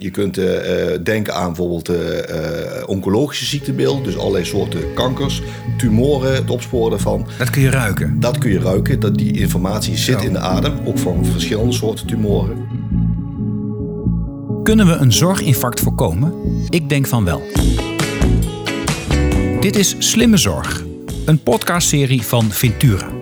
Je 0.00 0.10
kunt 0.10 0.38
uh, 0.38 0.46
denken 1.02 1.34
aan 1.34 1.46
bijvoorbeeld 1.46 1.90
uh, 1.90 1.96
oncologische 2.86 3.44
ziektebeelden, 3.44 4.02
dus 4.02 4.18
allerlei 4.18 4.44
soorten 4.44 4.94
kankers, 4.94 5.42
tumoren, 5.78 6.34
het 6.34 6.50
opsporen 6.50 6.90
daarvan. 6.90 7.26
Dat 7.38 7.50
kun 7.50 7.62
je 7.62 7.70
ruiken? 7.70 8.20
Dat 8.20 8.38
kun 8.38 8.50
je 8.50 8.58
ruiken, 8.58 9.00
dat 9.00 9.14
die 9.14 9.38
informatie 9.38 9.96
zit 9.96 10.22
in 10.22 10.32
de 10.32 10.38
adem, 10.38 10.72
ook 10.84 10.98
van 10.98 11.24
verschillende 11.24 11.72
soorten 11.72 12.06
tumoren. 12.06 12.68
Kunnen 14.62 14.86
we 14.86 14.92
een 14.92 15.12
zorginfarct 15.12 15.80
voorkomen? 15.80 16.34
Ik 16.68 16.88
denk 16.88 17.06
van 17.06 17.24
wel. 17.24 17.42
Dit 19.60 19.76
is 19.76 19.96
Slimme 19.98 20.36
Zorg, 20.36 20.84
een 21.24 21.42
podcastserie 21.42 22.22
van 22.22 22.50
Ventura. 22.50 23.15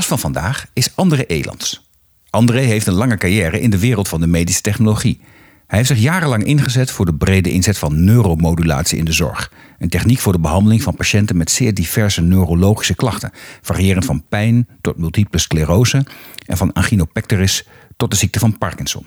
Gast 0.00 0.12
van 0.20 0.32
vandaag 0.32 0.66
is 0.72 0.96
André 0.96 1.22
Elands. 1.26 1.90
André 2.30 2.60
heeft 2.60 2.86
een 2.86 2.94
lange 2.94 3.16
carrière 3.16 3.60
in 3.60 3.70
de 3.70 3.78
wereld 3.78 4.08
van 4.08 4.20
de 4.20 4.26
medische 4.26 4.60
technologie. 4.60 5.20
Hij 5.66 5.78
heeft 5.78 5.90
zich 5.90 5.98
jarenlang 5.98 6.44
ingezet 6.44 6.90
voor 6.90 7.04
de 7.04 7.14
brede 7.14 7.50
inzet 7.50 7.78
van 7.78 8.04
neuromodulatie 8.04 8.98
in 8.98 9.04
de 9.04 9.12
zorg. 9.12 9.52
Een 9.78 9.88
techniek 9.88 10.18
voor 10.18 10.32
de 10.32 10.38
behandeling 10.38 10.82
van 10.82 10.96
patiënten 10.96 11.36
met 11.36 11.50
zeer 11.50 11.74
diverse 11.74 12.22
neurologische 12.22 12.94
klachten, 12.94 13.32
variërend 13.62 14.04
van 14.04 14.24
pijn 14.28 14.68
tot 14.80 14.98
multiple 14.98 15.38
sclerose 15.38 16.06
en 16.46 16.56
van 16.56 16.72
anginopectoris 16.72 17.66
tot 17.96 18.10
de 18.10 18.16
ziekte 18.16 18.38
van 18.38 18.58
Parkinson. 18.58 19.06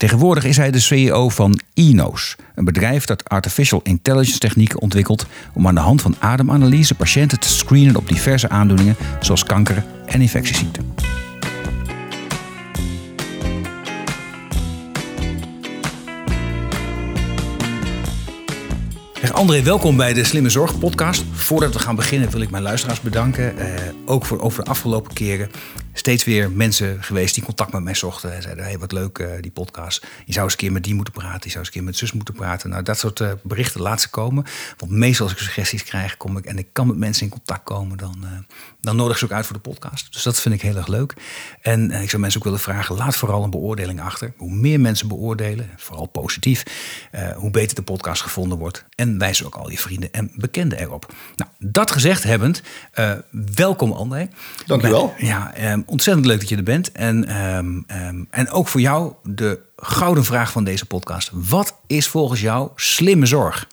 Tegenwoordig 0.00 0.44
is 0.44 0.56
hij 0.56 0.70
de 0.70 0.80
CEO 0.80 1.28
van 1.28 1.60
Enos, 1.74 2.36
een 2.54 2.64
bedrijf 2.64 3.04
dat 3.04 3.28
artificial 3.28 3.80
intelligence 3.82 4.38
technieken 4.38 4.80
ontwikkelt 4.80 5.26
om 5.52 5.66
aan 5.66 5.74
de 5.74 5.80
hand 5.80 6.02
van 6.02 6.14
ademanalyse 6.18 6.94
patiënten 6.94 7.40
te 7.40 7.48
screenen 7.48 7.96
op 7.96 8.08
diverse 8.08 8.48
aandoeningen 8.48 8.96
zoals 9.20 9.44
kanker 9.44 9.84
en 10.06 10.20
infectieziekten. 10.20 10.94
André, 19.40 19.62
welkom 19.62 19.96
bij 19.96 20.12
de 20.12 20.24
Slimme 20.24 20.50
Zorg 20.50 20.78
podcast. 20.78 21.24
Voordat 21.32 21.72
we 21.72 21.78
gaan 21.78 21.96
beginnen 21.96 22.30
wil 22.30 22.40
ik 22.40 22.50
mijn 22.50 22.62
luisteraars 22.62 23.00
bedanken. 23.00 23.58
Eh, 23.58 23.66
ook 24.04 24.26
voor 24.26 24.40
over 24.40 24.64
de 24.64 24.70
afgelopen 24.70 25.12
keren 25.12 25.50
steeds 25.92 26.24
weer 26.24 26.50
mensen 26.50 27.02
geweest 27.02 27.34
die 27.34 27.44
contact 27.44 27.72
met 27.72 27.82
mij 27.82 27.94
zochten. 27.94 28.34
En 28.34 28.42
zeiden, 28.42 28.64
hey, 28.64 28.78
wat 28.78 28.92
leuk 28.92 29.18
uh, 29.18 29.30
die 29.40 29.50
podcast. 29.50 30.06
Je 30.24 30.32
zou 30.32 30.44
eens 30.44 30.52
een 30.52 30.58
keer 30.58 30.72
met 30.72 30.84
die 30.84 30.94
moeten 30.94 31.14
praten. 31.14 31.40
Je 31.42 31.48
zou 31.50 31.58
eens 31.58 31.66
een 31.66 31.72
keer 31.72 31.84
met 31.84 31.96
zus 31.96 32.12
moeten 32.12 32.34
praten. 32.34 32.70
Nou, 32.70 32.82
dat 32.82 32.98
soort 32.98 33.20
uh, 33.20 33.32
berichten 33.42 33.80
laat 33.80 34.00
ze 34.00 34.10
komen. 34.10 34.44
Want 34.76 34.92
meestal 34.92 35.26
als 35.26 35.34
ik 35.34 35.40
suggesties 35.40 35.84
krijg 35.84 36.16
kom 36.16 36.36
ik, 36.36 36.44
en 36.44 36.58
ik 36.58 36.66
kan 36.72 36.86
met 36.86 36.96
mensen 36.96 37.22
in 37.22 37.30
contact 37.30 37.64
komen... 37.64 37.96
dan, 37.96 38.16
uh, 38.22 38.28
dan 38.80 38.96
nodig 38.96 39.18
ze 39.18 39.24
ook 39.24 39.32
uit 39.32 39.46
voor 39.46 39.56
de 39.56 39.62
podcast. 39.62 40.12
Dus 40.12 40.22
dat 40.22 40.40
vind 40.40 40.54
ik 40.54 40.62
heel 40.62 40.76
erg 40.76 40.86
leuk. 40.86 41.14
En 41.60 41.90
ik 41.90 42.10
zou 42.10 42.22
mensen 42.22 42.40
ook 42.40 42.46
willen 42.46 42.60
vragen, 42.60 42.96
laat 42.96 43.16
vooral 43.16 43.44
een 43.44 43.50
beoordeling 43.50 44.00
achter. 44.00 44.32
Hoe 44.36 44.54
meer 44.54 44.80
mensen 44.80 45.08
beoordelen, 45.08 45.70
vooral 45.76 46.06
positief... 46.06 46.62
hoe 47.36 47.50
beter 47.50 47.74
de 47.74 47.82
podcast 47.82 48.22
gevonden 48.22 48.58
wordt. 48.58 48.84
En 48.94 49.18
wijs 49.18 49.44
ook 49.44 49.54
al 49.54 49.70
je 49.70 49.78
vrienden 49.78 50.12
en 50.12 50.30
bekenden 50.34 50.78
erop. 50.78 51.14
Nou, 51.36 51.50
dat 51.58 51.90
gezegd 51.90 52.22
hebbend, 52.22 52.62
welkom 53.54 53.92
André. 53.92 54.28
Dank 54.66 54.82
u 54.82 54.88
wel. 54.88 55.14
Ja, 55.18 55.54
um, 55.80 55.84
ontzettend 55.86 56.26
leuk 56.26 56.40
dat 56.40 56.48
je 56.48 56.56
er 56.56 56.62
bent. 56.62 56.92
En, 56.92 57.44
um, 57.56 57.84
um, 58.06 58.26
en 58.30 58.50
ook 58.50 58.68
voor 58.68 58.80
jou 58.80 59.12
de 59.22 59.60
gouden 59.76 60.24
vraag 60.24 60.52
van 60.52 60.64
deze 60.64 60.86
podcast. 60.86 61.30
Wat 61.32 61.76
is 61.86 62.06
volgens 62.06 62.40
jou 62.40 62.70
slimme 62.74 63.26
zorg? 63.26 63.68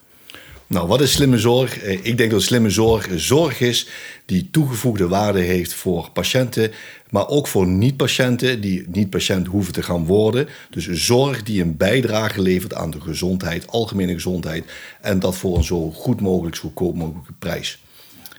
Nou, 0.68 0.88
wat 0.88 1.00
is 1.00 1.12
slimme 1.12 1.38
zorg? 1.38 1.78
Eh, 1.78 2.04
ik 2.04 2.16
denk 2.16 2.30
dat 2.30 2.42
slimme 2.42 2.70
zorg 2.70 3.08
zorg 3.16 3.60
is 3.60 3.88
die 4.26 4.48
toegevoegde 4.50 5.08
waarde 5.08 5.40
heeft 5.40 5.74
voor 5.74 6.10
patiënten, 6.12 6.72
maar 7.10 7.28
ook 7.28 7.46
voor 7.46 7.66
niet-patiënten 7.66 8.60
die 8.60 8.86
niet 8.92 9.10
patiënt 9.10 9.46
hoeven 9.46 9.72
te 9.72 9.82
gaan 9.82 10.04
worden. 10.04 10.48
Dus 10.70 10.88
zorg 10.88 11.42
die 11.42 11.62
een 11.62 11.76
bijdrage 11.76 12.42
levert 12.42 12.74
aan 12.74 12.90
de 12.90 13.00
gezondheid, 13.00 13.66
algemene 13.66 14.12
gezondheid, 14.12 14.64
en 15.00 15.18
dat 15.18 15.36
voor 15.36 15.56
een 15.56 15.64
zo 15.64 15.90
goed 15.90 16.20
mogelijk, 16.20 16.56
zo 16.56 16.62
goedkoop 16.62 16.94
mogelijke 16.94 17.32
prijs. 17.38 17.82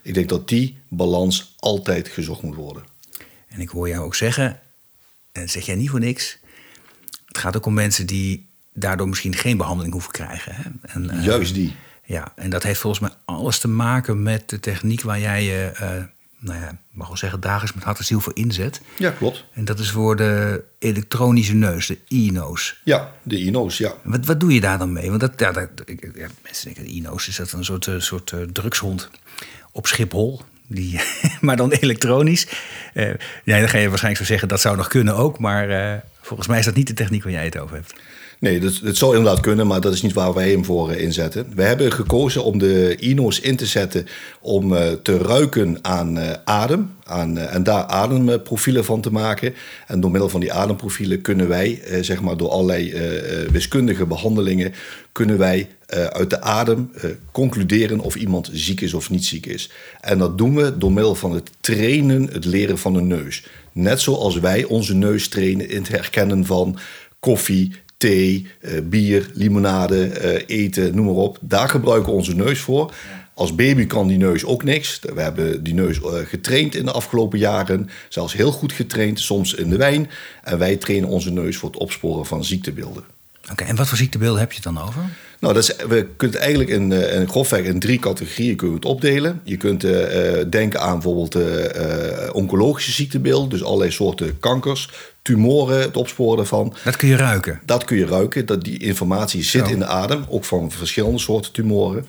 Ik 0.03 0.13
denk 0.13 0.29
dat 0.29 0.47
die 0.47 0.77
balans 0.87 1.55
altijd 1.59 2.07
gezocht 2.07 2.41
moet 2.41 2.55
worden. 2.55 2.83
En 3.49 3.59
ik 3.59 3.69
hoor 3.69 3.87
jou 3.87 4.05
ook 4.05 4.15
zeggen, 4.15 4.59
en 5.31 5.49
zeg 5.49 5.65
jij 5.65 5.75
niet 5.75 5.89
voor 5.89 5.99
niks, 5.99 6.37
het 7.25 7.37
gaat 7.37 7.57
ook 7.57 7.65
om 7.65 7.73
mensen 7.73 8.05
die 8.05 8.47
daardoor 8.73 9.09
misschien 9.09 9.35
geen 9.35 9.57
behandeling 9.57 9.93
hoeven 9.93 10.11
krijgen. 10.11 10.55
Hè? 10.55 10.63
En, 10.81 11.11
uh, 11.13 11.25
Juist 11.25 11.53
die. 11.53 11.75
Ja, 12.05 12.31
en 12.35 12.49
dat 12.49 12.63
heeft 12.63 12.79
volgens 12.79 13.01
mij 13.01 13.11
alles 13.25 13.59
te 13.59 13.67
maken 13.67 14.23
met 14.23 14.49
de 14.49 14.59
techniek 14.59 15.01
waar 15.01 15.19
jij 15.19 15.43
je, 15.43 15.71
uh, 15.73 16.03
nou 16.39 16.59
ja, 16.59 16.77
mag 16.91 17.07
wel 17.07 17.17
zeggen, 17.17 17.39
dagelijks 17.39 17.75
met 17.75 17.83
hart 17.83 17.97
en 17.97 18.05
ziel 18.05 18.19
voor 18.19 18.35
inzet. 18.35 18.81
Ja, 18.97 19.11
klopt. 19.11 19.45
En 19.53 19.65
dat 19.65 19.79
is 19.79 19.91
voor 19.91 20.15
de 20.15 20.63
elektronische 20.79 21.53
neus, 21.53 21.87
de 21.87 21.97
e-nose. 22.07 22.73
Ja, 22.83 23.13
de 23.23 23.45
e-nose, 23.45 23.83
ja. 23.83 23.93
Wat, 24.03 24.25
wat 24.25 24.39
doe 24.39 24.53
je 24.53 24.61
daar 24.61 24.77
dan 24.77 24.93
mee? 24.93 25.09
Want 25.09 25.21
dat, 25.21 25.33
ja, 25.37 25.51
dat, 25.51 25.69
ja, 26.13 26.27
mensen 26.43 26.65
denken, 26.65 26.83
de 26.83 26.95
e-nose 26.95 27.29
is 27.29 27.35
dat 27.35 27.51
een 27.51 27.65
soort, 27.65 27.87
uh, 27.87 27.99
soort 27.99 28.33
drugshond 28.53 29.09
op 29.71 29.87
Schiphol. 29.87 30.41
Die, 30.71 30.99
maar 31.41 31.55
dan 31.55 31.71
elektronisch. 31.71 32.47
Uh, 32.93 33.13
ja, 33.43 33.59
dan 33.59 33.69
ga 33.69 33.77
je 33.77 33.89
waarschijnlijk 33.89 34.17
zo 34.17 34.31
zeggen 34.31 34.47
dat 34.47 34.61
zou 34.61 34.77
nog 34.77 34.87
kunnen 34.87 35.15
ook. 35.15 35.39
Maar 35.39 35.69
uh, 35.69 35.93
volgens 36.21 36.47
mij 36.47 36.59
is 36.59 36.65
dat 36.65 36.75
niet 36.75 36.87
de 36.87 36.93
techniek 36.93 37.23
waar 37.23 37.31
jij 37.31 37.45
het 37.45 37.59
over 37.59 37.75
hebt. 37.75 37.93
Nee, 38.39 38.59
dat, 38.59 38.97
zou 38.97 39.15
inderdaad 39.15 39.41
kunnen, 39.41 39.67
maar 39.67 39.81
dat 39.81 39.93
is 39.93 40.01
niet 40.01 40.13
waar 40.13 40.33
wij 40.33 40.49
hem 40.49 40.65
voor 40.65 40.91
uh, 40.91 41.01
inzetten. 41.01 41.47
We 41.55 41.63
hebben 41.63 41.91
gekozen 41.91 42.43
om 42.43 42.57
de 42.57 42.95
Ino's 42.99 43.39
in 43.39 43.55
te 43.55 43.65
zetten 43.65 44.07
om 44.41 44.69
te 45.03 45.17
ruiken 45.17 45.79
aan 45.81 46.19
adem. 46.45 46.91
Aan, 47.03 47.37
en 47.37 47.63
daar 47.63 47.83
ademprofielen 47.83 48.85
van 48.85 49.01
te 49.01 49.11
maken. 49.11 49.53
En 49.87 50.01
door 50.01 50.11
middel 50.11 50.29
van 50.29 50.39
die 50.39 50.53
ademprofielen 50.53 51.21
kunnen 51.21 51.47
wij, 51.47 51.81
zeg 52.01 52.21
maar 52.21 52.37
door 52.37 52.49
allerlei 52.49 52.93
wiskundige 53.51 54.05
behandelingen, 54.05 54.73
kunnen 55.11 55.37
wij 55.37 55.69
uit 56.09 56.29
de 56.29 56.41
adem 56.41 56.91
concluderen 57.31 57.99
of 57.99 58.15
iemand 58.15 58.49
ziek 58.53 58.81
is 58.81 58.93
of 58.93 59.09
niet 59.09 59.25
ziek 59.25 59.45
is. 59.45 59.71
En 60.01 60.17
dat 60.17 60.37
doen 60.37 60.55
we 60.55 60.77
door 60.77 60.91
middel 60.91 61.15
van 61.15 61.31
het 61.31 61.49
trainen, 61.59 62.29
het 62.31 62.45
leren 62.45 62.77
van 62.77 62.93
de 62.93 63.01
neus. 63.01 63.45
Net 63.71 64.01
zoals 64.01 64.39
wij 64.39 64.63
onze 64.63 64.95
neus 64.95 65.27
trainen 65.27 65.69
in 65.69 65.77
het 65.77 65.87
herkennen 65.87 66.45
van 66.45 66.77
koffie, 67.19 67.73
thee, 67.99 68.47
uh, 68.61 68.71
bier, 68.83 69.29
limonade, 69.33 70.45
eten, 70.47 70.95
noem 70.95 71.05
maar 71.05 71.15
op. 71.15 71.37
Daar 71.41 71.69
gebruiken 71.69 72.11
we 72.11 72.17
onze 72.17 72.35
neus 72.35 72.59
voor. 72.59 72.93
Als 73.33 73.55
baby 73.55 73.85
kan 73.85 74.07
die 74.07 74.17
neus 74.17 74.45
ook 74.45 74.63
niks. 74.63 74.99
We 75.13 75.21
hebben 75.21 75.63
die 75.63 75.73
neus 75.73 75.99
getraind 76.25 76.75
in 76.75 76.85
de 76.85 76.91
afgelopen 76.91 77.39
jaren. 77.39 77.89
Zelfs 78.09 78.33
heel 78.33 78.51
goed 78.51 78.71
getraind, 78.71 79.19
soms 79.19 79.53
in 79.53 79.69
de 79.69 79.77
wijn. 79.77 80.09
En 80.43 80.57
wij 80.57 80.75
trainen 80.75 81.09
onze 81.09 81.31
neus 81.31 81.57
voor 81.57 81.69
het 81.69 81.79
opsporen 81.79 82.25
van 82.25 82.45
ziektebeelden. 82.45 83.03
Oké, 83.51 83.63
en 83.63 83.75
wat 83.75 83.87
voor 83.87 83.97
ziektebeelden 83.97 84.39
heb 84.39 84.51
je 84.51 84.59
het 84.63 84.75
dan 84.75 84.87
over? 84.87 85.01
Nou, 85.39 85.53
dat 85.53 85.63
is, 85.63 85.75
we 85.75 86.07
kunnen 86.17 86.35
het 86.37 86.45
eigenlijk 86.45 86.69
in, 86.69 86.91
in 86.91 87.29
grofweg 87.29 87.63
in 87.63 87.79
drie 87.79 87.99
categorieën 87.99 88.55
kunnen 88.55 88.75
het 88.75 88.85
opdelen. 88.85 89.41
Je 89.43 89.57
kunt 89.57 89.83
uh, 89.83 90.01
denken 90.49 90.81
aan 90.81 90.93
bijvoorbeeld 90.93 91.35
uh, 91.35 92.29
oncologische 92.31 92.91
ziektebeelden, 92.91 93.49
dus 93.49 93.63
allerlei 93.63 93.91
soorten 93.91 94.39
kankers, 94.39 94.89
tumoren, 95.29 95.81
het 95.81 95.97
opsporen 95.97 96.37
daarvan. 96.37 96.73
Dat 96.83 96.95
kun 96.95 97.07
je 97.07 97.15
ruiken? 97.15 97.59
Dat 97.65 97.83
kun 97.83 97.97
je 97.97 98.05
ruiken, 98.05 98.45
dat 98.45 98.63
die 98.63 98.77
informatie 98.77 99.43
zit 99.43 99.69
in 99.69 99.79
de 99.79 99.85
adem, 99.85 100.25
ook 100.27 100.45
van 100.45 100.71
verschillende 100.71 101.19
soorten 101.19 101.51
tumoren. 101.51 102.05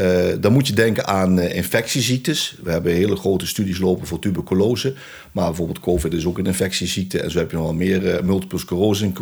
Uh, 0.00 0.28
dan 0.40 0.52
moet 0.52 0.66
je 0.66 0.72
denken 0.72 1.06
aan 1.06 1.38
uh, 1.38 1.54
infectieziektes. 1.54 2.56
We 2.62 2.70
hebben 2.70 2.92
hele 2.92 3.16
grote 3.16 3.46
studies 3.46 3.78
lopen 3.78 4.06
voor 4.06 4.18
tuberculose. 4.18 4.94
Maar 5.32 5.46
bijvoorbeeld 5.46 5.80
COVID 5.80 6.12
is 6.12 6.26
ook 6.26 6.38
een 6.38 6.46
infectieziekte. 6.46 7.20
En 7.20 7.30
zo 7.30 7.38
heb 7.38 7.50
je 7.50 7.56
nog 7.56 7.64
wel 7.64 7.74
meer 7.74 8.14
uh, 8.14 8.20
multiple 8.20 8.58
sclerose 8.58 9.12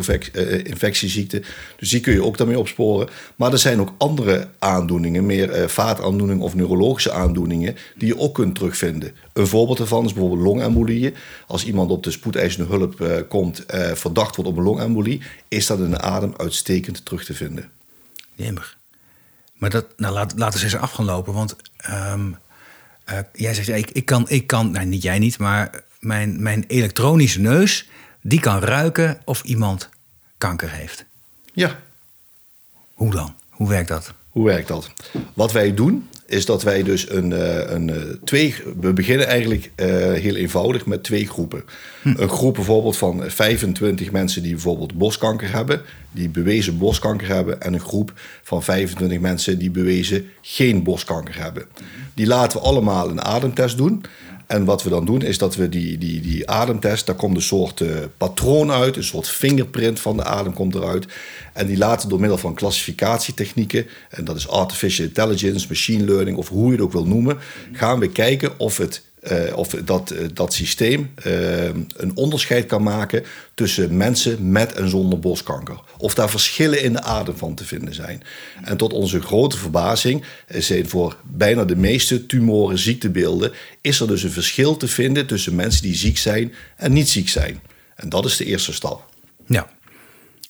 infectieziekten. 0.62 1.44
Dus 1.76 1.88
die 1.88 2.00
kun 2.00 2.12
je 2.12 2.25
ook 2.25 2.38
daarmee 2.38 2.59
opsporen. 2.59 3.09
Maar 3.37 3.53
er 3.53 3.59
zijn 3.59 3.81
ook 3.81 3.94
andere 3.99 4.49
aandoeningen, 4.59 5.26
meer 5.26 5.71
vaataandoeningen 5.71 6.44
of 6.44 6.55
neurologische 6.55 7.12
aandoeningen, 7.12 7.76
die 7.97 8.09
je 8.09 8.19
ook 8.19 8.34
kunt 8.34 8.55
terugvinden. 8.55 9.12
Een 9.32 9.46
voorbeeld 9.46 9.79
daarvan 9.79 10.05
is 10.05 10.12
bijvoorbeeld 10.12 10.43
longembolieën. 10.43 11.14
Als 11.46 11.64
iemand 11.64 11.90
op 11.90 12.02
de 12.02 12.11
spoedeisende 12.11 12.70
hulp 12.70 13.25
komt, 13.29 13.64
verdacht 13.94 14.37
wordt 14.37 14.50
op 14.50 14.56
een 14.56 14.64
longembolie, 14.64 15.23
is 15.49 15.67
dat 15.67 15.79
in 15.79 15.90
de 15.90 16.00
adem 16.00 16.35
uitstekend 16.37 17.05
terug 17.05 17.25
te 17.25 17.35
vinden. 17.35 17.70
Jemmer. 18.35 18.75
Maar 19.56 19.70
dat, 19.70 19.87
nou, 19.97 20.14
laat, 20.14 20.32
laten 20.37 20.58
ze 20.58 20.64
eens 20.64 20.76
af 20.76 20.93
gaan 20.93 21.05
lopen. 21.05 21.32
Want 21.32 21.56
um, 21.91 22.37
uh, 23.11 23.19
jij 23.32 23.55
zegt, 23.55 23.69
ik, 23.69 23.91
ik 23.91 24.05
kan, 24.05 24.29
ik 24.29 24.47
kan 24.47 24.70
nou, 24.70 24.87
niet 24.87 25.03
jij 25.03 25.19
niet, 25.19 25.38
maar 25.38 25.82
mijn, 25.99 26.43
mijn 26.43 26.64
elektronische 26.67 27.41
neus, 27.41 27.88
die 28.20 28.41
kan 28.41 28.58
ruiken 28.58 29.20
of 29.25 29.43
iemand 29.43 29.88
kanker 30.38 30.70
heeft. 30.70 31.05
Ja. 31.53 31.79
Hoe 32.93 33.11
dan? 33.11 33.35
Hoe 33.49 33.69
werkt 33.69 33.88
dat? 33.88 34.12
Hoe 34.29 34.44
werkt 34.44 34.69
dat? 34.69 34.91
Wat 35.35 35.53
wij 35.53 35.75
doen, 35.75 36.09
is 36.26 36.46
dat 36.46 36.62
wij 36.62 36.82
dus 36.82 37.11
een, 37.11 37.32
eh, 37.32 37.70
een, 37.70 37.90
eh, 37.90 37.96
twee. 38.25 38.55
We 38.81 38.93
beginnen 38.93 39.26
eigenlijk 39.26 39.70
eh, 39.75 39.87
heel 40.12 40.34
eenvoudig 40.34 40.87
met 40.87 41.02
twee 41.02 41.26
groepen. 41.26 41.64
Een 42.02 42.28
groep 42.28 42.55
bijvoorbeeld 42.55 42.96
van 42.96 43.23
25 43.26 44.12
mensen 44.12 44.43
die 44.43 44.52
bijvoorbeeld 44.52 44.94
borstkanker 44.94 45.52
hebben, 45.52 45.81
die 46.11 46.28
bewezen 46.28 46.78
borstkanker 46.78 47.28
hebben, 47.28 47.61
en 47.61 47.75
een 47.75 47.81
groep 47.81 48.12
van 48.43 48.62
25 48.62 49.20
mensen 49.20 49.58
die 49.58 49.70
bewezen 49.70 50.26
geen 50.40 50.82
borstkanker 50.82 51.43
hebben. 51.43 51.64
Die 52.14 52.26
laten 52.26 52.58
we 52.58 52.64
allemaal 52.64 53.11
een 53.11 53.23
ademtest 53.23 53.76
doen. 53.76 54.05
En 54.46 54.64
wat 54.64 54.82
we 54.82 54.90
dan 54.90 55.04
doen 55.04 55.22
is 55.22 55.38
dat 55.38 55.56
we 55.56 55.69
die, 55.69 55.98
die, 55.98 56.20
die 56.20 56.50
ademtest, 56.50 57.06
daar 57.06 57.14
komt 57.14 57.37
een 57.37 57.43
soort 57.43 57.81
uh, 57.81 57.96
patroon 58.16 58.70
uit, 58.70 58.96
een 58.96 59.04
soort 59.04 59.28
fingerprint 59.28 60.00
van 60.00 60.16
de 60.16 60.25
adem 60.25 60.52
komt 60.52 60.75
eruit. 60.75 61.06
En 61.52 61.66
die 61.66 61.76
laten 61.76 62.08
door 62.08 62.20
middel 62.20 62.38
van 62.38 62.54
klassificatietechnieken, 62.54 63.87
en 64.10 64.25
dat 64.25 64.37
is 64.37 64.48
artificial 64.48 65.06
intelligence, 65.06 65.66
machine 65.69 66.04
learning 66.04 66.37
of 66.37 66.48
hoe 66.48 66.66
je 66.66 66.72
het 66.72 66.81
ook 66.81 66.93
wil 66.93 67.06
noemen, 67.06 67.38
gaan 67.72 67.98
we 67.98 68.08
kijken 68.08 68.58
of 68.58 68.76
het 68.76 69.02
uh, 69.32 69.56
of 69.56 69.69
dat, 69.69 70.12
uh, 70.12 70.19
dat 70.32 70.52
systeem 70.52 71.11
uh, 71.26 71.64
een 71.96 72.12
onderscheid 72.14 72.67
kan 72.67 72.82
maken 72.82 73.25
tussen 73.55 73.96
mensen 73.96 74.50
met 74.50 74.73
en 74.73 74.88
zonder 74.88 75.19
borstkanker. 75.19 75.81
Of 75.99 76.14
daar 76.14 76.31
verschillen 76.31 76.82
in 76.82 76.93
de 76.93 77.02
adem 77.02 77.37
van 77.37 77.55
te 77.55 77.64
vinden 77.64 77.94
zijn. 77.94 78.23
En 78.64 78.76
tot 78.76 78.93
onze 78.93 79.20
grote 79.20 79.56
verbazing 79.56 80.25
zijn 80.49 80.88
voor 80.88 81.17
bijna 81.25 81.64
de 81.64 81.76
meeste 81.76 82.26
tumoren, 82.26 82.78
ziektebeelden, 82.78 83.52
is 83.81 84.00
er 84.00 84.06
dus 84.06 84.23
een 84.23 84.31
verschil 84.31 84.76
te 84.76 84.88
vinden 84.88 85.26
tussen 85.26 85.55
mensen 85.55 85.82
die 85.82 85.96
ziek 85.96 86.19
zijn 86.19 86.52
en 86.76 86.93
niet 86.93 87.08
ziek 87.08 87.28
zijn. 87.28 87.61
En 87.94 88.08
dat 88.08 88.25
is 88.25 88.37
de 88.37 88.44
eerste 88.44 88.73
stap. 88.73 89.05
Ja, 89.46 89.70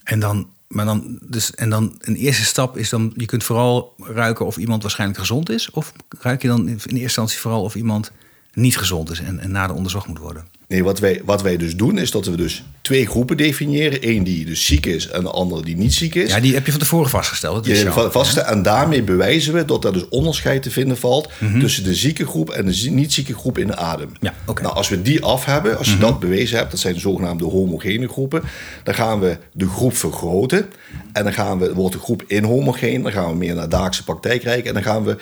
en 0.04 0.20
dan 0.20 0.54
maar 0.68 0.84
dan, 0.84 1.18
dus, 1.22 1.54
en 1.54 1.70
dan 1.70 1.94
een 2.00 2.16
eerste 2.16 2.44
stap 2.44 2.76
is 2.76 2.88
dan, 2.88 3.12
je 3.16 3.26
kunt 3.26 3.44
vooral 3.44 3.94
ruiken 3.98 4.46
of 4.46 4.56
iemand 4.56 4.82
waarschijnlijk 4.82 5.20
gezond 5.20 5.50
is. 5.50 5.70
Of 5.70 5.92
ruik 6.18 6.42
je 6.42 6.48
dan 6.48 6.68
in 6.68 6.74
eerste 6.74 6.90
instantie 6.90 7.38
vooral 7.38 7.62
of 7.62 7.74
iemand 7.74 8.12
niet 8.56 8.78
gezond 8.78 9.10
is 9.10 9.20
en, 9.20 9.40
en 9.40 9.50
nader 9.50 9.76
onderzocht 9.76 10.06
moet 10.06 10.18
worden. 10.18 10.44
Nee, 10.68 10.84
wat 10.84 10.98
wij, 10.98 11.22
wat 11.24 11.42
wij 11.42 11.56
dus 11.56 11.76
doen 11.76 11.98
is 11.98 12.10
dat 12.10 12.26
we 12.26 12.36
dus 12.36 12.64
twee 12.80 13.06
groepen 13.06 13.36
definiëren. 13.36 14.08
Eén 14.08 14.24
die 14.24 14.44
dus 14.44 14.66
ziek 14.66 14.86
is 14.86 15.08
en 15.08 15.22
de 15.22 15.30
andere 15.30 15.62
die 15.62 15.76
niet 15.76 15.94
ziek 15.94 16.14
is. 16.14 16.30
Ja, 16.30 16.40
die 16.40 16.54
heb 16.54 16.64
je 16.66 16.70
van 16.70 16.80
tevoren 16.80 17.10
vastgesteld. 17.10 17.54
Dat 17.54 17.66
is 17.66 17.82
ja, 17.82 18.10
vast, 18.10 18.36
En 18.36 18.62
daarmee 18.62 19.02
bewijzen 19.02 19.54
we 19.54 19.64
dat 19.64 19.84
er 19.84 19.92
dus 19.92 20.08
onderscheid 20.08 20.62
te 20.62 20.70
vinden 20.70 20.96
valt... 20.96 21.30
Mm-hmm. 21.38 21.60
tussen 21.60 21.84
de 21.84 21.94
zieke 21.94 22.26
groep 22.26 22.50
en 22.50 22.66
de 22.66 22.90
niet 22.90 23.12
zieke 23.12 23.34
groep 23.34 23.58
in 23.58 23.66
de 23.66 23.76
adem. 23.76 24.12
Ja, 24.20 24.34
okay. 24.46 24.64
Nou, 24.64 24.76
als 24.76 24.88
we 24.88 25.02
die 25.02 25.24
af 25.24 25.44
hebben, 25.44 25.78
als 25.78 25.86
je 25.86 25.94
mm-hmm. 25.94 26.10
dat 26.10 26.20
bewezen 26.20 26.58
hebt... 26.58 26.70
dat 26.70 26.80
zijn 26.80 26.94
de 26.94 27.00
zogenaamde 27.00 27.44
homogene 27.44 28.08
groepen... 28.08 28.42
dan 28.82 28.94
gaan 28.94 29.20
we 29.20 29.38
de 29.52 29.68
groep 29.68 29.96
vergroten. 29.96 30.66
En 31.12 31.24
dan 31.24 31.32
gaan 31.32 31.58
we, 31.58 31.74
wordt 31.74 31.94
de 31.94 32.00
groep 32.00 32.22
inhomogeen. 32.26 33.02
Dan 33.02 33.12
gaan 33.12 33.30
we 33.30 33.36
meer 33.36 33.54
naar 33.54 33.68
daagse 33.68 34.04
praktijk 34.04 34.40
kijken. 34.40 34.68
En 34.68 34.74
dan 34.74 34.82
gaan 34.82 35.04
we 35.04 35.16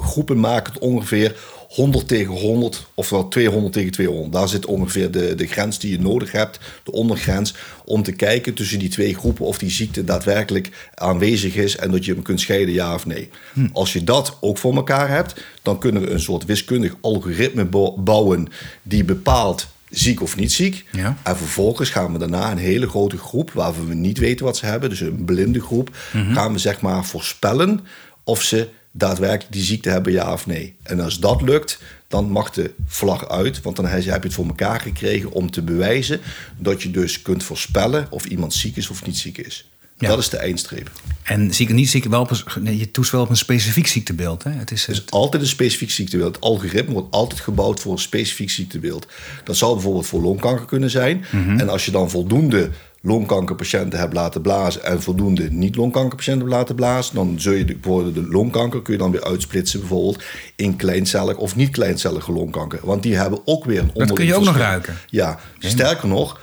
groepen 0.00 0.40
maken 0.40 0.72
tot 0.72 0.82
ongeveer 0.82 1.36
100 1.68 2.08
tegen 2.08 2.34
100, 2.34 2.86
ofwel 2.94 3.28
200 3.28 3.72
tegen 3.72 3.92
200. 3.92 4.32
Daar 4.32 4.48
zit 4.48 4.66
ongeveer 4.66 5.10
de, 5.10 5.34
de 5.34 5.46
grens 5.46 5.78
die 5.78 5.90
je 5.90 6.00
nodig 6.00 6.32
hebt, 6.32 6.58
de 6.84 6.92
ondergrens, 6.92 7.54
om 7.84 8.02
te 8.02 8.12
kijken 8.12 8.54
tussen 8.54 8.78
die 8.78 8.88
twee 8.88 9.14
groepen 9.14 9.44
of 9.46 9.58
die 9.58 9.70
ziekte 9.70 10.04
daadwerkelijk 10.04 10.90
aanwezig 10.94 11.54
is 11.54 11.76
en 11.76 11.90
dat 11.90 12.04
je 12.04 12.12
hem 12.12 12.22
kunt 12.22 12.40
scheiden, 12.40 12.74
ja 12.74 12.94
of 12.94 13.06
nee. 13.06 13.30
Hm. 13.52 13.68
Als 13.72 13.92
je 13.92 14.04
dat 14.04 14.36
ook 14.40 14.58
voor 14.58 14.74
elkaar 14.74 15.08
hebt, 15.08 15.34
dan 15.62 15.78
kunnen 15.78 16.02
we 16.02 16.10
een 16.10 16.20
soort 16.20 16.44
wiskundig 16.44 16.94
algoritme 17.00 17.64
bouwen 17.96 18.48
die 18.82 19.04
bepaalt 19.04 19.68
ziek 19.90 20.22
of 20.22 20.36
niet 20.36 20.52
ziek. 20.52 20.84
Ja. 20.92 21.16
En 21.22 21.36
vervolgens 21.36 21.90
gaan 21.90 22.12
we 22.12 22.18
daarna 22.18 22.50
een 22.50 22.58
hele 22.58 22.88
grote 22.88 23.18
groep 23.18 23.52
waarvan 23.52 23.88
we 23.88 23.94
niet 23.94 24.18
weten 24.18 24.44
wat 24.44 24.56
ze 24.56 24.66
hebben, 24.66 24.88
dus 24.88 25.00
een 25.00 25.24
blinde 25.24 25.60
groep, 25.60 25.96
mm-hmm. 26.12 26.34
gaan 26.34 26.52
we 26.52 26.58
zeg 26.58 26.80
maar 26.80 27.04
voorspellen 27.04 27.80
of 28.24 28.42
ze 28.42 28.68
daadwerkelijk 28.98 29.52
die 29.52 29.64
ziekte 29.64 29.90
hebben, 29.90 30.12
ja 30.12 30.32
of 30.32 30.46
nee. 30.46 30.76
En 30.82 31.00
als 31.00 31.18
dat 31.18 31.42
lukt, 31.42 31.78
dan 32.08 32.30
mag 32.30 32.50
de 32.50 32.74
vlag 32.86 33.28
uit. 33.28 33.62
Want 33.62 33.76
dan 33.76 33.86
heb 33.86 34.02
je 34.02 34.10
het 34.10 34.34
voor 34.34 34.46
elkaar 34.46 34.80
gekregen 34.80 35.30
om 35.30 35.50
te 35.50 35.62
bewijzen 35.62 36.20
dat 36.56 36.82
je 36.82 36.90
dus 36.90 37.22
kunt 37.22 37.42
voorspellen 37.42 38.06
of 38.10 38.24
iemand 38.24 38.54
ziek 38.54 38.76
is 38.76 38.88
of 38.88 39.06
niet 39.06 39.16
ziek 39.16 39.38
is. 39.38 39.68
Ja. 39.98 40.08
Dat 40.08 40.18
is 40.18 40.28
de 40.28 40.36
eindstreep. 40.36 40.90
En 41.22 41.54
ziek 41.54 41.72
niet 41.72 41.88
ziek, 41.88 42.04
wel 42.04 42.30
een, 42.30 42.62
nee, 42.62 42.78
je 42.78 42.90
toest 42.90 43.10
wel 43.10 43.20
op 43.20 43.30
een 43.30 43.36
specifiek 43.36 43.86
ziektebeeld. 43.86 44.44
Hè? 44.44 44.50
Het 44.50 44.70
is, 44.70 44.86
het 44.86 45.10
altijd 45.10 45.42
een 45.42 45.48
specifiek 45.48 45.90
ziektebeeld. 45.90 46.34
Het 46.34 46.44
algoritme 46.44 46.92
wordt 46.92 47.10
altijd 47.10 47.40
gebouwd 47.40 47.80
voor 47.80 47.92
een 47.92 47.98
specifiek 47.98 48.50
ziektebeeld. 48.50 49.06
Dat 49.44 49.56
zou 49.56 49.74
bijvoorbeeld 49.74 50.06
voor 50.06 50.20
longkanker 50.20 50.66
kunnen 50.66 50.90
zijn. 50.90 51.24
Mhm. 51.30 51.60
En 51.60 51.68
als 51.68 51.84
je 51.84 51.90
dan 51.90 52.10
voldoende 52.10 52.70
longkankerpatiënten 53.00 53.98
hebt 53.98 54.14
laten 54.14 54.40
blazen 54.40 54.84
en 54.84 55.02
voldoende 55.02 55.50
niet-longkankerpatiënten 55.50 56.42
hebt 56.46 56.58
laten 56.58 56.74
blazen, 56.74 57.14
dan 57.14 57.40
zul 57.40 57.52
je 57.52 57.64
de, 57.64 57.80
de 58.12 58.26
longkanker 58.28 58.82
kun 58.82 58.92
je 58.92 58.98
dan 58.98 59.10
weer 59.10 59.24
uitsplitsen 59.24 59.80
bijvoorbeeld 59.80 60.22
in 60.56 60.76
kleincellig 60.76 61.36
of 61.36 61.56
niet 61.56 61.70
kleincellige 61.70 62.32
longkanker. 62.32 62.78
Want 62.82 63.02
die 63.02 63.16
hebben 63.16 63.40
ook 63.44 63.64
weer 63.64 63.80
een 63.80 63.90
Dat 63.94 64.12
kun 64.12 64.26
je 64.26 64.34
ook 64.34 64.44
nog 64.44 64.56
ruiken. 64.56 64.96
Ja, 65.06 65.38
sterker 65.58 66.08
nog, 66.08 66.40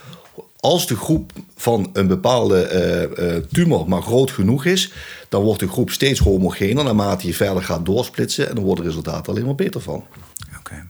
als 0.60 0.88
de 0.88 0.96
groep 0.96 1.31
van 1.56 1.90
een 1.94 2.07
bepaalde 2.07 2.69
uh, 3.18 3.25
uh, 3.25 3.36
tumor 3.52 3.90
maar 3.90 4.02
groot 4.02 4.31
genoeg 4.31 4.66
is, 4.66 4.92
dan 5.30 5.44
wordt 5.44 5.60
de 5.60 5.68
groep 5.68 5.92
steeds 5.92 6.19
homogener 6.19 6.84
naarmate 6.84 7.28
je 7.28 7.34
verder 7.34 7.63
gaat 7.63 7.86
doorsplitsen 7.86 8.50
en 8.50 8.56
dan 8.56 8.63
wordt 8.63 8.80
het 8.80 8.90
resultaat 8.90 9.30
alleen 9.30 9.46
maar 9.46 9.56
beter 9.56 9.81
van. 9.81 10.04
Oké. 10.60 10.88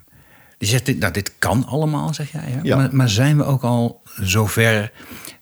Die 0.57 0.69
zegt, 0.69 0.85
dit, 0.85 1.00
nou, 1.00 1.13
dit 1.13 1.33
kan 1.39 1.65
allemaal, 1.65 2.13
zeg 2.13 2.31
jij. 2.31 2.41
Hè? 2.45 2.59
Ja. 2.63 2.75
Maar, 2.75 2.95
maar, 2.95 3.09
zijn 3.09 3.38
we 3.38 3.44
ook 3.44 3.63
al 3.63 4.01
zover 4.21 4.91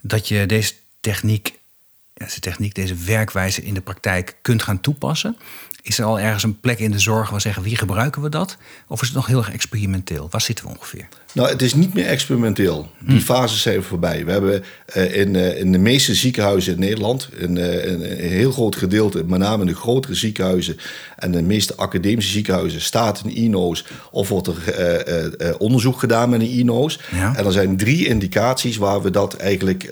dat 0.04 0.28
je 0.28 0.46
deze 0.46 0.74
techniek, 1.00 1.60
deze 2.14 2.40
techniek, 2.40 2.76
deze 2.76 2.96
werkwijze 2.96 3.64
in 3.64 3.74
de 3.74 3.82
praktijk 3.82 4.38
kunt 4.42 4.64
gaan 4.64 4.82
toepassen? 4.82 5.38
Is 5.86 6.00
er 6.00 6.06
al 6.06 6.20
ergens 6.20 6.44
een 6.44 6.60
plek 6.60 6.80
in 6.80 6.92
de 6.92 7.00
zorg 7.00 7.26
waar 7.26 7.36
we 7.36 7.42
zeggen 7.42 7.64
wie 7.64 7.76
gebruiken 7.76 8.22
we 8.22 8.30
dat? 8.30 8.58
Of 8.88 9.02
is 9.02 9.08
het 9.08 9.16
nog 9.16 9.28
heel 9.28 9.38
erg 9.38 9.52
experimenteel? 9.52 10.28
Waar 10.32 10.42
zitten 10.42 10.66
we 10.66 10.72
ongeveer? 10.72 11.08
Nou, 11.34 11.50
het 11.50 11.62
is 11.62 11.74
niet 11.74 11.94
meer 11.94 12.06
experimenteel. 12.06 12.90
Die 13.00 13.18
hm. 13.18 13.24
fases 13.24 13.62
zijn 13.62 13.84
voorbij. 13.84 14.26
We 14.26 14.32
hebben 14.32 14.64
uh, 14.96 15.16
in, 15.16 15.34
uh, 15.34 15.60
in 15.60 15.72
de 15.72 15.78
meeste 15.78 16.16
ziekenhuizen 16.16 16.74
in 16.74 16.80
Nederland, 16.80 17.30
in, 17.38 17.56
uh, 17.56 17.86
in, 17.86 18.02
een 18.02 18.30
heel 18.30 18.52
groot 18.52 18.76
gedeelte, 18.76 19.24
met 19.24 19.40
name 19.40 19.62
in 19.62 19.68
de 19.68 19.76
grotere 19.76 20.14
ziekenhuizen 20.14 20.78
en 21.16 21.32
de 21.32 21.42
meeste 21.42 21.76
academische 21.76 22.32
ziekenhuizen, 22.32 22.82
staat 22.82 23.22
een 23.24 23.36
INO's 23.36 23.86
of 24.12 24.30
wordt 24.30 24.48
er 24.48 25.58
onderzoek 25.58 26.00
gedaan 26.00 26.30
met 26.30 26.42
een 26.42 26.50
INO's. 26.50 27.00
Ja. 27.12 27.36
En 27.36 27.46
er 27.46 27.52
zijn 27.52 27.78
drie 27.78 28.08
indicaties 28.08 28.78
waar 28.78 29.02
we 29.02 29.12
dat 29.12 29.36
eigenlijk 29.36 29.84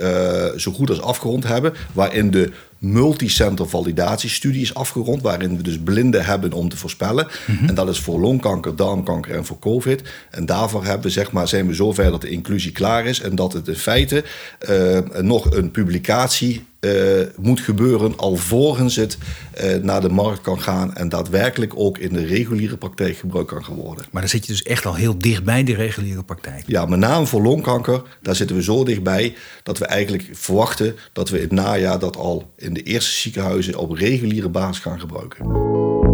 zo 0.58 0.72
goed 0.72 0.90
als 0.90 1.02
afgerond 1.02 1.44
hebben, 1.44 1.74
waarin 1.94 2.32
de 2.32 2.52
multicenter 2.82 3.70
validatiestudie 3.70 4.62
is 4.62 4.74
afgerond, 4.74 5.22
waarin 5.22 5.58
we 5.58 5.64
dus 5.64 5.80
blinden 5.80 6.26
hebben 6.26 6.54
om 6.54 6.70
te 6.70 6.78
voorspellen. 6.78 7.28
Mhm. 7.48 7.68
En 7.68 7.76
dat 7.76 7.90
is 7.90 8.00
voor 8.00 8.20
longkanker, 8.20 8.76
darmkanker 8.76 9.36
en 9.36 9.46
voor 9.46 9.60
COVID. 9.60 10.02
En 10.30 10.46
daarvoor 10.46 10.84
hebben 10.84 11.02
we, 11.02 11.10
zeg 11.10 11.32
maar, 11.32 11.48
zijn 11.48 11.68
we 11.68 11.74
zover 11.74 12.12
dat 12.12 12.22
de 12.22 12.30
inclusie 12.30 12.72
klaar 12.72 13.06
is 13.06 13.22
en 13.22 13.36
dat 13.36 13.54
het 13.54 13.68
in 13.68 13.76
feite 13.76 14.24
uh, 14.70 15.00
nog 15.22 15.52
een 15.52 15.72
publicatie 15.72 16.66
uh, 16.82 17.28
moet 17.40 17.60
gebeuren 17.60 18.18
alvorens 18.18 18.96
het 18.96 19.18
uh, 19.64 19.76
naar 19.76 20.02
de 20.02 20.10
markt 20.10 20.42
kan 20.42 20.62
gaan 20.62 20.96
en 20.96 21.10
daadwerkelijk 21.10 21.74
ook 21.76 21.98
in 21.98 22.14
de 22.14 22.26
reguliere 22.26 22.78
praktijk 22.78 23.18
gebruikt 23.18 23.50
kan 23.50 23.66
gaan 23.66 23.76
worden. 23.76 24.06
Maar 24.12 24.22
dan 24.22 24.30
zit 24.30 24.46
je 24.46 24.52
dus 24.52 24.64
echt 24.64 24.86
al 24.86 24.96
heel 24.96 25.18
dichtbij 25.18 25.64
de 25.64 25.76
reguliere 25.76 26.24
praktijk. 26.24 26.64
Ja, 26.68 26.86
met 26.86 27.00
name 27.00 27.26
voor 27.26 27.42
longkanker, 27.42 28.02
daar 28.22 28.36
zitten 28.36 28.56
we 28.56 28.64
zo 28.64 28.84
dichtbij 28.84 29.36
dat 29.64 29.78
we 29.78 29.86
eigenlijk 29.86 30.30
verwachten 30.32 30.96
dat 31.14 31.30
we 31.30 31.38
in 31.38 31.44
het 31.44 31.52
najaar 31.52 32.00
dat 32.00 32.18
al 32.18 32.52
in 32.56 32.74
de 32.74 32.84
eerste 32.84 33.12
ziekenhuizen 33.12 33.76
op 33.76 33.92
reguliere 33.92 34.50
basis 34.50 34.80
gaan 34.80 35.00
gebruiken. 35.00 36.11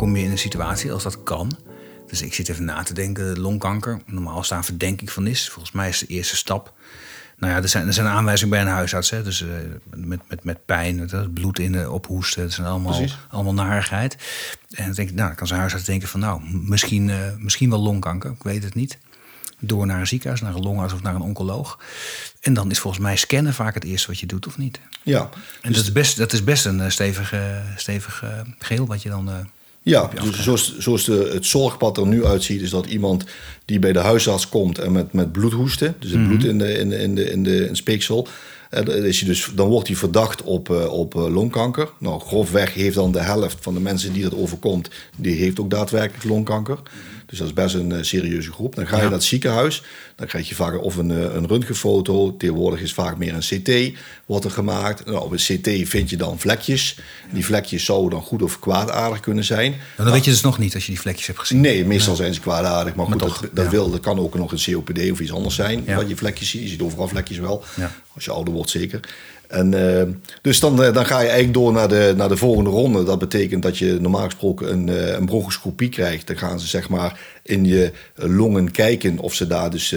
Kom 0.00 0.16
je 0.16 0.24
in 0.24 0.30
een 0.30 0.38
situatie 0.38 0.92
als 0.92 1.02
dat 1.02 1.22
kan. 1.22 1.58
Dus 2.06 2.22
ik 2.22 2.34
zit 2.34 2.48
even 2.48 2.64
na 2.64 2.82
te 2.82 2.94
denken, 2.94 3.40
longkanker. 3.40 4.00
Normaal 4.06 4.42
staan 4.42 4.64
verdenking 4.64 5.10
van 5.10 5.26
is. 5.26 5.48
Volgens 5.48 5.74
mij 5.74 5.88
is 5.88 5.98
de 5.98 6.06
eerste 6.06 6.36
stap. 6.36 6.72
Nou 7.36 7.52
ja, 7.52 7.62
er 7.62 7.68
zijn, 7.68 7.86
er 7.86 7.92
zijn 7.92 8.06
aanwijzingen 8.06 8.50
bij 8.50 8.60
een 8.60 8.66
huisarts. 8.66 9.10
Hè? 9.10 9.22
Dus 9.22 9.40
uh, 9.40 9.50
met, 9.94 10.20
met, 10.28 10.44
met 10.44 10.64
pijn, 10.64 11.10
bloed 11.34 11.58
in 11.58 11.72
de 11.72 11.90
ophoesten. 11.90 12.42
Dat 12.42 12.52
zijn 12.52 12.66
allemaal, 12.66 13.04
allemaal 13.30 13.54
narigheid. 13.54 14.16
En 14.70 14.84
dan 14.84 14.94
denk 14.94 15.08
ik, 15.08 15.14
nou, 15.14 15.26
dan 15.26 15.36
kan 15.36 15.46
zijn 15.46 15.60
huisarts 15.60 15.84
denken 15.84 16.08
van... 16.08 16.20
nou, 16.20 16.42
misschien, 16.52 17.08
uh, 17.08 17.16
misschien 17.36 17.70
wel 17.70 17.80
longkanker, 17.80 18.30
ik 18.30 18.42
weet 18.42 18.62
het 18.62 18.74
niet. 18.74 18.98
Door 19.58 19.86
naar 19.86 20.00
een 20.00 20.06
ziekenhuis, 20.06 20.40
naar 20.40 20.54
een 20.54 20.62
longarts 20.62 20.92
of 20.92 21.02
naar 21.02 21.14
een 21.14 21.20
oncoloog. 21.20 21.78
En 22.40 22.54
dan 22.54 22.70
is 22.70 22.78
volgens 22.78 23.02
mij 23.02 23.16
scannen 23.16 23.54
vaak 23.54 23.74
het 23.74 23.84
eerste 23.84 24.06
wat 24.08 24.20
je 24.20 24.26
doet, 24.26 24.46
of 24.46 24.58
niet? 24.58 24.80
Ja. 25.02 25.28
En 25.60 25.72
dat, 25.72 25.82
is 25.82 25.92
best, 25.92 26.16
dat 26.16 26.32
is 26.32 26.44
best 26.44 26.64
een 26.64 26.92
stevige, 26.92 27.62
stevige 27.76 28.44
geel 28.58 28.86
wat 28.86 29.02
je 29.02 29.08
dan... 29.08 29.48
Ja, 29.82 30.10
dus 30.22 30.42
zoals, 30.42 30.78
zoals 30.78 31.04
de, 31.04 31.30
het 31.32 31.46
zorgpad 31.46 31.96
er 31.96 32.06
nu 32.06 32.24
uitziet, 32.24 32.60
is 32.60 32.70
dat 32.70 32.86
iemand 32.86 33.24
die 33.64 33.78
bij 33.78 33.92
de 33.92 33.98
huisarts 33.98 34.48
komt 34.48 34.78
en 34.78 34.92
met, 34.92 35.12
met 35.12 35.32
bloedhoesten, 35.32 35.94
dus 35.98 36.10
het 36.10 36.26
bloed 36.26 36.44
in 36.44 36.58
de, 36.58 36.72
in 36.78 36.88
de, 36.88 36.98
in 37.02 37.14
de, 37.14 37.30
in 37.30 37.42
de 37.42 37.66
in 37.68 37.76
speeksel, 37.76 38.28
dan, 38.70 38.88
is 38.88 39.20
hij 39.20 39.28
dus, 39.28 39.50
dan 39.54 39.68
wordt 39.68 39.86
hij 39.86 39.96
verdacht 39.96 40.42
op, 40.42 40.70
op 40.70 41.14
longkanker. 41.14 41.88
Nou, 41.98 42.20
grofweg 42.20 42.74
heeft 42.74 42.94
dan 42.94 43.12
de 43.12 43.20
helft 43.20 43.56
van 43.60 43.74
de 43.74 43.80
mensen 43.80 44.12
die 44.12 44.22
dat 44.22 44.34
overkomt, 44.34 44.90
die 45.16 45.36
heeft 45.36 45.60
ook 45.60 45.70
daadwerkelijk 45.70 46.24
longkanker. 46.24 46.78
Dus 47.30 47.38
dat 47.38 47.48
is 47.48 47.54
best 47.54 47.74
een 47.74 47.92
eh, 47.92 48.02
serieuze 48.02 48.52
groep. 48.52 48.74
Dan 48.74 48.86
ga 48.86 48.96
je 48.96 49.02
naar 49.02 49.12
het 49.12 49.24
ziekenhuis. 49.24 49.82
Dan 50.16 50.26
krijg 50.26 50.48
je 50.48 50.54
vaak 50.54 50.82
of 50.82 50.96
een, 50.96 51.10
een 51.10 51.46
röntgenfoto. 51.46 52.36
Tegenwoordig 52.36 52.80
is 52.80 52.92
vaak 52.92 53.18
meer 53.18 53.34
een 53.34 53.40
CT 53.62 53.98
wordt 54.26 54.44
er 54.44 54.50
gemaakt. 54.50 55.04
Nou, 55.04 55.24
op 55.24 55.32
een 55.32 55.38
CT 55.38 55.88
vind 55.88 56.10
je 56.10 56.16
dan 56.16 56.38
vlekjes. 56.38 56.98
Die 57.32 57.44
vlekjes 57.44 57.84
zouden 57.84 58.10
dan 58.10 58.22
goed 58.22 58.42
of 58.42 58.58
kwaadaardig 58.58 59.20
kunnen 59.20 59.44
zijn. 59.44 59.74
dan 59.96 60.10
weet 60.10 60.24
je 60.24 60.30
dus 60.30 60.40
nog 60.40 60.58
niet 60.58 60.74
als 60.74 60.86
je 60.86 60.92
die 60.92 61.00
vlekjes 61.00 61.26
hebt 61.26 61.38
gezien. 61.38 61.60
Nee, 61.60 61.84
meestal 61.84 62.16
zijn 62.16 62.34
ze 62.34 62.40
kwaadaardig. 62.40 62.94
Maar, 62.94 63.06
goed, 63.06 63.18
toch, 63.18 63.40
dat, 63.40 63.50
dat, 63.56 63.68
wil, 63.68 63.90
dat 63.90 64.00
kan 64.00 64.18
ook 64.18 64.34
nog 64.34 64.52
een 64.52 64.72
COPD 64.72 65.10
of 65.10 65.20
iets 65.20 65.32
anders 65.32 65.54
zijn. 65.54 65.84
Wat 65.94 66.08
je 66.08 66.16
vlekjes 66.16 66.50
ziet. 66.50 66.62
Je 66.62 66.68
ziet 66.68 66.82
overal 66.82 67.08
vlekjes 67.08 67.38
wel. 67.38 67.64
Als 68.14 68.24
je 68.24 68.30
ouder 68.30 68.54
wordt 68.54 68.70
zeker. 68.70 69.00
En, 69.50 69.72
uh, 69.72 70.02
dus 70.42 70.60
dan, 70.60 70.76
dan 70.76 71.06
ga 71.06 71.20
je 71.20 71.28
eigenlijk 71.28 71.54
door 71.54 71.72
naar 71.72 71.88
de, 71.88 72.12
naar 72.16 72.28
de 72.28 72.36
volgende 72.36 72.70
ronde. 72.70 73.04
Dat 73.04 73.18
betekent 73.18 73.62
dat 73.62 73.78
je 73.78 73.98
normaal 74.00 74.24
gesproken 74.24 74.72
een, 74.72 74.86
uh, 74.86 75.08
een 75.08 75.26
bronchoscopie 75.26 75.88
krijgt. 75.88 76.26
Dan 76.26 76.38
gaan 76.38 76.60
ze 76.60 76.66
zeg 76.66 76.88
maar 76.88 77.20
in 77.42 77.64
je 77.64 77.92
longen 78.14 78.70
kijken 78.70 79.18
of 79.18 79.34
ze 79.34 79.46
daar 79.46 79.70
dus, 79.70 79.94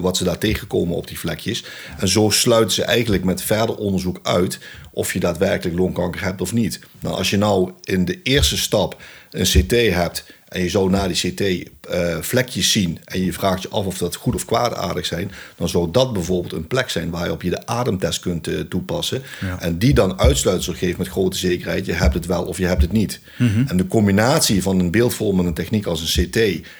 wat 0.00 0.16
ze 0.16 0.24
daar 0.24 0.38
tegenkomen 0.38 0.96
op 0.96 1.08
die 1.08 1.18
vlekjes. 1.18 1.64
En 1.98 2.08
zo 2.08 2.30
sluiten 2.30 2.74
ze 2.74 2.82
eigenlijk 2.82 3.24
met 3.24 3.42
verder 3.42 3.76
onderzoek 3.76 4.18
uit 4.22 4.58
of 4.92 5.12
je 5.12 5.20
daadwerkelijk 5.20 5.78
longkanker 5.78 6.22
hebt 6.22 6.40
of 6.40 6.52
niet. 6.52 6.80
Nou, 7.00 7.16
als 7.16 7.30
je 7.30 7.36
nou 7.36 7.72
in 7.82 8.04
de 8.04 8.22
eerste 8.22 8.56
stap 8.56 8.96
een 9.30 9.44
CT 9.44 9.70
hebt 9.70 10.24
en 10.48 10.62
je 10.62 10.68
zou 10.68 10.90
na 10.90 11.08
die 11.08 11.32
CT 11.32 11.40
uh, 11.40 12.16
vlekjes 12.20 12.72
zien 12.72 12.98
en 13.04 13.24
je 13.24 13.32
vraagt 13.32 13.62
je 13.62 13.68
af 13.68 13.86
of 13.86 13.98
dat 13.98 14.14
goed 14.14 14.34
of 14.34 14.44
kwaadaardig 14.44 15.06
zijn, 15.06 15.30
dan 15.56 15.68
zou 15.68 15.90
dat 15.90 16.12
bijvoorbeeld 16.12 16.52
een 16.52 16.66
plek 16.66 16.90
zijn 16.90 17.10
waar 17.10 17.26
je 17.26 17.32
op 17.32 17.42
je 17.42 17.50
de 17.50 17.66
ademtest 17.66 18.20
kunt 18.20 18.48
uh, 18.48 18.60
toepassen. 18.60 19.22
En 19.58 19.78
die 19.78 19.94
dan 19.94 20.18
uitsluitsel 20.18 20.74
geeft 20.74 20.98
met 20.98 21.08
grote 21.08 21.36
zekerheid, 21.36 21.86
je 21.86 21.92
hebt 21.92 22.14
het 22.14 22.26
wel 22.26 22.44
of 22.44 22.58
je 22.58 22.66
hebt 22.66 22.82
het 22.82 22.92
niet. 22.92 23.20
Mhm. 23.36 23.64
En 23.66 23.76
de 23.76 23.86
combinatie 23.86 24.62
van 24.62 24.78
een 24.78 24.90
beeldvormende 24.90 25.52
techniek 25.52 25.86
als 25.86 26.16
een 26.16 26.24
CT 26.24 26.36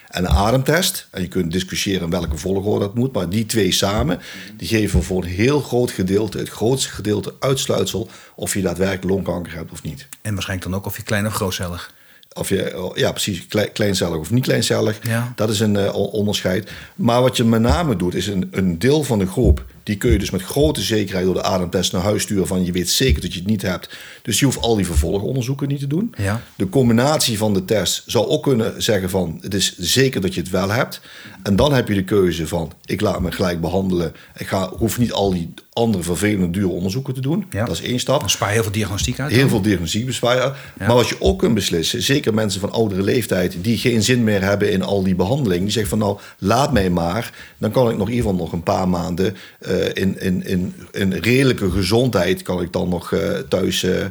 en 0.08 0.24
een 0.24 0.28
ademtest, 0.28 1.08
en 1.10 1.22
je 1.22 1.28
kunt 1.28 1.52
discussiëren 1.52 2.02
in 2.02 2.10
welke 2.10 2.36
volgorde 2.36 2.84
dat 2.84 2.94
moet, 2.94 3.12
maar 3.12 3.28
die 3.28 3.46
twee 3.46 3.72
samen, 3.72 4.20
die 4.56 4.68
geven 4.68 5.02
voor 5.02 5.22
een 5.22 5.28
heel 5.28 5.60
groot 5.60 5.90
gedeelte, 5.90 6.38
het 6.38 6.48
grootste 6.48 6.88
gedeelte 6.88 7.34
uitsluitsel 7.40 8.10
of 8.34 8.54
je 8.54 8.62
daadwerkelijk 8.62 9.04
longkanker 9.04 9.54
hebt 9.54 9.72
of 9.72 9.82
niet. 9.82 10.06
En 10.22 10.32
waarschijnlijk 10.32 10.70
dan 10.70 10.80
ook 10.80 10.86
of 10.86 10.96
je 10.96 11.02
klein 11.02 11.26
of 11.26 11.32
grootcellig 11.32 11.96
of 12.38 12.48
je, 12.48 12.90
ja, 12.94 13.10
precies, 13.10 13.46
kleincellig 13.72 14.18
of 14.18 14.30
niet 14.30 14.44
kleincellig. 14.44 14.98
Dat 15.34 15.50
is 15.50 15.60
een 15.60 15.74
uh, 15.74 15.94
onderscheid. 15.94 16.70
Maar 16.94 17.22
wat 17.22 17.36
je 17.36 17.44
met 17.44 17.60
name 17.60 17.96
doet, 17.96 18.14
is 18.14 18.26
een, 18.26 18.48
een 18.50 18.78
deel 18.78 19.02
van 19.02 19.18
de 19.18 19.26
groep 19.26 19.64
die 19.88 19.96
kun 19.96 20.12
je 20.12 20.18
dus 20.18 20.30
met 20.30 20.42
grote 20.42 20.82
zekerheid 20.82 21.24
door 21.24 21.34
de 21.34 21.42
ademtest 21.42 21.92
naar 21.92 22.02
huis 22.02 22.22
sturen 22.22 22.46
van 22.46 22.64
je 22.64 22.72
weet 22.72 22.90
zeker 22.90 23.20
dat 23.20 23.32
je 23.32 23.38
het 23.38 23.48
niet 23.48 23.62
hebt. 23.62 23.88
Dus 24.22 24.38
je 24.38 24.44
hoeft 24.44 24.60
al 24.60 24.76
die 24.76 24.86
vervolgonderzoeken 24.86 25.68
niet 25.68 25.80
te 25.80 25.86
doen. 25.86 26.14
Ja. 26.16 26.42
De 26.56 26.68
combinatie 26.68 27.38
van 27.38 27.54
de 27.54 27.64
test 27.64 28.02
zou 28.06 28.26
ook 28.26 28.42
kunnen 28.42 28.82
zeggen 28.82 29.10
van 29.10 29.38
het 29.40 29.54
is 29.54 29.76
zeker 29.78 30.20
dat 30.20 30.34
je 30.34 30.40
het 30.40 30.50
wel 30.50 30.70
hebt. 30.70 31.00
En 31.42 31.56
dan 31.56 31.72
heb 31.72 31.88
je 31.88 31.94
de 31.94 32.04
keuze 32.04 32.46
van 32.46 32.72
ik 32.84 33.00
laat 33.00 33.20
me 33.20 33.32
gelijk 33.32 33.60
behandelen. 33.60 34.12
Ik 34.36 34.46
ga, 34.46 34.68
hoef 34.68 34.98
niet 34.98 35.12
al 35.12 35.30
die 35.30 35.54
andere 35.72 36.02
vervelende 36.02 36.50
dure 36.50 36.68
onderzoeken 36.68 37.14
te 37.14 37.20
doen. 37.20 37.46
Ja. 37.50 37.64
Dat 37.64 37.74
is 37.74 37.82
één 37.82 38.00
stap. 38.00 38.20
Dan 38.20 38.30
spaar 38.30 38.48
je 38.48 38.54
heel 38.54 38.62
veel 38.62 38.72
diagnostiek 38.72 39.20
uit. 39.20 39.32
Heel 39.32 39.48
veel 39.48 39.62
diagnostiek 39.62 40.06
bespaar 40.06 40.36
je. 40.36 40.52
Maar 40.78 40.94
wat 40.94 41.08
je 41.08 41.20
ook 41.20 41.38
kunt 41.38 41.54
beslissen, 41.54 42.02
zeker 42.02 42.34
mensen 42.34 42.60
van 42.60 42.72
oudere 42.72 43.02
leeftijd 43.02 43.56
die 43.60 43.78
geen 43.78 44.02
zin 44.02 44.24
meer 44.24 44.42
hebben 44.42 44.70
in 44.70 44.82
al 44.82 45.02
die 45.02 45.14
behandeling, 45.14 45.62
die 45.62 45.70
zeggen 45.70 45.90
van 45.90 45.98
nou 45.98 46.18
laat 46.38 46.72
mij 46.72 46.90
maar, 46.90 47.32
dan 47.58 47.70
kan 47.70 47.90
ik 47.90 47.96
nog 47.96 48.08
in 48.08 48.14
ieder 48.14 48.30
geval 48.30 48.44
nog 48.44 48.52
een 48.52 48.62
paar 48.62 48.88
maanden 48.88 49.36
uh, 49.60 49.77
in, 49.92 50.20
in, 50.20 50.44
in, 50.46 50.74
in 50.92 51.12
redelijke 51.12 51.70
gezondheid 51.70 52.42
kan 52.42 52.62
ik 52.62 52.72
dan 52.72 52.88
nog 52.88 53.10
uh, 53.12 53.38
thuis 53.38 53.82
uh, 53.82 54.04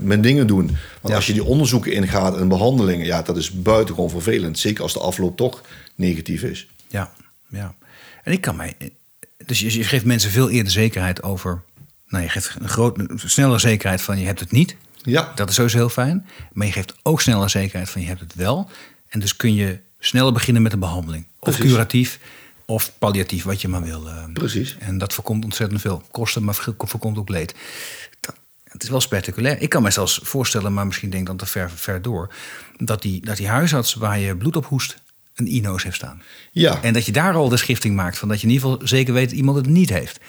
mijn 0.00 0.20
dingen 0.20 0.46
doen. 0.46 0.66
Want 0.66 0.78
Ja. 1.08 1.14
als 1.14 1.26
je 1.26 1.32
die 1.32 1.44
onderzoeken 1.44 1.92
ingaat 1.92 2.38
en 2.38 2.48
behandelingen, 2.48 3.06
ja, 3.06 3.22
dat 3.22 3.36
is 3.36 3.50
buitengewoon 3.50 4.10
vervelend. 4.10 4.58
Zeker 4.58 4.82
als 4.82 4.92
de 4.92 5.00
afloop 5.00 5.36
toch 5.36 5.62
negatief 5.94 6.42
is. 6.42 6.66
Ja, 6.88 7.12
ja. 7.48 7.74
En 8.24 8.32
ik 8.32 8.40
kan 8.40 8.56
mij. 8.56 8.76
Dus 9.46 9.60
je, 9.60 9.76
je 9.78 9.84
geeft 9.84 10.04
mensen 10.04 10.30
veel 10.30 10.50
eerder 10.50 10.72
zekerheid 10.72 11.22
over. 11.22 11.62
Nou, 12.08 12.24
je 12.24 12.30
geeft 12.30 12.56
een 12.60 12.68
groot, 12.68 12.98
een 12.98 13.10
snellere 13.24 13.58
zekerheid 13.58 14.02
van 14.02 14.18
je 14.18 14.26
hebt 14.26 14.40
het 14.40 14.50
niet. 14.52 14.76
Ja, 15.02 15.32
Dat 15.34 15.48
is 15.48 15.54
sowieso 15.54 15.76
heel 15.76 15.88
fijn. 15.88 16.26
Maar 16.52 16.66
je 16.66 16.72
geeft 16.72 16.94
ook 17.02 17.20
sneller 17.20 17.50
zekerheid 17.50 17.90
van 17.90 18.00
je 18.00 18.06
hebt 18.06 18.20
het 18.20 18.34
wel. 18.34 18.70
En 19.08 19.20
dus 19.20 19.36
kun 19.36 19.54
je 19.54 19.78
sneller 19.98 20.32
beginnen 20.32 20.62
met 20.62 20.72
een 20.72 20.78
behandeling. 20.78 21.26
Of 21.38 21.54
Precies. 21.54 21.70
curatief 21.72 22.18
of 22.66 22.92
palliatief, 22.98 23.44
wat 23.44 23.60
je 23.60 23.68
maar 23.68 23.82
wil. 23.82 24.08
eh. 24.08 24.24
precies. 24.32 24.76
En 24.78 24.98
dat 24.98 25.12
voorkomt 25.12 25.44
ontzettend 25.44 25.80
veel 25.80 26.02
kosten, 26.10 26.44
maar 26.44 26.54
voorkomt 26.78 27.18
ook 27.18 27.28
leed. 27.28 27.54
Dat, 28.20 28.34
het 28.64 28.82
is 28.82 28.88
wel 28.88 29.00
spectaculair. 29.00 29.60
Ik 29.60 29.68
kan 29.68 29.82
me 29.82 29.90
zelfs 29.90 30.20
voorstellen, 30.22 30.72
maar 30.72 30.86
misschien 30.86 31.10
denk 31.10 31.22
ik 31.22 31.28
dan 31.28 31.36
te 31.36 31.46
ver, 31.46 31.70
ver 31.70 32.02
door... 32.02 32.34
Dat 32.76 33.02
die, 33.02 33.20
dat 33.24 33.36
die 33.36 33.48
huisarts 33.48 33.94
waar 33.94 34.18
je 34.18 34.36
bloed 34.36 34.56
op 34.56 34.66
hoest 34.66 34.96
een 35.34 35.46
INO's 35.46 35.82
heeft 35.82 35.96
staan. 35.96 36.22
Ja. 36.52 36.82
En 36.82 36.92
dat 36.92 37.06
je 37.06 37.12
daar 37.12 37.34
al 37.34 37.48
de 37.48 37.56
schifting 37.56 37.96
maakt 37.96 38.18
van 38.18 38.28
dat 38.28 38.40
je 38.40 38.46
in 38.46 38.52
ieder 38.52 38.68
geval 38.68 38.86
zeker 38.86 39.14
weet 39.14 39.28
dat 39.28 39.38
iemand 39.38 39.56
het 39.56 39.66
niet 39.66 39.88
heeft. 39.88 40.20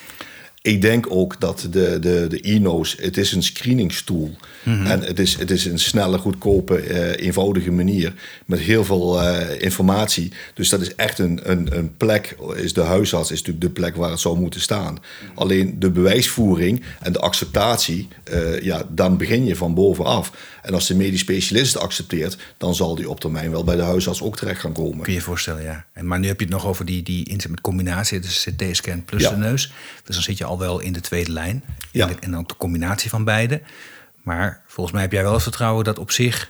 Ik 0.64 0.82
denk 0.82 1.06
ook 1.10 1.40
dat 1.40 1.68
de, 1.72 2.00
de, 2.00 2.26
de 2.30 2.42
INO's, 2.42 2.96
het 3.00 3.18
is 3.18 3.32
een 3.32 3.44
screeningstoel. 3.44 4.36
Mhm. 4.64 4.86
En 4.86 5.02
het 5.02 5.20
is, 5.20 5.36
het 5.38 5.52
is 5.52 5.66
een 5.66 5.80
snelle, 5.80 6.18
goedkope, 6.18 6.80
eh, 6.80 7.26
eenvoudige 7.26 7.72
manier 7.72 8.14
met 8.46 8.60
heel 8.60 8.86
veel 8.86 9.22
eh, 9.22 9.62
informatie. 9.62 10.32
Dus 10.54 10.70
dat 10.70 10.82
is 10.82 10.96
echt 10.96 11.20
een, 11.20 11.40
een, 11.52 11.78
een 11.78 11.98
plek, 11.98 12.36
is 12.56 12.74
de 12.74 12.82
huisarts 12.82 13.32
is 13.32 13.38
natuurlijk 13.38 13.66
de 13.66 13.82
plek 13.82 13.96
waar 13.96 14.10
het 14.10 14.20
zou 14.20 14.40
moeten 14.40 14.62
staan. 14.62 14.98
Alleen 15.36 15.80
de 15.80 15.92
bewijsvoering 15.92 16.84
en 17.00 17.14
de 17.14 17.20
acceptatie, 17.20 18.08
eh, 18.24 18.62
ja, 18.62 18.84
dan 18.90 19.18
begin 19.18 19.46
je 19.46 19.56
van 19.56 19.74
bovenaf. 19.74 20.32
En 20.62 20.74
als 20.74 20.88
de 20.88 20.96
medisch 20.96 21.20
specialist 21.20 21.74
het 21.74 21.84
accepteert, 21.84 22.38
dan 22.58 22.76
zal 22.76 22.96
die 22.96 23.10
op 23.10 23.20
termijn 23.20 23.52
wel 23.52 23.64
bij 23.64 23.76
de 23.76 23.82
huisarts 23.82 24.22
ook 24.22 24.38
terecht 24.38 24.60
gaan 24.60 24.74
komen. 24.74 25.04
Kun 25.04 25.14
je 25.14 25.20
je 25.20 25.26
voorstellen, 25.26 25.64
ja. 25.64 25.86
En, 25.94 26.08
maar 26.08 26.20
nu 26.20 26.28
heb 26.28 26.40
je 26.40 26.46
het 26.46 26.54
nog 26.54 26.66
over 26.66 26.86
die, 26.86 27.04
die 27.04 27.38
combinatie, 27.62 28.20
dus 28.20 28.48
CT-scan 28.50 29.04
plus 29.04 29.22
Ja. 29.22 29.30
de 29.30 29.38
neus. 29.38 29.74
Dus 30.04 30.16
dan 30.16 30.24
zit 30.24 30.38
je 30.38 30.44
al 30.44 30.53
wel 30.58 30.80
in 30.80 30.94
de 30.94 31.02
tweede 31.02 31.32
lijn. 31.32 31.64
Ja. 31.92 32.10
en 32.20 32.32
dan 32.32 32.44
de 32.48 32.56
combinatie 32.58 33.10
van 33.10 33.24
beide. 33.24 33.62
Maar 34.24 34.62
volgens 34.68 34.94
mij 34.94 35.04
heb 35.04 35.12
jij 35.12 35.24
wel 35.24 35.34
het 35.34 35.44
vertrouwen 35.44 35.84
dat 35.84 36.00
op 36.00 36.12
zich 36.12 36.50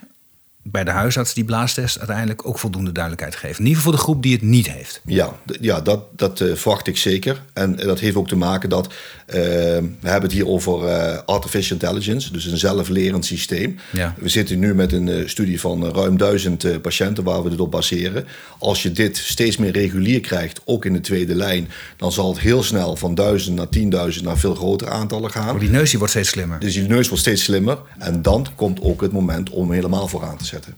bij 0.64 0.84
de 0.84 0.92
huisarts 0.92 1.34
die 1.34 1.46
blaastest 1.46 1.98
uiteindelijk 1.98 2.48
ook 2.48 2.60
voldoende 2.60 2.92
duidelijkheid 2.92 3.36
geeft. 3.36 3.60
In 3.60 3.66
ieder 3.66 3.78
geval 3.78 3.92
voor 3.92 4.02
de 4.02 4.06
groep 4.06 4.24
die 4.24 4.34
het 4.34 4.42
niet 4.42 4.72
heeft. 4.72 5.02
Ja, 5.06 5.34
ja 5.62 5.82
dat, 5.82 6.04
dat 6.16 6.42
eh, 6.42 6.54
verwacht 6.56 6.88
ik 6.88 6.98
zeker. 6.98 7.44
En 7.54 7.80
eh, 7.80 7.86
dat 7.86 8.00
heeft 8.00 8.16
ook 8.16 8.28
te 8.28 8.36
maken 8.36 8.70
dat 8.70 8.86
eh, 8.86 9.36
we 9.36 9.86
hebben 10.02 10.22
het 10.22 10.32
hier 10.32 10.48
over 10.48 10.82
artificial 11.26 11.80
intelligence, 11.80 12.32
dus 12.32 12.46
een 12.46 12.58
zelflerend 12.58 13.26
systeem. 13.26 13.80
Ja. 13.92 14.16
We 14.18 14.30
zitten 14.30 14.60
nu 14.60 14.76
met 14.76 14.92
een 14.92 15.30
studie 15.30 15.60
van 15.60 15.94
ruim 15.94 16.18
duizend 16.18 16.82
patiënten 16.82 17.24
waar 17.24 17.44
we 17.44 17.50
dit 17.50 17.60
op 17.60 17.72
baseren. 17.72 18.26
Als 18.60 18.84
je 18.84 18.92
dit 18.92 19.18
steeds 19.18 19.58
meer 19.58 19.72
regulier 19.72 20.20
krijgt, 20.20 20.62
ook 20.66 20.86
in 20.86 20.94
de 20.94 21.02
tweede 21.02 21.36
lijn, 21.36 21.70
dan 21.98 22.12
zal 22.12 22.30
het 22.30 22.40
heel 22.40 22.64
snel 22.64 22.96
van 22.96 23.16
duizend 23.16 23.56
naar 23.56 23.70
tienduizend 23.70 24.26
naar 24.26 24.38
veel 24.38 24.56
grotere 24.56 24.90
aantallen 24.90 25.32
gaan. 25.32 25.46
Maar 25.46 25.60
die 25.60 25.70
neus 25.70 25.90
die 25.90 25.98
wordt 25.98 26.14
steeds 26.14 26.30
slimmer. 26.30 26.60
Dus 26.60 26.74
die 26.74 26.88
neus 26.88 27.08
wordt 27.08 27.24
steeds 27.24 27.44
slimmer 27.44 27.78
en 28.00 28.22
dan 28.22 28.48
komt 28.56 28.82
ook 28.82 29.02
het 29.02 29.12
moment 29.12 29.50
om 29.50 29.72
helemaal 29.72 30.08
vooraan 30.08 30.38
te 30.38 30.46
zetten. 30.54 30.78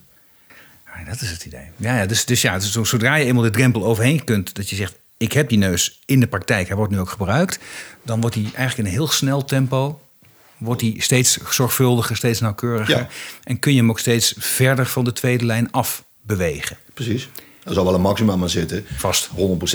Ja, 0.86 1.04
dat 1.06 1.22
is 1.22 1.32
het 1.32 1.46
idee. 1.46 1.68
Ja, 1.78 1.98
ja, 1.98 2.06
dus, 2.06 2.26
dus 2.26 2.42
ja, 2.42 2.58
dus 2.60 2.72
zodra 2.72 3.16
je 3.16 3.26
eenmaal 3.26 3.44
de 3.44 3.50
drempel 3.50 3.86
overheen 3.86 4.24
kunt, 4.24 4.56
dat 4.56 4.70
je 4.70 4.76
zegt: 4.76 5.00
Ik 5.18 5.32
heb 5.32 5.50
die 5.50 5.58
neus 5.58 6.02
in 6.06 6.20
de 6.20 6.28
praktijk, 6.28 6.68
hij 6.68 6.76
wordt 6.76 6.92
nu 6.92 7.00
ook 7.00 7.10
gebruikt. 7.10 7.60
Dan 8.04 8.22
wordt 8.22 8.36
hij 8.36 8.44
eigenlijk 8.44 8.78
in 8.78 8.86
een 8.86 8.92
heel 8.92 9.08
snel 9.08 9.46
tempo. 9.46 10.00
Wordt 10.58 10.82
hij 10.82 10.96
steeds 10.98 11.38
zorgvuldiger, 11.38 12.16
steeds 12.16 12.40
nauwkeuriger. 12.40 12.98
Ja. 12.98 13.08
En 13.44 13.60
kun 13.60 13.72
je 13.72 13.80
hem 13.80 13.90
ook 13.90 14.00
steeds 14.00 14.34
verder 14.38 14.86
van 14.86 15.04
de 15.04 15.14
tweede 15.14 15.46
lijn 15.46 15.72
af 15.72 16.04
bewegen. 16.22 16.78
Precies. 16.94 17.30
Er 17.66 17.74
zal 17.74 17.86
wel 17.86 17.94
een 17.94 18.02
maximum 18.02 18.42
aan 18.42 18.50
zitten. 18.50 18.86
Vast. 18.98 19.30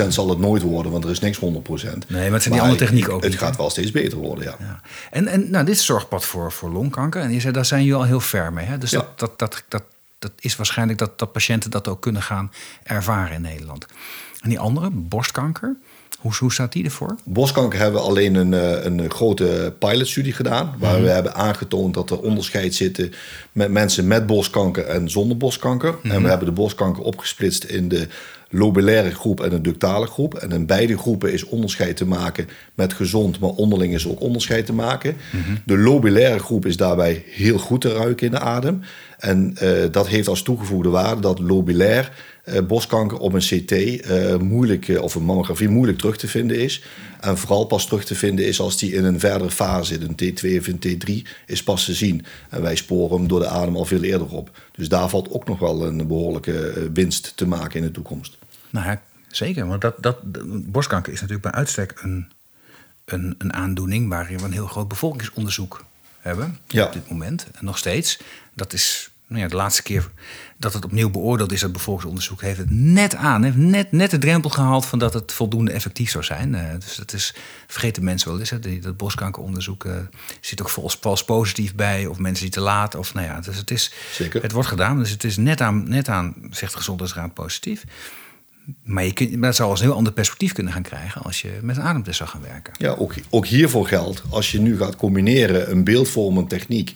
100% 0.04 0.06
zal 0.08 0.28
het 0.28 0.38
nooit 0.38 0.62
worden, 0.62 0.92
want 0.92 1.04
er 1.04 1.10
is 1.10 1.20
niks 1.20 1.38
100%. 1.38 1.42
maar 1.42 1.52
het 1.52 2.42
zijn 2.42 2.54
die 2.54 2.60
andere 2.60 2.76
technieken 2.76 3.12
ook 3.12 3.22
Het 3.22 3.30
niet, 3.30 3.40
gaat 3.40 3.56
wel 3.56 3.70
steeds 3.70 3.90
beter 3.90 4.18
worden, 4.18 4.44
ja. 4.44 4.54
Ja. 4.58 4.80
En, 5.10 5.26
en 5.26 5.50
nou, 5.50 5.64
dit 5.64 5.78
zorgpad 5.78 6.24
voor, 6.24 6.52
voor 6.52 6.70
longkanker. 6.70 7.22
En 7.22 7.32
je 7.32 7.40
zei, 7.40 7.52
daar 7.52 7.64
zijn 7.64 7.84
jullie 7.84 7.98
al 7.98 8.04
heel 8.04 8.20
ver 8.20 8.52
mee. 8.52 8.66
Hè? 8.66 8.78
Dus 8.78 8.90
Ja. 8.90 8.98
dat, 8.98 9.18
dat, 9.18 9.38
dat, 9.38 9.64
dat, 9.68 9.82
dat 10.18 10.32
is 10.38 10.56
waarschijnlijk 10.56 10.98
dat, 10.98 11.18
dat 11.18 11.32
patiënten 11.32 11.70
dat 11.70 11.88
ook 11.88 12.00
kunnen 12.02 12.22
gaan 12.22 12.52
ervaren 12.82 13.34
in 13.34 13.40
Nederland. 13.42 13.86
En 14.40 14.48
die 14.48 14.58
andere, 14.58 14.90
borstkanker, 14.92 15.76
hoe, 16.20 16.32
hoe 16.38 16.52
staat 16.52 16.72
die 16.72 16.84
ervoor? 16.84 17.16
Borstkanker 17.24 17.78
hebben 17.78 18.00
we 18.00 18.06
alleen 18.06 18.34
een, 18.34 18.54
eh, 18.54 18.84
een 18.84 19.10
grote 19.10 19.74
pilotstudie 19.78 20.32
gedaan. 20.32 20.74
Waar 20.78 20.94
Mhm. 20.94 21.02
we 21.02 21.08
hebben 21.08 21.34
aangetoond 21.34 21.94
dat 21.94 22.10
er 22.10 22.20
onderscheid 22.20 22.74
zitten 22.74 23.12
met 23.52 23.70
mensen 23.70 24.06
met 24.06 24.26
borstkanker 24.26 24.84
en 24.84 25.10
zonder 25.10 25.36
borstkanker. 25.36 25.94
Mhm. 26.02 26.14
En 26.14 26.22
we 26.22 26.28
hebben 26.28 26.46
de 26.46 26.52
borstkanker 26.52 27.02
opgesplitst 27.02 27.64
in 27.64 27.88
de 27.88 28.06
lobulaire 28.52 29.10
groep 29.10 29.40
en 29.40 29.50
de 29.50 29.60
ductale 29.60 30.06
groep. 30.06 30.34
En 30.34 30.52
in 30.52 30.66
beide 30.66 30.98
groepen 30.98 31.32
is 31.32 31.44
onderscheid 31.44 31.96
te 31.96 32.06
maken 32.06 32.48
met 32.74 32.92
gezond, 32.92 33.40
maar 33.40 33.50
onderling 33.50 33.94
is 33.94 34.08
ook 34.08 34.20
onderscheid 34.20 34.66
te 34.66 34.72
maken. 34.72 35.16
Mhm. 35.32 35.56
De 35.64 35.78
lobulaire 35.78 36.38
groep 36.38 36.66
is 36.66 36.76
daarbij 36.76 37.24
heel 37.26 37.58
goed 37.58 37.80
te 37.80 37.92
ruiken 37.92 38.26
in 38.26 38.32
de 38.32 38.38
adem. 38.38 38.80
En 39.18 39.52
eh, 39.56 39.70
dat 39.90 40.08
heeft 40.08 40.28
als 40.28 40.42
toegevoegde 40.42 40.88
waarde 40.88 41.20
dat 41.20 41.38
lobulair 41.38 42.12
borstkanker 42.66 43.18
op 43.18 43.32
een 43.32 43.40
CT 43.40 43.72
uh, 43.72 44.36
moeilijk, 44.36 44.88
uh, 44.88 45.02
of 45.02 45.14
een 45.14 45.22
mammografie 45.24 45.68
moeilijk 45.68 45.98
terug 45.98 46.16
te 46.16 46.28
vinden 46.28 46.58
is. 46.58 46.82
En 47.20 47.38
vooral 47.38 47.64
pas 47.64 47.86
terug 47.86 48.04
te 48.04 48.14
vinden 48.14 48.46
is 48.46 48.60
als 48.60 48.78
die 48.78 48.92
in 48.92 49.04
een 49.04 49.20
verdere 49.20 49.50
fase 49.50 49.84
zit. 49.84 50.02
Een 50.02 50.34
T2 50.34 50.58
of 50.58 50.66
een 50.66 50.80
T3 50.86 51.30
is 51.46 51.62
pas 51.62 51.84
te 51.84 51.94
zien. 51.94 52.24
En 52.48 52.62
wij 52.62 52.76
sporen 52.76 53.16
hem 53.18 53.28
door 53.28 53.40
de 53.40 53.48
adem 53.48 53.76
al 53.76 53.84
veel 53.84 54.02
eerder 54.02 54.28
op. 54.28 54.50
Dus 54.72 54.88
daar 54.88 55.08
valt 55.08 55.30
ook 55.30 55.46
nog 55.46 55.58
wel 55.58 55.86
een 55.86 56.06
behoorlijke 56.06 56.90
winst 56.92 57.32
te 57.36 57.46
maken 57.46 57.80
in 57.80 57.86
de 57.86 57.92
toekomst. 57.92 58.38
Nou 58.70 58.86
ja, 58.86 59.02
zeker. 59.28 59.66
Want 59.66 59.80
dat, 59.80 59.94
dat, 59.98 60.16
borstkanker 60.70 61.12
is 61.12 61.20
natuurlijk 61.20 61.50
bij 61.50 61.60
uitstek 61.60 61.98
een, 62.02 62.32
een, 63.04 63.34
een 63.38 63.52
aandoening 63.52 64.08
waarin 64.08 64.38
we 64.38 64.44
een 64.44 64.52
heel 64.52 64.66
groot 64.66 64.88
bevolkingsonderzoek 64.88 65.84
hebben 66.18 66.58
Ja. 66.66 66.86
op 66.86 66.92
dit 66.92 67.10
moment. 67.10 67.46
En 67.52 67.64
nog 67.64 67.78
steeds. 67.78 68.18
Dat 68.54 68.72
is 68.72 69.09
nou 69.30 69.42
ja, 69.42 69.48
de 69.48 69.56
laatste 69.56 69.82
keer 69.82 70.10
dat 70.56 70.72
het 70.72 70.84
opnieuw 70.84 71.10
beoordeeld 71.10 71.52
is, 71.52 71.60
dat 71.60 71.72
bevolkingsonderzoek, 71.72 72.40
heeft 72.40 72.58
het 72.58 72.70
net 72.70 73.14
aan, 73.14 73.42
heeft 73.42 73.56
net, 73.56 73.92
net 73.92 74.10
de 74.10 74.18
drempel 74.18 74.50
gehaald 74.50 74.86
van 74.86 74.98
dat 74.98 75.14
het 75.14 75.32
voldoende 75.32 75.72
effectief 75.72 76.10
zou 76.10 76.24
zijn. 76.24 76.54
Eh, 76.54 76.72
dus 76.78 76.96
dat 76.96 77.12
is, 77.12 77.34
vergeten 77.66 78.04
mensen 78.04 78.30
wel 78.30 78.38
eens, 78.38 78.50
hè, 78.50 78.58
die, 78.58 78.80
dat 78.80 78.96
borstkankeronderzoek 78.96 79.84
uh, 79.84 79.96
zit 80.40 80.60
ook 80.60 80.70
vals 80.70 81.24
positief 81.24 81.74
bij, 81.74 82.06
of 82.06 82.18
mensen 82.18 82.44
die 82.44 82.54
te 82.54 82.60
laat, 82.60 82.94
of 82.94 83.14
nou 83.14 83.26
ja, 83.26 83.40
dus 83.40 83.56
het 83.56 83.70
is, 83.70 83.92
Zeker. 84.12 84.42
het 84.42 84.52
wordt 84.52 84.68
gedaan, 84.68 84.98
dus 84.98 85.10
het 85.10 85.24
is 85.24 85.36
net 85.36 85.60
aan, 85.60 85.88
net 85.88 86.08
aan 86.08 86.34
zegt 86.50 86.72
de 86.72 86.78
gezondheidsraad 86.78 87.34
positief. 87.34 87.84
Maar 88.82 89.04
je 89.04 89.12
kunt, 89.12 89.42
dat 89.42 89.56
zou 89.56 89.70
als 89.70 89.80
een 89.80 89.86
heel 89.86 89.96
ander 89.96 90.12
perspectief 90.12 90.52
kunnen 90.52 90.72
gaan 90.72 90.82
krijgen 90.82 91.22
als 91.22 91.42
je 91.42 91.58
met 91.62 91.76
een 91.76 91.82
ademtest 91.82 92.16
zou 92.16 92.28
gaan 92.28 92.42
werken. 92.42 92.74
Ja, 92.78 92.94
ook, 92.94 93.14
ook 93.30 93.46
hiervoor 93.46 93.86
geldt, 93.86 94.22
als 94.30 94.52
je 94.52 94.60
nu 94.60 94.76
gaat 94.76 94.96
combineren 94.96 95.70
een 95.70 95.84
beeldvormend 95.84 96.48
techniek 96.48 96.94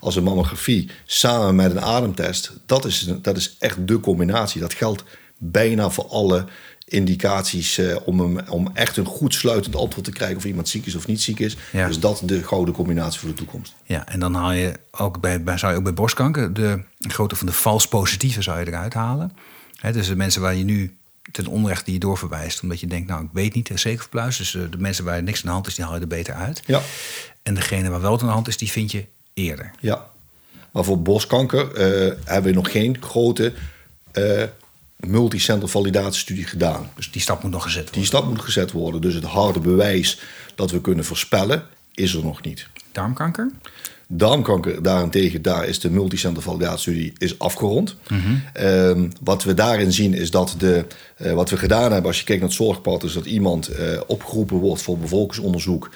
als 0.00 0.16
een 0.16 0.22
mammografie 0.22 0.90
samen 1.04 1.54
met 1.54 1.70
een 1.70 1.80
ademtest, 1.80 2.52
dat 2.66 2.84
is, 2.84 3.12
dat 3.22 3.36
is 3.36 3.56
echt 3.58 3.86
de 3.86 4.00
combinatie. 4.00 4.60
Dat 4.60 4.74
geldt 4.74 5.04
bijna 5.38 5.90
voor 5.90 6.06
alle 6.06 6.44
indicaties 6.84 7.78
eh, 7.78 7.96
om, 8.04 8.40
om 8.48 8.70
echt 8.74 8.96
een 8.96 9.04
goed 9.04 9.34
sluitend 9.34 9.76
antwoord 9.76 10.04
te 10.04 10.12
krijgen 10.12 10.36
of 10.36 10.44
iemand 10.44 10.68
ziek 10.68 10.86
is 10.86 10.94
of 10.94 11.06
niet 11.06 11.20
ziek 11.20 11.38
is. 11.38 11.56
Ja. 11.72 11.86
Dus 11.86 12.00
dat 12.00 12.22
de 12.24 12.42
gouden 12.42 12.74
combinatie 12.74 13.20
voor 13.20 13.28
de 13.28 13.34
toekomst. 13.34 13.74
Ja, 13.84 14.06
en 14.06 14.20
dan 14.20 14.34
haal 14.34 14.52
je 14.52 14.72
ook 14.90 15.20
bij, 15.20 15.42
bij, 15.42 15.58
zou 15.58 15.72
je 15.72 15.78
ook 15.78 15.84
bij 15.84 15.94
borstkanker 15.94 16.54
de 16.54 16.82
grootte 16.98 17.36
van 17.36 17.46
de 17.46 17.52
vals 17.52 17.88
positieve 17.88 18.42
zou 18.42 18.58
je 18.58 18.66
eruit 18.66 18.94
halen. 18.94 19.32
Dus 19.92 20.06
de 20.06 20.16
mensen 20.16 20.40
waar 20.40 20.54
je 20.54 20.64
nu 20.64 20.96
ten 21.32 21.46
onrechte 21.46 21.84
die 21.84 21.94
je 21.94 22.00
doorverwijst, 22.00 22.62
omdat 22.62 22.80
je 22.80 22.86
denkt, 22.86 23.08
nou 23.08 23.24
ik 23.24 23.30
weet 23.32 23.54
niet, 23.54 23.70
zeker 23.74 24.00
verpluis. 24.00 24.36
Dus 24.36 24.50
de, 24.50 24.68
de 24.68 24.78
mensen 24.78 25.04
waar 25.04 25.22
niks 25.22 25.38
aan 25.38 25.46
de 25.46 25.52
hand 25.52 25.66
is, 25.66 25.74
die 25.74 25.84
haal 25.84 25.94
je 25.94 26.00
er 26.00 26.06
beter 26.06 26.34
uit. 26.34 26.62
Ja. 26.66 26.80
En 27.42 27.54
degene 27.54 27.90
waar 27.90 28.00
wel 28.00 28.12
aan 28.12 28.26
de 28.26 28.32
hand 28.32 28.48
is, 28.48 28.56
die 28.56 28.70
vind 28.70 28.90
je 28.90 29.04
eerder. 29.34 29.70
Ja. 29.80 30.10
Maar 30.70 30.84
voor 30.84 31.02
borstkanker 31.02 31.74
eh, 31.74 32.16
hebben 32.24 32.50
we 32.50 32.56
nog 32.56 32.70
geen 32.70 32.96
grote 33.00 33.52
eh 34.12 34.42
multicenter 35.06 35.68
validatiestudie 35.68 36.44
gedaan. 36.44 36.90
Dus 36.94 37.10
die 37.10 37.20
stap 37.20 37.42
moet 37.42 37.52
nog 37.52 37.62
gezet 37.62 37.82
worden. 37.82 37.98
Die 37.98 38.08
stap 38.08 38.26
moet 38.26 38.40
gezet 38.40 38.72
worden. 38.72 39.00
Dus 39.00 39.14
het 39.14 39.24
harde 39.24 39.60
bewijs 39.60 40.20
dat 40.54 40.70
we 40.70 40.80
kunnen 40.80 41.04
voorspellen, 41.04 41.66
is 41.94 42.14
er 42.14 42.24
nog 42.24 42.42
niet. 42.42 42.66
Darmkanker? 42.92 43.50
Darmkanker 44.14 44.82
daarentegen, 44.82 45.42
daar 45.42 45.68
is 45.68 45.80
de 45.80 45.90
multicenter 45.90 46.42
validatiestudie 46.42 47.12
is 47.18 47.38
afgerond. 47.38 47.96
Um, 48.60 49.12
wat 49.22 49.44
we 49.44 49.54
daarin 49.54 49.92
zien 49.92 50.14
is 50.14 50.30
dat 50.30 50.54
de, 50.58 50.84
uh, 51.22 51.32
wat 51.32 51.50
we 51.50 51.56
gedaan 51.56 51.92
hebben 51.92 52.06
als 52.10 52.18
je 52.18 52.24
kijkt 52.24 52.40
naar 52.40 52.50
het 52.50 52.58
zorgpad, 52.58 53.02
is 53.02 53.12
dat 53.12 53.26
iemand 53.26 53.70
uh, 53.70 53.76
opgeroepen 54.06 54.56
wordt 54.56 54.82
voor 54.82 54.98
bevolkingsonderzoek 54.98 55.90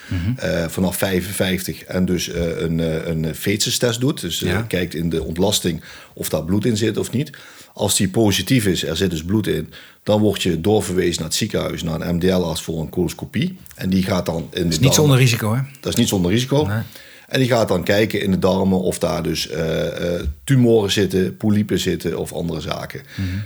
uh, 0.44 0.64
vanaf 0.68 0.96
55 0.96 1.82
en 1.84 2.04
dus 2.04 2.30
een, 2.34 2.78
een 3.10 3.34
feetzestest 3.34 4.00
doet. 4.00 4.20
Dus 4.20 4.38
Ja. 4.38 4.62
kijkt 4.62 4.94
in 4.94 5.08
de 5.10 5.22
ontlasting 5.24 5.82
of 6.14 6.28
daar 6.28 6.44
bloed 6.44 6.64
in 6.64 6.76
zit 6.76 6.96
of 6.98 7.10
niet. 7.12 7.30
Als 7.72 7.96
die 7.96 8.08
positief 8.08 8.66
is, 8.66 8.84
er 8.84 8.96
zit 8.96 9.10
dus 9.10 9.24
bloed 9.24 9.46
in, 9.46 9.72
dan 10.02 10.20
word 10.20 10.42
je 10.42 10.60
doorverwezen 10.60 11.14
naar 11.16 11.24
het 11.28 11.34
ziekenhuis, 11.34 11.82
naar 11.82 12.00
een 12.00 12.14
MDL-arts 12.16 12.62
voor 12.62 12.80
een 12.80 12.88
coloscopie. 12.88 13.58
En 13.74 13.90
die 13.90 14.02
gaat 14.02 14.26
dan 14.26 14.36
in 14.36 14.48
de 14.50 14.50
Dat 14.50 14.60
is 14.60 14.62
niet 14.64 14.72
darmen- 14.80 14.94
zonder 14.94 15.18
risico, 15.18 15.54
hè? 15.54 15.60
dat 15.80 15.92
is 15.92 15.98
niet 15.98 16.08
zonder 16.08 16.30
risico. 16.30 16.64
Nee. 16.66 16.78
En 17.26 17.38
die 17.38 17.48
gaat 17.48 17.68
dan 17.68 17.82
kijken 17.82 18.20
in 18.20 18.30
de 18.30 18.38
darmen 18.38 18.80
of 18.80 18.98
daar 18.98 19.22
dus 19.22 19.48
eh, 19.48 20.14
eh, 20.14 20.22
tumoren 20.44 20.90
zitten, 20.90 21.36
polypen 21.36 21.78
zitten 21.78 22.18
of 22.18 22.32
andere 22.32 22.60
zaken. 22.60 23.00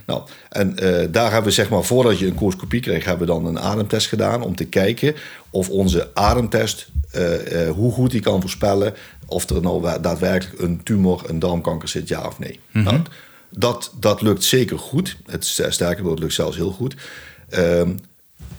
Nou, 0.06 0.22
en 0.48 0.78
eh, 0.78 1.06
daar 1.10 1.32
hebben 1.32 1.48
we 1.48 1.54
zeg 1.54 1.68
maar, 1.68 1.84
voordat 1.84 2.18
je 2.18 2.26
een 2.26 2.34
coloscopie 2.34 2.80
krijgt, 2.80 3.06
hebben 3.06 3.26
we 3.26 3.32
dan 3.32 3.46
een 3.46 3.60
ademtest 3.60 4.08
gedaan 4.08 4.42
om 4.42 4.56
te 4.56 4.64
kijken 4.64 5.14
of 5.50 5.68
onze 5.68 6.10
ademtest, 6.14 6.88
hoe 7.74 7.92
goed 7.92 8.10
die 8.10 8.20
kan 8.20 8.40
voorspellen 8.40 8.94
of 9.26 9.48
er 9.48 9.62
nou 9.62 10.00
daadwerkelijk 10.00 10.60
een 10.60 10.82
tumor, 10.82 11.22
een 11.26 11.38
darmkanker 11.38 11.88
zit, 11.88 12.08
ja 12.08 12.26
of 12.26 12.38
nee. 12.38 12.60
Nou, 12.70 13.02
dat, 13.50 13.92
dat 14.00 14.22
lukt 14.22 14.44
zeker 14.44 14.78
goed. 14.78 15.16
Het 15.26 15.44
sterker 15.68 16.02
nog, 16.02 16.10
het 16.12 16.20
lukt 16.20 16.34
zelfs 16.34 16.56
heel 16.56 16.70
goed. 16.70 16.94
Ehm, 17.48 17.90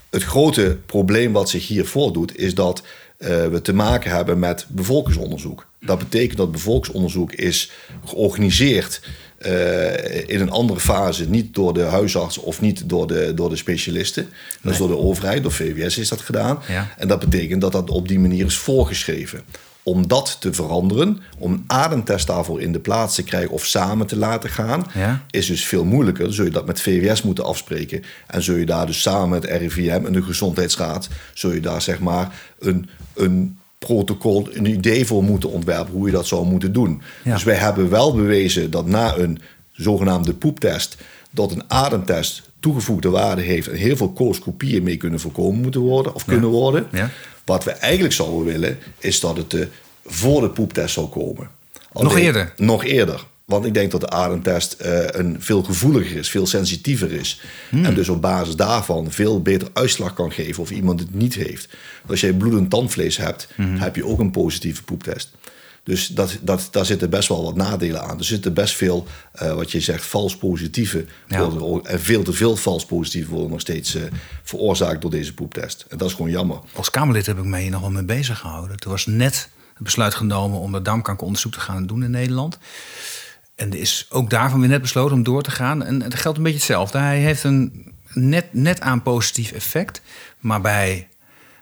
het 0.09 0.23
grote 0.23 0.77
probleem 0.85 1.31
wat 1.31 1.49
zich 1.49 1.67
hier 1.67 1.85
voordoet, 1.85 2.37
is 2.37 2.55
dat 2.55 2.83
we 3.21 3.59
te 3.61 3.73
maken 3.73 4.11
hebben 4.11 4.39
met 4.39 4.65
bevolkingsonderzoek. 4.69 5.65
Dat 5.79 5.99
betekent 5.99 6.37
dat 6.37 6.51
bevolkingsonderzoek 6.51 7.33
is 7.33 7.71
georganiseerd 8.05 9.01
eh, 9.41 10.29
in 10.29 10.41
een 10.41 10.49
andere 10.49 10.79
fase, 10.79 11.29
niet 11.29 11.53
door 11.53 11.73
de 11.73 11.81
huisarts 11.81 12.37
of 12.37 12.61
niet 12.61 12.89
door 12.89 13.07
de, 13.07 13.31
door 13.35 13.49
de 13.49 13.55
specialisten. 13.55 14.29
Dat 14.61 14.71
is 14.71 14.77
door 14.77 14.87
de 14.87 14.97
overheid, 14.97 15.43
door 15.43 15.51
VWS 15.51 15.97
is 15.97 16.09
dat 16.09 16.21
gedaan. 16.21 16.59
Ja. 16.67 16.93
En 16.97 17.07
dat 17.07 17.19
betekent 17.19 17.61
dat 17.61 17.71
dat 17.71 17.89
op 17.89 18.07
die 18.07 18.19
manier 18.19 18.45
is 18.45 18.57
voorgeschreven. 18.57 19.41
Om 19.83 20.07
dat 20.07 20.37
te 20.39 20.53
veranderen, 20.53 21.19
om 21.37 21.53
een 21.53 21.63
ademtest 21.67 22.27
daarvoor 22.27 22.61
in 22.61 22.71
de 22.71 22.79
plaats 22.79 23.15
te 23.15 23.23
krijgen 23.23 23.51
of 23.51 23.65
samen 23.65 24.07
te 24.07 24.17
laten 24.17 24.49
gaan, 24.49 24.85
Ja. 24.93 25.25
is 25.29 25.45
dus 25.45 25.65
veel 25.65 25.85
moeilijker. 25.85 26.23
Dan 26.23 26.33
zul 26.33 26.45
je 26.45 26.51
dat 26.51 26.65
met 26.65 26.81
VWS 26.81 27.21
moeten 27.21 27.43
afspreken. 27.45 28.03
En 28.27 28.43
zul 28.43 28.55
je 28.55 28.65
daar 28.65 28.85
dus 28.85 29.01
samen 29.01 29.29
met 29.29 29.45
RIVM 29.45 30.05
en 30.05 30.13
de 30.13 30.21
Gezondheidsraad... 30.23 31.09
zul 31.33 31.51
je 31.51 31.59
daar 31.59 31.81
zeg 31.81 31.99
maar 31.99 32.33
een, 32.59 32.89
een 33.13 33.57
protocol, 33.79 34.47
een 34.51 34.65
idee 34.65 35.05
voor 35.05 35.23
moeten 35.23 35.49
ontwerpen... 35.49 35.93
hoe 35.93 36.05
je 36.05 36.11
dat 36.11 36.27
zou 36.27 36.45
moeten 36.45 36.73
doen. 36.73 37.01
Ja. 37.23 37.33
Dus 37.33 37.43
wij 37.43 37.55
hebben 37.55 37.89
wel 37.89 38.15
bewezen 38.15 38.71
dat 38.71 38.85
na 38.85 39.17
een 39.17 39.39
zogenaamde 39.71 40.33
poeptest... 40.33 40.97
dat 41.31 41.51
een 41.51 41.63
ademtest 41.67 42.49
toegevoegde 42.59 43.09
waarde 43.09 43.41
heeft... 43.41 43.67
en 43.67 43.75
heel 43.75 43.95
veel 43.95 44.13
coloscopieën 44.13 44.83
mee 44.83 44.97
kunnen 44.97 45.19
voorkomen 45.19 45.61
moeten 45.61 45.81
worden... 45.81 46.15
of 46.15 46.25
kunnen 46.25 46.49
worden. 46.49 46.87
Ja. 46.91 47.09
Wat 47.45 47.63
we 47.63 47.71
eigenlijk 47.71 48.13
zouden 48.13 48.45
willen, 48.45 48.77
is 48.97 49.19
dat 49.19 49.37
het 49.37 49.53
eh, 49.53 49.65
voor 50.05 50.41
de 50.41 50.49
poeptest 50.49 50.93
zou 50.93 51.07
komen. 51.07 51.49
Nog 51.93 52.17
eerder? 52.17 52.53
Nog 52.57 52.85
eerder. 52.85 53.25
Want 53.45 53.65
ik 53.65 53.73
denk 53.73 53.91
dat 53.91 54.01
de 54.01 54.09
ademtest 54.09 54.73
eh, 54.73 55.05
een 55.07 55.35
veel 55.39 55.63
gevoeliger 55.63 56.17
is, 56.17 56.29
veel 56.29 56.47
sensitiever 56.47 57.11
is. 57.11 57.41
Hmm. 57.69 57.85
En 57.85 57.93
dus 57.93 58.09
op 58.09 58.21
basis 58.21 58.55
daarvan 58.55 59.11
veel 59.11 59.41
beter 59.41 59.67
uitslag 59.73 60.13
kan 60.13 60.31
geven 60.31 60.63
of 60.63 60.71
iemand 60.71 60.99
het 60.99 61.13
niet 61.13 61.33
heeft. 61.33 61.67
Want 61.99 62.11
als 62.11 62.21
jij 62.21 62.33
bloedend 62.33 62.69
tandvlees 62.69 63.17
hebt, 63.17 63.47
Hmm. 63.55 63.77
heb 63.77 63.95
je 63.95 64.05
ook 64.05 64.19
een 64.19 64.31
positieve 64.31 64.83
poeptest. 64.83 65.31
Dus 65.83 66.07
dat, 66.07 66.37
dat, 66.41 66.67
daar 66.71 66.85
zitten 66.85 67.09
best 67.09 67.27
wel 67.27 67.43
wat 67.43 67.55
nadelen 67.55 68.01
aan. 68.03 68.17
Er 68.17 68.23
zitten 68.23 68.53
best 68.53 68.75
veel, 68.75 69.07
eh, 69.31 69.53
wat 69.53 69.71
je 69.71 69.79
zegt, 69.79 70.05
vals 70.05 70.37
positieve. 70.37 71.05
Ja. 71.27 71.39
worden 71.39 71.61
ook- 71.67 71.87
En 71.87 71.99
veel 71.99 72.23
te 72.23 72.33
veel 72.33 72.55
vals 72.55 72.85
positieve 72.85 73.29
worden 73.31 73.49
nog 73.49 73.59
steeds 73.59 73.95
eh, 73.95 74.01
veroorzaakt 74.43 75.01
door 75.01 75.11
deze 75.11 75.33
poeptest. 75.33 75.85
En 75.89 75.97
dat 75.97 76.07
is 76.09 76.15
gewoon 76.15 76.31
jammer. 76.31 76.59
Als 76.73 76.89
Kamerlid 76.89 77.25
heb 77.25 77.37
ik 77.37 77.43
mij 77.43 77.61
hier 77.61 77.71
nog 77.71 77.81
wel 77.81 77.91
mee 77.91 78.03
bezig 78.03 78.39
gehouden. 78.39 78.77
Er 78.77 78.89
was 78.89 79.05
net 79.05 79.49
het 79.73 79.83
besluit 79.83 80.15
genomen 80.15 80.59
om 80.59 80.71
dat 80.71 80.85
darmkankeronderzoek 80.85 81.51
te 81.53 81.59
gaan 81.59 81.85
doen 81.85 82.03
in 82.03 82.11
Nederland. 82.11 82.57
En 83.55 83.71
er 83.71 83.79
is 83.79 84.05
ook 84.09 84.29
daarvan 84.29 84.59
weer 84.59 84.69
net 84.69 84.81
besloten 84.81 85.15
om 85.15 85.23
door 85.23 85.41
te 85.43 85.51
gaan. 85.51 85.83
En 85.83 86.01
het 86.01 86.15
geldt 86.15 86.37
een 86.37 86.43
beetje 86.43 86.57
hetzelfde. 86.59 86.97
Hij 86.97 87.19
heeft 87.19 87.43
een 87.43 87.93
net, 88.13 88.53
net 88.53 88.81
aan 88.81 89.01
positief 89.03 89.51
effect. 89.51 90.01
Maar 90.39 90.61
bij, 90.61 91.07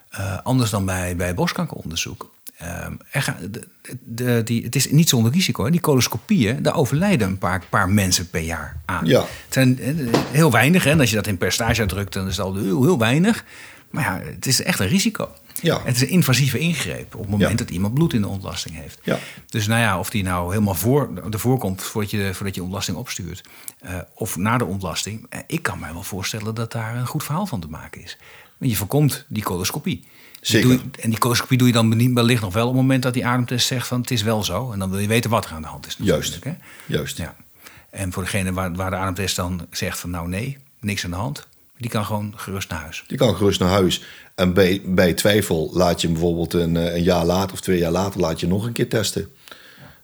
eh, 0.09 0.37
anders 0.43 0.69
dan 0.69 0.85
bij, 0.85 1.15
bij 1.15 1.33
borstkankeronderzoek. 1.33 2.31
Ehm, 2.59 2.93
er 3.11 3.35
de, 3.51 3.67
de, 4.03 4.41
die, 4.43 4.63
het 4.63 4.75
is 4.75 4.91
niet 4.91 5.09
zonder 5.09 5.31
risico. 5.31 5.63
Hè. 5.65 5.71
Die 5.71 5.79
coloscopieën, 5.79 6.61
daar 6.61 6.75
overlijden 6.75 7.27
een 7.27 7.37
paar, 7.37 7.63
paar 7.69 7.89
mensen 7.89 8.29
per 8.29 8.41
jaar 8.41 8.81
aan. 8.85 9.05
Ja. 9.05 9.19
Het 9.21 9.53
zijn 9.53 9.79
eh, 9.79 9.93
heel 10.31 10.51
weinig. 10.51 10.83
Hè. 10.83 10.89
En 10.89 10.99
als 10.99 11.09
je 11.09 11.15
dat 11.15 11.27
in 11.27 11.37
percentage 11.37 11.79
uitdrukt, 11.79 12.13
dan 12.13 12.27
is 12.27 12.37
het 12.37 12.45
al 12.45 12.55
heel, 12.55 12.83
heel 12.83 12.97
weinig. 12.97 13.43
Maar 13.91 14.03
ja, 14.03 14.31
het 14.33 14.45
is 14.45 14.61
echt 14.63 14.79
een 14.79 14.87
risico. 14.87 15.29
Ja. 15.61 15.81
Het 15.83 15.95
is 15.95 16.01
een 16.01 16.09
invasieve 16.09 16.59
ingreep 16.59 17.15
op 17.15 17.21
het 17.21 17.29
moment 17.29 17.49
Ja. 17.51 17.55
dat 17.57 17.69
iemand 17.69 17.93
bloed 17.93 18.13
in 18.13 18.21
de 18.21 18.27
ontlasting 18.27 18.75
heeft. 18.75 18.99
Ja. 19.03 19.17
Dus 19.45 19.67
nou 19.67 19.81
ja, 19.81 19.99
of 19.99 20.09
die 20.09 20.23
nou 20.23 20.51
helemaal 20.53 20.75
voor, 20.75 21.09
ervoor 21.31 21.57
komt 21.57 21.83
voordat 21.83 22.11
je, 22.11 22.29
voordat 22.33 22.55
je 22.55 22.63
ontlasting 22.63 22.97
opstuurt. 22.97 23.43
eh, 23.79 23.97
of 24.13 24.37
na 24.37 24.57
de 24.57 24.65
ontlasting. 24.65 25.25
eh, 25.29 25.39
ik 25.47 25.61
kan 25.63 25.79
mij 25.79 25.93
wel 25.93 26.03
voorstellen 26.03 26.55
dat 26.55 26.71
daar 26.71 26.95
een 26.95 27.07
goed 27.07 27.23
verhaal 27.23 27.45
van 27.45 27.59
te 27.59 27.67
maken 27.69 28.03
is. 28.03 28.17
Je 28.59 28.75
voorkomt 28.75 29.25
die 29.27 29.43
coloscopie. 29.43 30.03
Zeker. 30.41 30.69
je- 30.69 30.79
en 30.99 31.09
die 31.09 31.19
coloscopie 31.19 31.57
doe 31.57 31.67
je 31.67 31.73
dan 31.73 31.89
benie- 31.89 32.13
wellicht 32.13 32.41
nog 32.41 32.53
wel 32.53 32.67
op 32.67 32.73
het 32.73 32.81
moment 32.81 33.03
dat 33.03 33.13
die 33.13 33.25
ademtest 33.25 33.67
zegt 33.67 33.87
van 33.87 34.01
het 34.01 34.11
is 34.11 34.21
wel 34.21 34.43
zo. 34.43 34.71
En 34.71 34.79
dan 34.79 34.89
wil 34.89 34.99
je 34.99 35.07
weten 35.07 35.29
wat 35.29 35.45
er 35.45 35.51
aan 35.51 35.61
de 35.61 35.67
hand 35.67 35.87
is. 35.87 35.95
Juist. 35.99 36.43
Hè? 36.43 36.51
Juist. 36.85 37.17
Ja. 37.17 37.35
En 37.89 38.11
voor 38.13 38.23
degene 38.23 38.53
waar, 38.53 38.73
waar 38.75 38.89
de 38.89 38.95
ademtest 38.95 39.35
dan 39.35 39.67
zegt 39.71 39.99
van 39.99 40.09
nou 40.09 40.27
nee, 40.27 40.57
niks 40.79 41.03
aan 41.03 41.09
de 41.11 41.15
hand. 41.17 41.47
Die 41.77 41.89
kan 41.89 42.05
gewoon 42.05 42.33
gerust 42.35 42.69
naar 42.69 42.79
huis. 42.81 43.03
Die 43.07 43.17
kan 43.17 43.35
gerust 43.35 43.59
naar 43.59 43.69
huis. 43.69 44.03
En 44.35 44.53
bij, 44.53 44.81
bij 44.85 45.13
twijfel 45.13 45.69
laat 45.73 46.01
je 46.01 46.07
hem 46.07 46.15
bijvoorbeeld 46.15 46.53
een, 46.53 46.77
eh, 46.77 46.95
een 46.95 47.03
jaar 47.03 47.25
later 47.25 47.53
of 47.53 47.61
twee 47.61 47.77
jaar 47.79 47.91
later 47.91 48.19
laat 48.19 48.39
je 48.39 48.47
nog 48.47 48.65
een 48.65 48.71
keer 48.73 48.89
testen. 48.89 49.31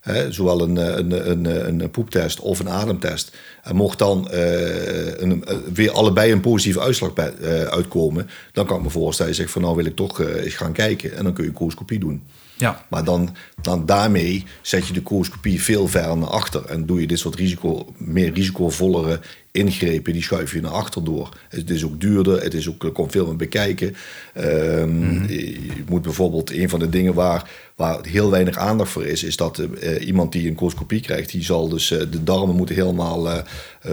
Hè, 0.05 0.31
zowel 0.31 0.61
een, 0.61 0.75
een, 0.75 1.29
een, 1.29 1.79
een, 1.81 1.89
poeptest 1.89 2.39
of 2.39 2.59
een 2.59 2.69
ademtest. 2.69 3.35
En 3.63 3.75
mocht 3.75 3.99
dan 3.99 4.27
uh, 4.31 5.17
een, 5.17 5.45
weer 5.73 5.91
allebei 5.91 6.31
een 6.31 6.41
positieve 6.41 6.81
uitslag 6.81 7.13
bij, 7.13 7.33
uh, 7.41 7.63
uitkomen, 7.63 8.29
dan 8.51 8.65
kan 8.65 8.77
ik 8.77 8.83
me 8.83 8.89
voorstellen, 8.89 9.31
je 9.31 9.37
zegt 9.37 9.51
van 9.51 9.61
nou 9.61 9.75
wil 9.75 9.85
ik 9.85 9.95
toch 9.95 10.19
uh, 10.19 10.43
eens 10.43 10.53
gaan 10.53 10.73
kijken 10.73 11.17
en 11.17 11.23
dan 11.23 11.33
kun 11.33 11.43
je 11.43 11.51
een 11.89 11.99
doen. 11.99 12.23
Ja. 12.57 12.85
Maar 12.89 13.03
dan, 13.03 13.35
dan 13.61 13.85
daarmee 13.85 14.43
zet 14.61 14.87
je 14.87 14.93
de 14.93 15.03
coloscopie 15.03 15.61
veel 15.61 15.87
verder 15.87 16.17
naar 16.17 16.29
achter 16.29 16.65
en 16.65 16.85
doe 16.85 17.01
je 17.01 17.07
dit 17.07 17.19
soort 17.19 17.35
risico, 17.35 17.93
meer 17.97 18.33
risicovollere 18.33 19.19
ingrepen, 19.51 20.13
die 20.13 20.23
schuif 20.23 20.53
je 20.53 20.61
naar 20.61 20.71
achter 20.71 21.03
door. 21.03 21.37
Het 21.49 21.69
is 21.69 21.85
ook 21.85 22.01
duurder, 22.01 22.43
het 22.43 22.53
is 22.53 22.69
ook, 22.69 22.83
er 22.83 22.91
komt 22.91 23.11
veel 23.11 23.25
meer 23.25 23.35
bekijken. 23.35 23.95
Um, 24.37 25.27
Je 25.27 25.83
moet 25.89 26.01
bijvoorbeeld, 26.01 26.51
een 26.51 26.69
van 26.69 26.79
de 26.79 26.89
dingen 26.89 27.13
waar, 27.13 27.49
waar 27.75 28.05
heel 28.05 28.31
weinig 28.31 28.57
aandacht 28.57 28.91
voor 28.91 29.05
is, 29.05 29.23
is 29.23 29.37
dat 29.37 29.59
uh, 29.59 30.07
iemand 30.07 30.31
die 30.31 30.47
een 30.49 30.55
coloscopie 30.55 31.01
krijgt, 31.01 31.31
die 31.31 31.43
zal 31.43 31.69
dus, 31.69 31.91
uh, 31.91 31.99
de 32.11 32.23
darmen 32.23 32.55
moeten 32.55 32.75
helemaal 32.75 33.27
uh, 33.27 33.37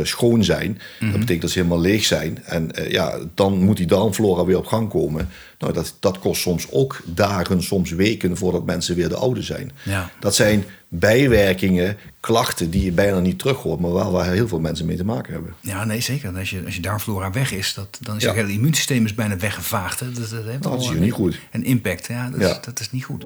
schoon 0.03 0.45
zijn. 0.45 0.79
Dat 1.01 1.13
betekent 1.13 1.41
dat 1.41 1.51
ze 1.51 1.59
helemaal 1.59 1.81
leeg 1.81 2.05
zijn. 2.05 2.45
En 2.45 2.71
ja, 2.89 3.19
dan 3.35 3.59
moet 3.59 3.77
die 3.77 3.87
darmflora 3.87 4.45
weer 4.45 4.57
op 4.57 4.67
gang 4.67 4.89
komen. 4.89 5.29
Nou, 5.59 5.73
dat, 5.73 5.97
dat 6.01 6.19
kost 6.19 6.41
soms 6.43 6.67
ook 6.71 7.01
dagen, 7.05 7.63
soms 7.63 7.91
weken 7.91 8.37
voordat 8.37 8.65
mensen 8.67 8.97
weer 8.97 9.09
de 9.09 9.17
oude 9.17 9.43
zijn. 9.43 9.71
Ja. 9.85 10.11
Dat 10.21 10.35
zijn 10.35 10.65
bijwerkingen, 10.89 11.97
klachten 12.21 12.71
die 12.71 12.85
je 12.85 12.93
bijna 12.93 13.21
niet 13.21 13.39
terug 13.39 13.57
hoort, 13.57 13.81
maar 13.81 13.91
waar, 13.91 14.11
waar 14.11 14.33
heel 14.33 14.49
veel 14.49 14.61
mensen 14.61 14.87
mee 14.87 14.97
te 14.97 15.05
maken 15.05 15.33
hebben. 15.33 15.55
Ja, 15.61 15.85
nee, 15.85 16.01
zeker. 16.01 16.37
Als 16.39 16.51
je, 16.51 16.63
als 16.65 16.75
je 16.75 16.81
darmflora 16.83 17.31
weg 17.31 17.53
is, 17.53 17.75
dat, 17.75 17.99
dan 18.01 18.17
is 18.17 18.23
Ja. 18.23 18.33
je 18.33 18.37
hele 18.41 18.53
immuunsysteem 18.53 19.05
is 19.05 19.15
bijna 19.15 19.37
weggevaagd. 19.37 20.01
Hè. 20.01 20.13
Dat, 20.13 20.31
dat 20.31 20.45
heeft 20.45 20.63
Dat 20.63 20.73
al 20.73 20.79
is 20.79 20.89
hier 20.89 21.01
niet 21.01 21.13
goed. 21.13 21.39
Een 21.51 21.65
impact, 21.65 22.07
ja. 22.07 22.31
Dat, 22.31 22.41
Ja. 22.41 22.51
Is, 22.51 22.59
dat 22.65 22.81
is 22.81 22.91
niet 22.91 23.05
goed. 23.05 23.25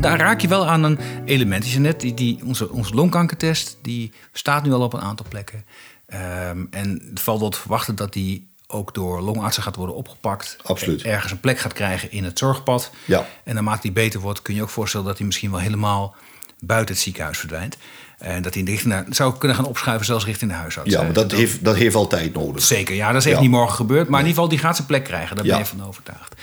Daar 0.00 0.18
raak 0.18 0.40
je 0.40 0.48
wel 0.48 0.66
aan 0.66 0.82
een 0.82 0.98
element. 1.24 1.70
Je 1.70 1.78
net, 1.80 2.00
die, 2.00 2.14
die, 2.14 2.40
onze, 2.44 2.70
onze 2.70 2.94
longkankertest 2.94 3.78
die 3.82 4.12
staat 4.32 4.64
nu 4.64 4.72
al 4.72 4.80
op 4.80 4.92
een 4.92 5.00
aantal 5.00 5.26
plekken. 5.28 5.64
Ehm, 6.06 6.64
en 6.70 7.02
het 7.10 7.20
valt 7.20 7.40
wel 7.40 7.48
te 7.48 7.58
verwachten 7.58 7.94
dat 7.96 8.12
die 8.12 8.46
ook 8.66 8.94
door 8.94 9.20
longartsen 9.20 9.62
gaat 9.62 9.76
worden 9.76 9.94
opgepakt. 9.94 10.56
Absoluut. 10.62 11.02
Ergens 11.02 11.32
een 11.32 11.40
plek 11.40 11.58
gaat 11.58 11.72
krijgen 11.72 12.10
in 12.10 12.24
het 12.24 12.38
zorgpad. 12.38 12.90
Ja. 13.04 13.26
En 13.44 13.54
naarmate 13.54 13.80
die 13.82 13.92
beter 13.92 14.20
wordt, 14.20 14.42
kun 14.42 14.54
je 14.54 14.62
ook 14.62 14.68
voorstellen 14.68 15.06
dat 15.06 15.16
hij 15.16 15.26
misschien 15.26 15.50
wel 15.50 15.60
helemaal 15.60 16.14
buiten 16.60 16.94
het 16.94 17.04
ziekenhuis 17.04 17.38
verdwijnt. 17.38 17.76
En 18.18 18.42
dat 18.42 18.52
hij 18.52 18.60
in 18.60 18.64
de 18.66 18.70
richting 18.70 18.92
naar, 18.94 19.04
zou 19.10 19.36
kunnen 19.38 19.56
gaan 19.56 19.66
opschuiven, 19.66 20.06
zelfs 20.06 20.24
richting 20.24 20.50
de 20.50 20.56
huisarts. 20.56 20.90
Ja, 20.90 20.98
Eh, 20.98 21.04
maar 21.04 21.12
dat 21.12 21.32
heeft, 21.32 21.64
dat 21.64 21.76
heeft 21.76 21.94
altijd 21.94 22.34
nodig. 22.34 22.62
Zeker, 22.62 22.94
ja, 22.94 23.06
dat 23.12 23.20
is 23.20 23.26
echt 23.26 23.34
Ja. 23.36 23.40
niet 23.42 23.50
morgen 23.50 23.74
gebeurd. 23.74 24.08
Maar 24.08 24.20
in 24.20 24.26
ieder 24.26 24.42
geval, 24.42 24.48
die 24.56 24.58
gaat 24.66 24.74
zijn 24.76 24.86
plek 24.88 25.04
krijgen. 25.04 25.36
Daar 25.36 25.44
ben 25.44 25.58
je 25.58 25.64
van 25.64 25.84
overtuigd. 25.86 26.34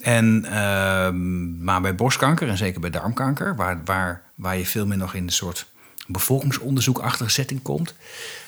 En, 0.00 0.44
ehm, 0.44 1.64
maar 1.64 1.80
bij 1.80 1.94
borstkanker 1.94 2.48
en 2.48 2.56
zeker 2.56 2.80
bij 2.80 2.90
darmkanker, 2.90 3.56
waar, 3.56 3.80
waar, 3.84 4.22
waar 4.34 4.58
je 4.58 4.66
veel 4.66 4.86
meer 4.86 4.96
nog 4.96 5.14
in 5.14 5.22
een 5.22 5.32
soort 5.32 5.66
bevolkingsonderzoekachtige 6.06 7.30
setting 7.30 7.62
komt, 7.62 7.94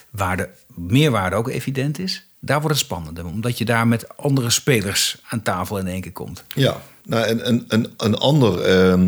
waar 0.09 0.37
de 0.37 0.49
meerwaarde 0.75 1.35
ook 1.35 1.49
evident 1.49 1.99
is, 1.99 2.25
daar 2.39 2.61
wordt 2.61 2.75
het 2.75 2.85
spannender. 2.85 3.25
Omdat 3.25 3.57
je 3.57 3.65
daar 3.65 3.87
met 3.87 4.17
andere 4.17 4.49
spelers 4.49 5.17
aan 5.29 5.41
tafel 5.41 5.77
in 5.77 5.87
één 5.87 6.01
keer 6.01 6.11
komt. 6.11 6.43
Ja, 6.55 6.81
nou, 7.05 7.25
en, 7.25 7.47
een 7.47 7.65
een, 7.67 7.93
een 7.97 8.15
ander 8.15 8.61
ehm, 8.61 9.07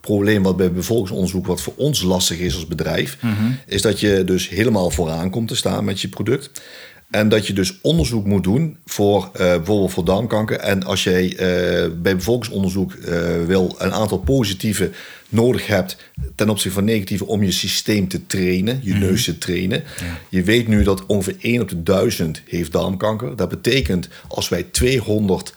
probleem 0.00 0.42
wat 0.42 0.56
bij 0.56 0.72
bevolkingsonderzoek, 0.72 1.46
wat 1.46 1.60
voor 1.60 1.74
ons 1.76 2.02
lastig 2.02 2.38
is 2.38 2.54
als 2.54 2.66
bedrijf, 2.66 3.18
is 3.66 3.82
dat 3.82 4.00
je 4.00 4.24
dus 4.24 4.48
helemaal 4.48 4.90
vooraan 4.90 5.30
komt 5.30 5.48
te 5.48 5.56
staan 5.56 5.84
met 5.84 6.00
je 6.00 6.08
product. 6.08 6.62
En 7.10 7.28
dat 7.28 7.46
je 7.46 7.52
dus 7.52 7.80
onderzoek 7.80 8.26
moet 8.26 8.44
doen 8.44 8.76
voor 8.84 9.30
eh, 9.32 9.38
bijvoorbeeld 9.38 9.92
voor 9.92 10.04
darmkanker. 10.04 10.56
En 10.56 10.84
als 10.84 11.04
jij 11.04 11.36
eh, 11.36 11.90
bij 12.02 12.16
bevolkingsonderzoek 12.16 12.92
eh, 12.92 13.44
wil 13.46 13.74
een 13.78 13.92
aantal 13.92 14.18
positieve 14.18 14.90
nodig 15.28 15.66
hebt 15.66 15.96
ten 16.34 16.48
opzichte 16.48 16.76
van 16.76 16.84
negatieve 16.84 17.26
om 17.26 17.42
je 17.42 17.50
systeem 17.50 18.08
te 18.08 18.26
trainen, 18.26 18.80
je 18.82 18.94
neus 18.94 19.24
te 19.24 19.38
trainen. 19.38 19.82
Je 20.28 20.42
weet 20.42 20.68
nu 20.68 20.82
dat 20.82 21.06
ongeveer 21.06 21.36
1 21.40 21.60
op 21.60 21.68
de 21.68 21.82
1000 21.82 22.42
heeft 22.46 22.72
darmkanker. 22.72 23.36
Dat 23.36 23.48
betekent 23.48 24.08
als 24.28 24.48
wij 24.48 24.62
200 24.62 25.54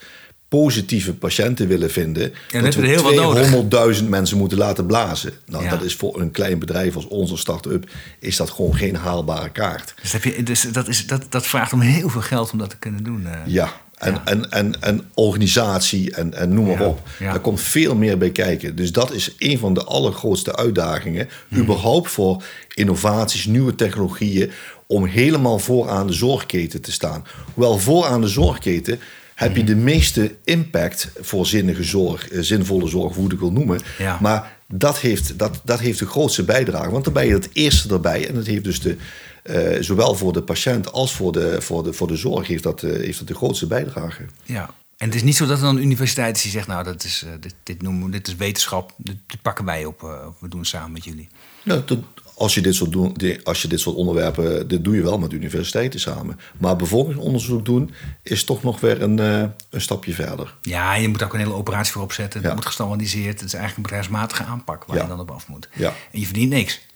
positieve 0.50 1.14
patiënten 1.14 1.68
willen 1.68 1.92
vinden, 1.92 2.34
dan 2.52 2.64
dat 2.64 2.76
nodig. 3.16 3.98
200.000 4.02 4.06
mensen 4.18 4.38
moeten 4.38 4.58
laten 4.58 4.86
blazen. 4.86 5.34
Nou, 5.46 5.64
Ja. 5.64 5.70
dat 5.70 5.82
is 5.84 5.96
voor 5.96 6.20
een 6.22 6.32
klein 6.32 6.60
bedrijf 6.60 6.96
als 6.96 7.08
onze 7.08 7.38
start-up 7.38 7.90
is 8.20 8.36
dat 8.38 8.50
gewoon 8.50 8.76
geen 8.76 8.96
haalbare 8.96 9.50
kaart. 9.50 9.94
Dus, 10.02 10.12
heb 10.12 10.24
je, 10.24 10.44
dus 10.44 10.62
dat, 10.72 10.88
is, 10.88 11.08
dat, 11.08 11.26
dat 11.30 11.48
vraagt 11.48 11.74
om 11.74 11.80
heel 11.82 12.10
veel 12.10 12.22
geld 12.22 12.52
om 12.52 12.58
dat 12.58 12.70
te 12.70 12.78
kunnen 12.78 13.04
doen. 13.04 13.26
eh. 13.26 13.40
Ja, 13.46 13.74
en, 13.98 14.14
Ja. 14.14 14.22
En, 14.26 14.52
en, 14.52 14.82
en 14.82 15.04
organisatie 15.14 16.12
en, 16.16 16.34
en 16.34 16.54
noem 16.54 16.66
maar 16.68 16.80
Ja, 16.82 16.88
op. 16.88 17.08
ja. 17.20 17.32
Daar 17.32 17.40
komt 17.42 17.62
veel 17.62 17.96
meer 17.96 18.18
bij 18.18 18.32
kijken. 18.32 18.76
Dus 18.76 18.92
dat 18.92 19.12
is 19.14 19.36
een 19.38 19.58
van 19.60 19.74
de 19.74 19.84
allergrootste 19.84 20.56
uitdagingen. 20.56 21.30
Überhaupt 21.56 22.12
voor 22.12 22.44
innovaties, 22.74 23.46
nieuwe 23.46 23.76
technologieën. 23.76 24.52
Om 24.88 25.06
helemaal 25.06 25.60
vooraan 25.60 26.08
de 26.08 26.14
zorgketen 26.14 26.82
te 26.82 26.92
staan. 26.92 27.24
Hoewel 27.54 27.78
vooraan 27.80 28.22
de 28.22 28.28
zorgketen 28.28 29.00
heb 29.40 29.56
je 29.56 29.64
de 29.64 29.76
meeste 29.76 30.36
impact 30.44 31.12
voor 31.20 31.46
zinnige 31.46 31.84
zorg, 31.84 32.30
eh, 32.30 32.42
zinvolle 32.42 32.88
zorg, 32.88 33.16
hoe 33.16 33.26
ik 33.26 33.32
het 33.32 33.40
wil 33.40 33.52
noemen. 33.52 33.80
Ja. 33.98 34.18
Maar 34.22 34.58
dat 34.68 35.00
heeft, 35.00 35.40
dat, 35.40 35.62
dat 35.64 35.80
heeft 35.80 36.00
de 36.00 36.06
grootste 36.06 36.44
bijdrage. 36.44 36.92
Want 36.92 37.04
dan 37.04 37.14
ben 37.14 37.26
je 37.26 37.34
het 37.34 37.50
eerste 37.54 37.94
erbij. 37.94 38.28
En 38.28 38.34
dat 38.36 38.46
heeft 38.46 38.64
dus 38.64 38.82
de, 38.82 38.96
eh, 39.44 39.82
zowel 39.82 40.16
voor 40.16 40.34
de 40.34 40.42
patiënt 40.42 40.92
als 40.92 41.14
voor 41.14 41.32
de, 41.32 41.62
voor 41.62 41.84
de, 41.84 41.94
voor 41.94 42.08
de 42.08 42.16
zorg 42.16 42.48
heeft 42.48 42.64
dat, 42.64 42.84
eh, 42.84 42.92
heeft 42.92 43.18
dat 43.18 43.28
de 43.28 43.36
grootste 43.36 43.68
bijdrage. 43.68 44.26
Ja. 44.44 44.70
En 44.98 45.06
het 45.06 45.16
is 45.16 45.24
niet 45.24 45.36
zo 45.36 45.46
dat 45.46 45.58
er 45.58 45.64
dan 45.64 45.76
een 45.76 45.84
universiteit 45.84 46.36
is 46.36 46.42
die 46.42 46.52
zegt... 46.52 46.68
nou, 46.68 46.84
dat 46.84 47.04
is, 47.04 47.26
dit, 47.40 47.56
dit, 47.64 47.82
noemen 47.82 48.12
dit 48.12 48.28
is 48.28 48.36
wetenschap, 48.36 48.94
dit, 48.98 49.16
dit 49.28 49.42
pakken 49.42 49.66
wij 49.66 49.86
op. 49.86 50.02
we 50.40 50.48
doen 50.48 50.60
het 50.60 50.70
samen 50.70 50.92
met 50.92 51.04
jullie. 51.04 51.28
Ja, 51.64 51.82
dat, 51.86 52.00
als, 52.40 52.54
je 52.54 52.62
dit 52.62 52.76
soort 52.76 52.92
doen, 52.92 53.16
als 53.44 53.62
je 53.62 53.68
dit 53.68 53.80
soort 53.80 53.96
onderwerpen, 53.96 54.68
dit 54.68 54.84
doe 54.84 54.96
je 54.96 55.02
wel 55.02 55.18
met 55.20 55.34
universiteiten 55.34 56.00
samen. 56.00 56.40
Maar 56.58 56.76
bevolkingsonderzoek 56.76 57.66
doen 57.66 57.92
is 58.24 58.44
toch 58.44 58.64
nog 58.64 58.80
weer 58.80 59.02
een, 59.02 59.20
eh, 59.20 59.44
een 59.70 59.82
stapje 59.82 60.14
verder. 60.14 60.56
Ja, 60.62 60.96
je 60.96 61.08
moet 61.08 61.24
ook 61.24 61.34
een 61.34 61.40
hele 61.40 61.54
operatie 61.54 61.92
voor 61.94 62.02
opzetten. 62.02 62.42
Ja. 62.42 62.46
Het 62.48 62.56
moet 62.56 62.66
gestandardiseerd. 62.66 63.40
Het 63.40 63.48
is 63.48 63.54
eigenlijk 63.54 63.76
een 63.76 63.84
bedrijfsmatige 63.84 64.44
aanpak 64.44 64.86
waar 64.86 64.96
Ja. 64.98 65.02
je 65.04 65.08
dan 65.10 65.20
op 65.20 65.32
af 65.32 65.48
moet. 65.48 65.70
Ja. 65.74 65.94
En 66.12 66.20
je 66.20 66.26
verdient 66.26 66.50
niks. 66.52 66.88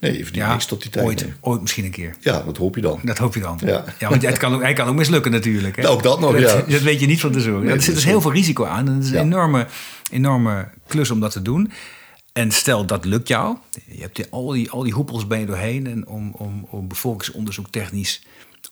Nee, 0.00 0.10
je 0.12 0.24
verdient 0.24 0.44
Ja, 0.46 0.52
niks 0.52 0.66
tot 0.66 0.82
die 0.82 0.90
tijd. 0.90 1.06
ooit, 1.06 1.20
nee. 1.22 1.32
ooit 1.40 1.60
misschien 1.60 1.84
een 1.84 1.90
keer. 1.90 2.14
Ja, 2.20 2.42
dat 2.42 2.56
hoop 2.56 2.74
je 2.74 2.80
dan. 2.80 3.00
Dat 3.02 3.18
hoop 3.18 3.34
je 3.34 3.40
dan. 3.40 3.60
Ja. 3.64 3.84
want 3.98 4.22
het 4.22 4.38
kan 4.38 4.54
ook, 4.54 4.62
hij 4.62 4.72
kan 4.72 4.88
ook 4.88 4.94
mislukken 4.94 5.30
natuurlijk. 5.30 5.76
Hè? 5.76 5.82
Ja, 5.82 5.88
ook 5.88 6.02
dat 6.02 6.20
nog, 6.20 6.38
ja. 6.38 6.60
Dat 6.68 6.80
weet 6.80 7.00
je 7.00 7.06
niet 7.06 7.20
van 7.20 7.32
tevoren. 7.32 7.60
Nee, 7.60 7.68
er 7.68 7.74
dat 7.74 7.84
zit 7.84 7.94
dus 7.94 8.04
heel 8.04 8.20
veel 8.20 8.32
risico 8.32 8.64
aan. 8.64 8.86
En 8.88 8.94
het 8.94 9.04
is 9.04 9.10
een 9.10 9.18
enorme, 9.18 9.66
enorme 10.10 10.68
klus 10.86 11.10
om 11.10 11.20
dat 11.20 11.30
te 11.32 11.42
doen. 11.42 11.72
En 12.36 12.50
stel 12.52 12.84
dat 12.86 13.04
lukt 13.04 13.28
jou. 13.28 13.56
Je 13.86 14.00
hebt 14.00 14.16
die, 14.16 14.26
al, 14.30 14.46
die, 14.48 14.70
al 14.70 14.82
die 14.82 14.92
hoepels 14.92 15.26
ben 15.26 15.40
je 15.40 15.46
doorheen. 15.46 15.86
En 15.86 16.06
om, 16.06 16.32
om, 16.34 16.66
om 16.70 16.88
bevolkingsonderzoek 16.88 17.66
technisch 17.70 18.22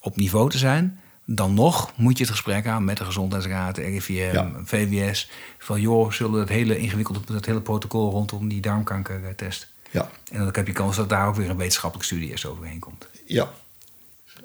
op 0.00 0.16
niveau 0.16 0.50
te 0.50 0.58
zijn. 0.58 1.00
Dan 1.24 1.54
nog 1.54 1.92
moet 1.96 2.16
je 2.18 2.22
het 2.24 2.32
gesprek 2.32 2.66
aan 2.66 2.84
met 2.84 2.96
de 2.96 3.04
Gezondheidsraad, 3.04 3.74
de 3.74 3.82
RIVM, 3.82 4.30
Ja. 4.32 4.52
VWS. 4.64 5.30
Van 5.58 5.80
joh, 5.80 6.10
zullen 6.12 6.32
we 6.32 6.38
dat 6.38 6.48
hele 6.48 6.78
ingewikkelde 6.78 7.20
dat 7.26 7.44
hele 7.46 7.60
protocol 7.60 8.10
rondom 8.10 8.48
die 8.48 8.60
darmkankertest. 8.60 9.68
Ja, 9.90 10.10
En 10.32 10.38
dan 10.38 10.48
heb 10.52 10.66
je 10.66 10.72
kans 10.72 10.96
dat 10.96 11.08
daar 11.08 11.28
ook 11.28 11.34
weer 11.34 11.50
een 11.50 11.56
wetenschappelijke 11.56 12.12
studie 12.14 12.30
eerst 12.30 12.46
overheen 12.46 12.78
komt. 12.78 13.06
ja. 13.26 13.52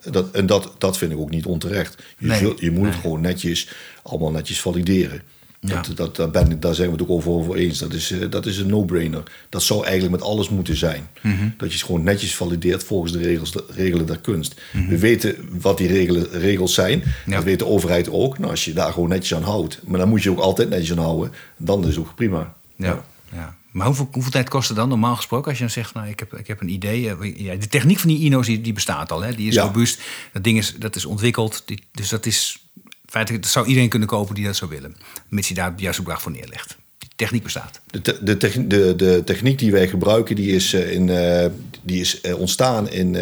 Dat, 0.04 0.32
en 0.32 0.46
dat, 0.46 0.76
dat 0.78 0.98
vind 0.98 1.12
ik 1.12 1.18
ook 1.18 1.30
niet 1.30 1.46
onterecht. 1.46 2.04
Je, 2.18 2.28
Nee, 2.28 2.40
zult- 2.40 2.60
je 2.60 2.72
moet 2.72 2.86
het 2.86 2.96
gewoon 2.96 3.22
netjes, 3.22 3.70
allemaal 4.04 4.32
netjes 4.32 4.62
valideren. 4.62 5.22
Ja. 5.62 5.82
Dat, 5.82 5.98
dat, 5.98 6.15
daar, 6.15 6.30
ben, 6.30 6.52
ik- 6.52 6.62
daar 6.62 6.76
zijn 6.76 6.88
we 6.88 6.93
het 6.93 7.02
ook 7.04 7.10
over, 7.10 7.32
over 7.32 7.56
eens. 7.56 7.78
Dat 7.80 7.93
is, 7.93 8.12
eh, 8.12 8.30
dat 8.30 8.45
is 8.45 8.58
een 8.58 8.67
no-brainer. 8.67 9.24
Dat 9.50 9.63
zou 9.63 9.84
eigenlijk 9.84 10.12
met 10.12 10.22
alles 10.22 10.50
moeten 10.50 10.76
zijn. 10.78 11.08
Mhm. 11.22 11.50
Dat 11.58 11.69
je 11.72 11.76
het 11.78 11.86
gewoon 11.86 12.04
netjes 12.04 12.36
valideert 12.36 12.84
volgens 12.84 13.12
de 13.12 13.17
regels, 13.19 13.52
de 13.52 13.63
regelen 13.69 14.06
der 14.06 14.19
kunst. 14.19 14.62
Mhm. 14.74 14.88
We 14.88 14.98
weten 15.00 15.36
wat 15.62 15.78
die 15.78 15.88
regelen, 15.88 16.30
regels 16.32 16.74
zijn. 16.74 17.04
Ja. 17.26 17.36
Dat 17.36 17.43
weet 17.43 17.60
de 17.60 17.65
overheid 17.65 18.10
ook. 18.10 18.38
Nou, 18.38 18.52
als 18.52 18.65
je 18.65 18.74
daar 18.74 18.93
gewoon 18.93 19.10
netjes 19.10 19.34
aan 19.38 19.43
houdt. 19.43 19.80
Maar 19.88 20.00
dan 20.00 20.10
moet 20.10 20.24
je 20.24 20.32
ook 20.32 20.39
altijd 20.39 20.69
netjes 20.69 20.91
aan 20.91 21.04
houden. 21.04 21.32
Dan 21.58 21.82
is 21.82 21.88
het 21.88 21.98
ook 21.98 22.15
prima. 22.15 22.54
Ja. 22.76 23.04
ja. 23.32 23.58
Maar 23.72 23.86
hoeveel, 23.86 24.10
hoeveel 24.12 24.32
tijd 24.32 24.50
kost 24.50 24.67
het 24.67 24.78
dan 24.78 24.89
normaal 24.89 25.15
gesproken 25.15 25.48
als 25.50 25.58
je 25.58 25.63
dan 25.63 25.74
zegt, 25.74 25.93
nou, 25.93 26.08
ik 26.08 26.19
heb, 26.19 26.34
ik 26.38 26.48
heb 26.48 26.62
een 26.62 26.69
idee. 26.69 27.10
eh, 27.10 27.39
Ja, 27.39 27.56
de 27.56 27.67
techniek 27.67 28.00
van 28.00 28.10
die 28.10 28.19
INO's 28.19 28.45
die, 28.45 28.62
die 28.62 28.74
bestaat 28.74 29.12
al, 29.12 29.22
hè? 29.22 29.36
die 29.36 29.48
is 29.48 29.58
robuust. 29.58 30.02
Dat 30.34 30.43
ding 30.43 30.58
is, 30.58 30.76
dat 30.80 30.95
is 30.95 31.06
ontwikkeld. 31.06 31.62
Die, 31.65 31.84
dus 31.91 32.10
dat 32.10 32.26
is 32.26 32.63
feitelijk, 33.10 33.43
dat 33.43 33.52
zou 33.52 33.67
iedereen 33.67 33.89
kunnen 33.89 34.08
kopen 34.08 34.36
die 34.36 34.45
dat 34.45 34.56
zou 34.56 34.72
willen. 34.72 34.95
Mits 35.28 35.48
hij 35.48 35.56
daar 35.56 35.72
het 35.72 35.80
juiste 35.80 36.02
bedrag 36.02 36.22
voor 36.22 36.32
neerlegt. 36.32 36.78
Die 36.98 37.10
techniek 37.15 37.43
bestaat. 37.43 37.82
De, 37.86 38.17
de, 38.24 38.67
de, 38.67 38.95
de 38.95 39.22
techniek 39.26 39.60
die 39.60 39.72
wij 39.72 39.88
gebruiken, 39.88 40.36
die 40.36 40.56
is, 40.56 40.74
eh, 40.74 40.91
in, 40.91 41.10
eh, 41.10 41.50
die 41.82 42.00
is 42.00 42.22
eh, 42.22 42.39
ontstaan 42.39 42.89
in 42.89 43.15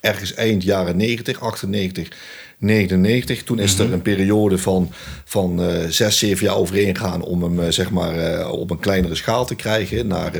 ergens 0.00 0.34
eind 0.34 0.62
jaren 0.62 0.96
90, 0.96 1.40
98, 1.40 2.08
99. 2.62 3.42
Toen 3.42 3.58
is 3.58 3.78
er 3.78 3.92
een 3.92 4.02
periode 4.02 4.58
van, 4.58 4.90
van 5.24 5.62
eh, 5.62 5.88
zes, 5.88 6.18
zeven 6.18 6.46
jaar 6.46 6.56
overheen 6.56 6.96
gegaan 6.96 7.22
om 7.22 7.42
hem 7.42 7.60
eh, 7.60 7.70
zeg 7.70 7.90
maar, 7.90 8.16
eh, 8.16 8.50
op 8.50 8.70
een 8.70 8.78
kleinere 8.78 9.14
schaal 9.14 9.46
te 9.46 9.54
krijgen 9.54 10.06
naar 10.06 10.32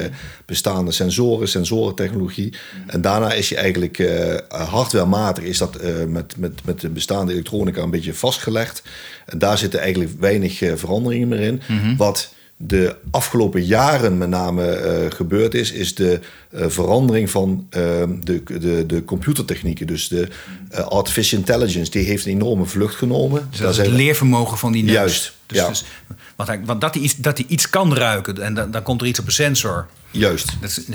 bestaande 0.46 0.92
sensoren, 0.92 1.48
sensorentechnologie. 1.48 2.54
En 2.87 3.00
daarna 3.00 3.32
is 3.32 3.48
je 3.48 3.56
eigenlijk 3.56 4.11
hardwarematig 4.48 5.44
is 5.44 5.58
dat 5.58 5.78
met, 6.08 6.37
met, 6.37 6.64
met 6.64 6.80
de 6.80 6.88
bestaande 6.88 7.32
elektronica 7.32 7.82
een 7.82 7.90
beetje 7.90 8.14
vastgelegd. 8.14 8.82
En 9.26 9.38
daar 9.38 9.58
zitten 9.58 9.80
eigenlijk 9.80 10.11
weinig 10.20 10.58
veranderingen 10.74 11.28
meer 11.28 11.40
in. 11.40 11.62
Wat 11.96 12.35
de 12.66 12.96
afgelopen 13.11 13.64
jaren 13.64 14.18
met 14.18 14.29
name 14.29 14.66
eh, 14.70 15.11
gebeurd 15.11 15.55
is, 15.55 15.72
is 15.72 15.94
de 15.94 16.20
eh, 16.51 16.64
verandering 16.68 17.31
van 17.31 17.66
eh, 17.70 17.81
de, 18.20 18.42
de, 18.44 18.85
de 18.87 19.05
computertechnieken. 19.05 19.87
Dus 19.87 20.09
de 20.09 20.29
eh, 20.70 20.87
artificial 20.87 21.38
intelligence, 21.40 21.90
die 21.90 22.05
heeft 22.05 22.27
een 22.27 22.33
enorme 22.33 22.64
vlucht 22.64 22.94
genomen. 22.94 23.46
Dus 23.51 23.59
dat 23.61 23.70
is 23.70 23.77
het 23.77 23.87
leervermogen 23.87 24.59
van 24.59 24.72
die 24.72 24.83
neus. 24.83 24.94
Juist, 24.94 25.33
Dus, 25.46 25.59
ja. 25.59 25.68
dus, 25.68 25.85
want 26.37 26.48
hij, 26.48 26.61
want 26.64 26.81
dat, 26.81 26.94
hij 26.94 27.03
iets, 27.03 27.16
dat 27.16 27.38
hij 27.38 27.46
iets 27.48 27.70
kan 27.70 27.94
ruiken 27.94 28.42
en 28.42 28.55
dan, 28.55 28.70
dan 28.70 28.83
komt 28.83 29.01
er 29.01 29.07
iets 29.07 29.18
op 29.18 29.27
een 29.27 29.33
sensor. 29.33 29.87
Juist, 30.11 30.53
Dat 30.61 30.70
zoals 30.70 30.87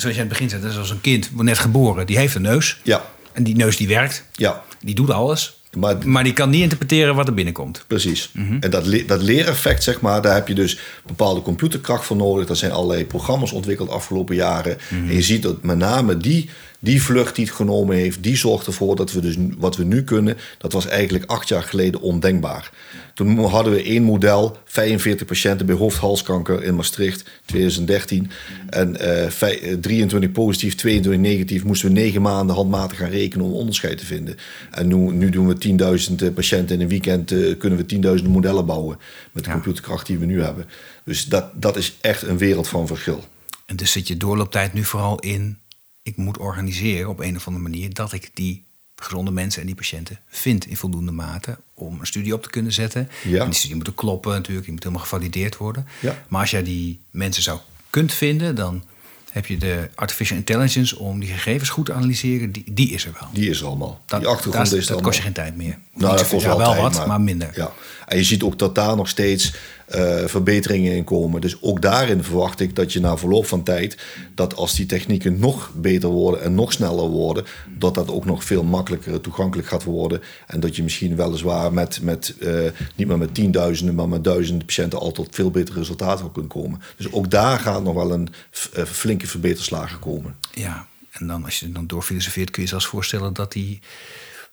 je 0.00 0.08
aan 0.08 0.16
het 0.18 0.28
begin 0.28 0.48
zei, 0.48 0.62
dat 0.62 0.70
is 0.70 0.78
als 0.78 0.90
een 0.90 1.00
kind, 1.00 1.42
net 1.42 1.58
geboren. 1.58 2.06
Die 2.06 2.18
heeft 2.18 2.34
een 2.34 2.42
neus. 2.42 2.80
ja, 2.82 3.04
En 3.32 3.42
die 3.42 3.56
neus 3.56 3.76
die 3.76 3.88
werkt. 3.88 4.24
ja. 4.32 4.62
Die 4.80 4.94
doet 4.94 5.10
alles. 5.10 5.62
Maar 5.76 5.96
Maar 6.08 6.24
die 6.24 6.32
kan 6.32 6.50
niet 6.50 6.62
interpreteren 6.62 7.14
wat 7.14 7.26
er 7.28 7.34
binnenkomt. 7.34 7.84
Precies. 7.86 8.30
En 8.60 8.70
dat, 8.70 8.86
le- 8.86 9.04
dat 9.06 9.22
leereffect, 9.22 9.82
zeg 9.82 10.00
maar, 10.00 10.22
daar 10.22 10.34
heb 10.34 10.48
je 10.48 10.54
dus 10.54 10.78
bepaalde 11.06 11.42
computerkracht 11.42 12.04
voor 12.04 12.16
nodig. 12.16 12.48
Er 12.48 12.56
zijn 12.56 12.72
allerlei 12.72 13.06
programma's 13.06 13.52
ontwikkeld 13.52 13.88
de 13.88 13.94
afgelopen 13.94 14.34
jaren. 14.36 14.78
En 14.90 15.14
je 15.14 15.22
ziet 15.22 15.42
dat 15.42 15.62
met 15.62 15.78
name 15.78 16.16
die, 16.16 16.48
die 16.84 17.02
vlucht 17.02 17.36
die 17.36 17.44
het 17.44 17.54
genomen 17.54 17.96
heeft, 17.96 18.22
die 18.22 18.36
zorgt 18.36 18.66
ervoor 18.66 18.96
dat 18.96 19.12
we 19.12 19.20
dus 19.20 19.36
wat 19.58 19.76
we 19.76 19.84
nu 19.84 20.02
kunnen, 20.04 20.36
dat 20.58 20.72
was 20.72 20.86
eigenlijk 20.86 21.24
acht 21.30 21.48
jaar 21.48 21.62
geleden 21.62 22.00
ondenkbaar. 22.00 22.70
Toen 23.14 23.44
hadden 23.44 23.72
we 23.72 23.82
één 23.82 24.02
model, 24.02 24.56
45 24.64 25.26
patiënten 25.26 25.66
bij 25.66 25.74
hoofdhalskanker 25.76 26.62
in 26.62 26.74
Maastricht, 26.74 27.24
2013. 27.44 28.30
En 28.70 28.96
eh, 29.00 29.30
vij- 29.30 29.60
eh, 29.60 29.74
23 29.80 30.32
positief, 30.32 30.74
22 30.74 31.20
negatief. 31.22 31.64
Moesten 31.64 31.88
we 31.88 31.94
negen 31.94 32.22
maanden 32.22 32.56
handmatig 32.56 32.98
gaan 32.98 33.10
rekenen 33.10 33.46
om 33.46 33.52
onderscheid 33.52 33.98
te 33.98 34.06
vinden. 34.06 34.36
En 34.70 34.86
nu, 34.86 34.94
nu 35.12 35.28
doen 35.30 35.46
we 35.46 35.58
10.000 35.58 36.34
patiënten 36.34 36.74
in 36.74 36.80
een 36.80 36.88
weekend. 36.88 37.32
eh, 37.32 37.58
kunnen 37.58 37.78
we 37.78 37.86
10.000 38.22 38.28
modellen 38.28 38.66
bouwen 38.66 38.98
met 39.32 39.44
de 39.44 39.48
Ja. 39.50 39.54
computerkracht 39.56 40.06
die 40.06 40.18
we 40.18 40.26
nu 40.26 40.42
hebben. 40.42 40.64
Dus 41.04 41.24
dat, 41.24 41.44
dat 41.54 41.76
is 41.76 41.96
echt 42.00 42.22
een 42.22 42.38
wereld 42.38 42.68
van 42.68 42.86
verschil. 42.86 43.24
En 43.66 43.76
dus 43.76 43.92
zit 43.92 44.08
je 44.08 44.16
doorlooptijd 44.16 44.72
nu 44.72 44.84
vooral 44.84 45.18
in... 45.18 45.58
ik 46.04 46.16
moet 46.16 46.38
organiseren 46.38 47.08
op 47.08 47.20
een 47.20 47.36
of 47.36 47.46
andere 47.46 47.64
manier... 47.64 47.94
dat 47.94 48.12
ik 48.12 48.30
die 48.34 48.64
gezonde 48.96 49.30
mensen 49.30 49.60
en 49.60 49.66
die 49.66 49.76
patiënten 49.76 50.20
vind 50.28 50.66
in 50.66 50.76
voldoende 50.76 51.12
mate... 51.12 51.58
om 51.74 52.00
een 52.00 52.06
studie 52.06 52.34
op 52.34 52.42
te 52.42 52.50
kunnen 52.50 52.72
zetten. 52.72 53.08
Ja. 53.22 53.40
En 53.40 53.44
die 53.44 53.54
studie 53.54 53.76
moet 53.76 53.94
kloppen 53.94 54.32
natuurlijk. 54.32 54.64
Die 54.64 54.72
moet 54.72 54.82
helemaal 54.82 55.04
gevalideerd 55.04 55.56
worden. 55.56 55.86
Ja. 56.00 56.24
Maar 56.28 56.40
als 56.40 56.50
jij 56.50 56.62
die 56.62 57.00
mensen 57.10 57.42
zou 57.42 57.58
kunt 57.90 58.12
vinden... 58.12 58.54
dan 58.54 58.84
heb 59.30 59.46
je 59.46 59.56
de 59.56 59.88
artificial 59.94 60.38
intelligence 60.38 60.98
om 60.98 61.20
die 61.20 61.28
gegevens 61.28 61.68
goed 61.68 61.86
te 61.86 61.92
analyseren. 61.92 62.52
Die, 62.52 62.64
die 62.72 62.90
is 62.90 63.04
er 63.04 63.12
wel. 63.20 63.28
Die 63.32 63.50
is 63.50 63.60
er 63.60 63.66
allemaal. 63.66 64.02
Dat, 64.06 64.20
die 64.20 64.28
achtergrond 64.28 64.70
dat, 64.70 64.72
is 64.72 64.72
er 64.72 64.78
dat 64.78 64.88
allemaal. 64.88 65.06
kost 65.06 65.16
je 65.16 65.24
geen 65.24 65.32
tijd 65.32 65.56
meer. 65.56 65.78
Nou, 65.94 66.10
Niet 66.10 66.20
dat 66.20 66.28
kost 66.28 66.46
wel, 66.46 66.56
tijd, 66.56 66.80
wat, 66.80 67.06
maar, 67.06 67.20
minder. 67.20 67.50
Ja. 67.54 67.72
En 68.06 68.16
je 68.16 68.24
ziet 68.24 68.42
ook 68.42 68.58
dat 68.58 68.74
daar 68.74 68.96
nog 68.96 69.08
steeds 69.08 69.54
eh, 69.86 70.24
verbeteringen 70.24 70.96
in 70.96 71.04
komen. 71.04 71.40
Dus 71.40 71.62
ook 71.62 71.82
daarin 71.82 72.24
verwacht 72.24 72.60
ik 72.60 72.76
dat 72.76 72.92
je 72.92 73.00
na 73.00 73.16
verloop 73.16 73.46
van 73.46 73.62
tijd... 73.62 73.96
dat 74.34 74.56
als 74.56 74.74
die 74.74 74.86
technieken 74.86 75.38
nog 75.38 75.70
beter 75.74 76.08
worden 76.08 76.42
en 76.42 76.54
nog 76.54 76.72
sneller 76.72 77.08
worden... 77.08 77.44
dat 77.78 77.94
dat 77.94 78.10
ook 78.10 78.24
nog 78.24 78.44
veel 78.44 78.62
makkelijker 78.62 79.20
toegankelijk 79.20 79.68
gaat 79.68 79.84
worden. 79.84 80.22
En 80.46 80.60
dat 80.60 80.76
je 80.76 80.82
misschien 80.82 81.16
weliswaar 81.16 81.72
met, 81.72 82.02
met 82.02 82.34
eh, 82.40 82.60
niet 82.94 83.06
meer 83.06 83.18
met 83.18 83.34
tienduizenden... 83.34 83.94
maar 83.94 84.08
met 84.08 84.24
duizenden 84.24 84.66
patiënten 84.66 84.98
al 84.98 85.12
tot 85.12 85.34
veel 85.34 85.50
betere 85.50 85.78
resultaten 85.78 86.32
kunt 86.32 86.48
komen. 86.48 86.80
Dus 86.96 87.12
ook 87.12 87.30
daar 87.30 87.58
gaat 87.58 87.82
nog 87.82 87.94
wel 87.94 88.12
een 88.12 88.28
eh, 88.72 88.84
flinke 88.84 89.26
verbeterslagen 89.26 89.98
komen. 89.98 90.36
Ja, 90.54 90.86
en 91.10 91.26
dan 91.26 91.44
als 91.44 91.60
je 91.60 91.72
dan 91.72 91.86
doorfilosofeert 91.86 92.50
kun 92.50 92.62
je 92.62 92.68
zelfs 92.68 92.86
voorstellen 92.86 93.32
dat 93.32 93.52
die, 93.52 93.80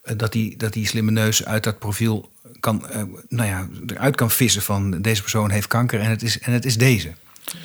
dat 0.02 0.32
die, 0.32 0.58
dat 0.58 0.74
die 0.74 0.88
slimme 0.88 1.12
neus 1.12 1.46
uit 1.46 1.64
dat 1.64 1.80
profiel 1.80 2.30
kan, 2.60 2.90
eh, 2.90 3.04
nou 3.30 3.50
ja, 3.50 3.68
eruit 3.88 4.16
kan 4.16 4.32
vissen 4.32 4.62
van 4.62 5.02
deze 5.02 5.22
persoon 5.22 5.50
heeft 5.50 5.68
kanker 5.68 6.00
en 6.00 6.10
het 6.10 6.24
is, 6.24 6.40
en 6.40 6.54
het 6.54 6.66
is 6.66 6.78
deze. 6.78 7.12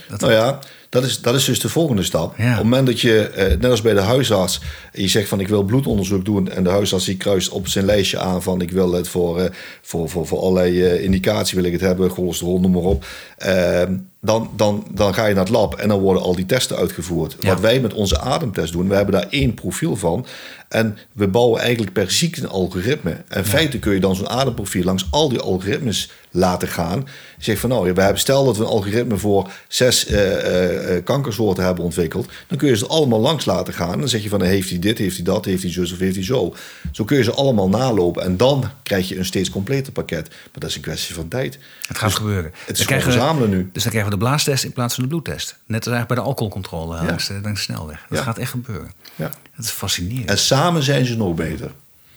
Dat, 0.08 0.20
Nou 0.20 0.32
ja, 0.32 0.58
dat 0.88 1.04
is, 1.04 1.20
dat 1.20 1.34
is 1.34 1.44
dus 1.44 1.60
de 1.60 1.68
volgende 1.68 2.02
stap. 2.02 2.34
Ja. 2.36 2.50
Op 2.50 2.54
het 2.54 2.62
moment 2.62 2.86
dat 2.86 3.00
je, 3.00 3.28
eh, 3.28 3.60
net 3.60 3.70
als 3.70 3.82
bij 3.82 3.94
de 3.94 4.00
huisarts, 4.00 4.60
je 4.92 5.08
zegt 5.08 5.28
van 5.28 5.40
ik 5.40 5.48
wil 5.48 5.62
bloedonderzoek 5.62 6.24
doen. 6.24 6.50
En 6.50 6.64
de 6.64 6.70
huisarts 6.70 7.04
die 7.04 7.16
kruist 7.16 7.48
op 7.48 7.68
zijn 7.68 7.84
lijstje 7.84 8.18
aan 8.18 8.42
van 8.42 8.60
ik 8.60 8.70
wil 8.70 8.92
het 8.92 9.08
voor, 9.08 9.40
eh, 9.40 9.50
voor, 9.82 10.08
voor, 10.08 10.26
voor 10.26 10.38
allerlei 10.38 10.82
eh, 10.82 11.04
indicatie 11.04 11.56
wil 11.56 11.64
ik 11.64 11.72
het 11.72 11.80
hebben, 11.80 12.10
cholesterol, 12.10 12.60
noem 12.60 12.72
maar 12.72 12.82
op. 12.82 13.06
Ehm, 13.36 13.96
dan, 14.20 14.50
dan, 14.56 14.86
dan 14.94 15.14
ga 15.14 15.26
je 15.26 15.34
naar 15.34 15.44
het 15.44 15.52
lab 15.52 15.74
en 15.74 15.88
dan 15.88 16.00
worden 16.00 16.22
al 16.22 16.34
die 16.34 16.46
testen 16.46 16.76
uitgevoerd. 16.76 17.36
Ja. 17.40 17.48
Wat 17.48 17.60
wij 17.60 17.80
met 17.80 17.94
onze 17.94 18.20
ademtest 18.20 18.72
doen, 18.72 18.88
we 18.88 18.94
hebben 18.94 19.14
daar 19.14 19.26
één 19.30 19.54
profiel 19.54 19.96
van. 19.96 20.26
En 20.68 20.98
we 21.12 21.28
bouwen 21.28 21.60
eigenlijk 21.60 21.92
per 21.92 22.10
ziekte 22.10 22.42
een 22.42 22.48
algoritme. 22.48 23.10
En 23.28 23.38
in 23.38 23.44
feite 23.44 23.78
kun 23.78 23.92
je 23.94 24.00
dan 24.00 24.16
zo'n 24.16 24.28
ademprofiel 24.28 24.84
langs 24.84 25.06
al 25.10 25.28
die 25.28 25.40
algoritmes 25.40 26.10
laten 26.30 26.68
gaan. 26.68 26.98
Je 27.36 27.44
zegt 27.44 27.60
van 27.60 27.70
nou, 27.70 27.92
we 27.92 28.00
hebben, 28.00 28.18
stel 28.18 28.44
dat 28.44 28.56
we 28.56 28.62
een 28.62 28.70
algoritme 28.70 29.16
voor 29.16 29.50
zes 29.68 30.06
eh, 30.06 30.32
eh, 30.32 30.96
eh, 30.96 31.04
kankersoorten 31.04 31.64
hebben 31.64 31.84
ontwikkeld. 31.84 32.28
Dan 32.46 32.58
kun 32.58 32.68
je 32.68 32.76
ze 32.76 32.86
allemaal 32.86 33.20
langs 33.20 33.44
laten 33.44 33.74
gaan. 33.74 33.98
Dan 33.98 34.08
zeg 34.08 34.22
je 34.22 34.28
van 34.28 34.42
heeft 34.42 34.70
hij 34.70 34.78
dit, 34.78 34.98
heeft 34.98 35.16
hij 35.16 35.24
dat, 35.24 35.44
heeft 35.44 35.62
hij 35.62 35.72
zus 35.72 35.92
of 35.92 35.98
heeft 35.98 36.14
hij 36.14 36.24
zo. 36.24 36.54
Zo 36.92 37.04
kun 37.04 37.16
je 37.16 37.22
ze 37.22 37.32
allemaal 37.32 37.68
nalopen. 37.68 38.22
En 38.22 38.36
dan 38.36 38.70
krijg 38.82 39.08
je 39.08 39.18
een 39.18 39.24
steeds 39.24 39.50
completer 39.50 39.92
pakket. 39.92 40.28
Maar 40.28 40.38
dat 40.52 40.68
is 40.70 40.76
een 40.76 40.82
kwestie 40.82 41.14
van 41.14 41.28
tijd. 41.28 41.58
het 41.86 41.98
gaat 41.98 42.14
gebeuren. 42.14 42.52
Het 42.66 42.78
is 42.78 42.84
verzamelen 42.84 43.50
nu. 43.50 43.70
Dus 43.72 43.82
dan 43.82 43.92
krijgen 43.92 44.12
we 44.12 44.18
de 44.18 44.24
blaastest 44.24 44.64
in 44.64 44.72
plaats 44.72 44.94
van 44.94 45.02
de 45.02 45.08
bloedtest. 45.08 45.56
Net 45.66 45.86
als 45.86 45.94
eigenlijk 45.94 46.08
bij 46.08 46.16
de 46.16 46.22
alcoholcontrole 46.22 47.04
langs, 47.04 47.26
de, 47.26 47.38
langs 47.42 47.66
de 47.66 47.72
snelweg. 47.72 48.04
Dat 48.08 48.18
Ja. 48.18 48.24
gaat 48.24 48.38
echt 48.38 48.50
gebeuren. 48.50 48.92
Ja. 49.14 49.30
Dat 49.56 49.64
is 49.64 49.70
fascinerend. 49.70 50.30
En 50.56 50.62
samen 50.62 50.82
zijn 50.82 51.06
ze 51.06 51.16
nog 51.16 51.34
beter. 51.34 51.70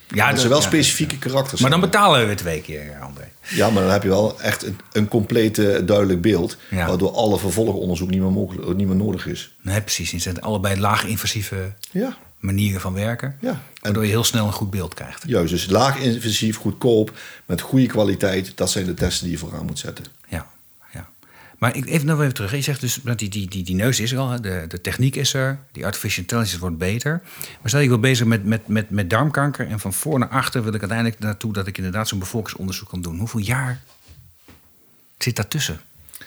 ja, 0.08 0.30
dat 0.30 0.40
ze 0.40 0.48
wel 0.48 0.60
ja. 0.60 0.64
specifieke 0.66 1.18
karakters 1.18 1.60
Maar 1.60 1.70
dan 1.70 1.80
betalen 1.80 2.20
we 2.20 2.26
weer 2.26 2.36
twee 2.36 2.60
keer, 2.60 2.98
André. 3.02 3.28
Ja, 3.48 3.70
maar 3.70 3.82
dan 3.82 3.92
heb 3.92 4.02
je 4.02 4.08
wel 4.08 4.40
echt 4.40 4.62
een, 4.66 4.78
een 4.92 5.08
complete 5.08 5.82
duidelijk 5.84 6.20
beeld. 6.20 6.56
Ja. 6.70 6.86
Waardoor 6.86 7.10
alle 7.12 7.38
vervolgonderzoek 7.38 8.10
niet 8.10 8.20
meer, 8.20 8.30
mogelijk, 8.32 8.76
niet 8.76 8.86
meer 8.86 8.96
nodig 8.96 9.26
is. 9.26 9.54
Nee, 9.62 9.80
precies. 9.80 10.10
Het 10.12 10.22
zijn 10.22 10.40
allebei 10.40 10.80
laag-invasieve 10.80 11.72
Ja, 11.90 12.16
manieren 12.38 12.80
van 12.80 12.92
werken. 12.94 13.36
Ja. 13.40 13.60
Waardoor 13.80 14.02
je 14.04 14.10
heel 14.10 14.24
snel 14.24 14.46
een 14.46 14.52
goed 14.52 14.70
beeld 14.70 14.94
krijgt. 14.94 15.22
juist. 15.26 15.50
Dus 15.50 15.66
laag 15.68 15.98
invasief, 15.98 16.56
goedkoop, 16.56 17.12
met 17.46 17.60
goede 17.60 17.86
kwaliteit. 17.86 18.52
Dat 18.54 18.70
zijn 18.70 18.84
de 18.86 18.94
testen 18.94 19.22
die 19.24 19.32
je 19.32 19.38
vooraan 19.38 19.66
moet 19.66 19.78
zetten. 19.78 20.04
Maar 21.60 21.76
ik, 21.76 21.86
even 21.86 22.06
nog 22.06 22.20
even 22.20 22.34
terug. 22.34 22.50
Je 22.50 22.60
zegt 22.60 22.80
dus 22.80 22.98
dat 23.02 23.18
die, 23.18 23.28
die, 23.28 23.48
die, 23.48 23.62
die 23.62 23.74
neus 23.74 24.00
is 24.00 24.12
er 24.12 24.18
al, 24.18 24.40
de, 24.40 24.64
de 24.68 24.80
techniek 24.80 25.16
is 25.16 25.34
er, 25.34 25.58
die 25.72 25.84
artificial 25.84 26.22
intelligence 26.22 26.58
wordt 26.58 26.78
beter. 26.78 27.20
Maar 27.34 27.68
stel 27.68 27.80
ik 27.80 27.88
wil 27.88 27.98
bezig 27.98 28.26
met, 28.26 28.44
met, 28.44 28.68
met, 28.68 28.90
met 28.90 29.10
darmkanker 29.10 29.66
en 29.66 29.80
van 29.80 29.92
voor 29.92 30.18
naar 30.18 30.28
achter 30.28 30.62
wil 30.62 30.74
ik 30.74 30.80
uiteindelijk 30.80 31.18
naartoe 31.18 31.52
dat 31.52 31.66
ik 31.66 31.76
inderdaad 31.76 32.08
zo'n 32.08 32.18
bevolkingsonderzoek 32.18 32.88
kan 32.88 33.02
doen. 33.02 33.18
Hoeveel 33.18 33.40
jaar 33.40 33.80
zit 35.18 35.36
daartussen? 35.36 35.80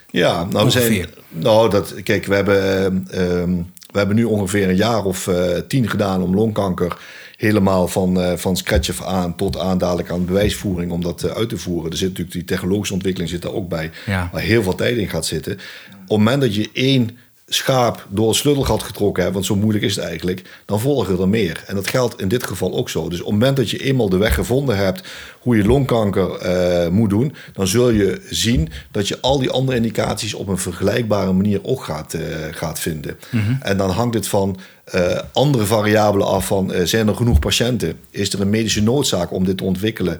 Ja, 0.09 0.43
nou, 0.43 0.65
we 0.65 0.71
zijn, 0.71 1.09
nou 1.29 1.69
dat, 1.69 2.03
kijk, 2.03 2.25
we 2.25 2.35
hebben, 2.35 3.07
ehm, 3.11 3.55
we 3.91 3.97
hebben 3.97 4.15
nu 4.15 4.23
ongeveer 4.23 4.69
een 4.69 4.75
jaar 4.75 5.03
of 5.03 5.27
eh, 5.27 5.57
tien 5.67 5.89
gedaan 5.89 6.21
om 6.21 6.35
longkanker 6.35 6.97
helemaal 7.43 7.87
van, 7.87 8.21
eh, 8.21 8.37
van 8.37 8.57
scratch 8.57 8.89
af 8.89 9.01
aan 9.05 9.35
tot 9.35 9.57
aan 9.59 9.77
dadelijk 9.77 10.11
aan 10.11 10.25
bewijsvoering 10.25 10.91
om 10.91 11.01
dat 11.03 11.23
eh, 11.23 11.31
uit 11.31 11.49
te 11.49 11.57
voeren. 11.57 11.91
Er 11.91 11.97
zit 11.97 12.07
natuurlijk 12.07 12.35
die 12.35 12.45
technologische 12.45 12.93
ontwikkeling 12.93 13.31
zit 13.31 13.41
daar 13.41 13.53
ook 13.53 13.69
bij, 13.69 13.91
Ja. 14.05 14.29
waar 14.31 14.41
heel 14.41 14.63
veel 14.63 14.75
tijd 14.75 14.97
in 14.97 15.09
gaat 15.09 15.25
zitten. 15.25 15.53
Op 15.53 15.59
het 15.99 16.09
moment 16.09 16.41
dat 16.41 16.55
je 16.55 16.69
één 16.73 17.09
schaap 17.47 18.07
door 18.09 18.27
het 18.27 18.37
sleutelgat 18.37 18.83
getrokken 18.83 19.23
hebt, 19.23 19.35
want 19.35 19.45
zo 19.45 19.55
moeilijk 19.55 19.85
is 19.85 19.95
het 19.95 20.05
eigenlijk, 20.05 20.61
dan 20.65 20.79
volgen 20.79 21.19
er 21.19 21.29
meer. 21.29 21.63
En 21.67 21.75
dat 21.75 21.87
geldt 21.87 22.21
in 22.21 22.27
dit 22.27 22.43
geval 22.43 22.73
ook 22.73 22.89
zo. 22.89 23.09
Dus 23.09 23.19
op 23.19 23.25
het 23.25 23.33
moment 23.33 23.57
dat 23.57 23.69
je 23.69 23.77
eenmaal 23.77 24.09
de 24.09 24.17
weg 24.17 24.33
gevonden 24.33 24.77
hebt 24.77 25.03
hoe 25.43 25.57
je 25.57 25.65
longkanker 25.65 26.35
eh, 26.35 26.89
moet 26.89 27.09
doen, 27.09 27.35
dan 27.53 27.67
zul 27.67 27.89
je 27.89 28.21
zien 28.29 28.69
dat 28.91 29.07
je 29.07 29.21
al 29.21 29.39
die 29.39 29.49
andere 29.49 29.77
indicaties 29.77 30.33
op 30.33 30.47
een 30.47 30.57
vergelijkbare 30.57 31.31
manier 31.31 31.59
ook 31.63 31.83
gaat, 31.83 32.13
eh, 32.13 32.21
gaat 32.51 32.79
vinden. 32.79 33.17
En 33.59 33.77
dan 33.77 33.89
hangt 33.89 34.13
het 34.13 34.27
van 34.27 34.59
eh, 34.83 35.19
andere 35.33 35.65
variabelen 35.65 36.27
af 36.27 36.47
van 36.47 36.71
zijn 36.83 37.07
er 37.07 37.15
genoeg 37.15 37.39
patiënten? 37.39 37.99
Is 38.09 38.33
er 38.33 38.41
een 38.41 38.49
medische 38.49 38.83
noodzaak 38.83 39.31
om 39.31 39.45
dit 39.45 39.57
te 39.57 39.63
ontwikkelen? 39.63 40.19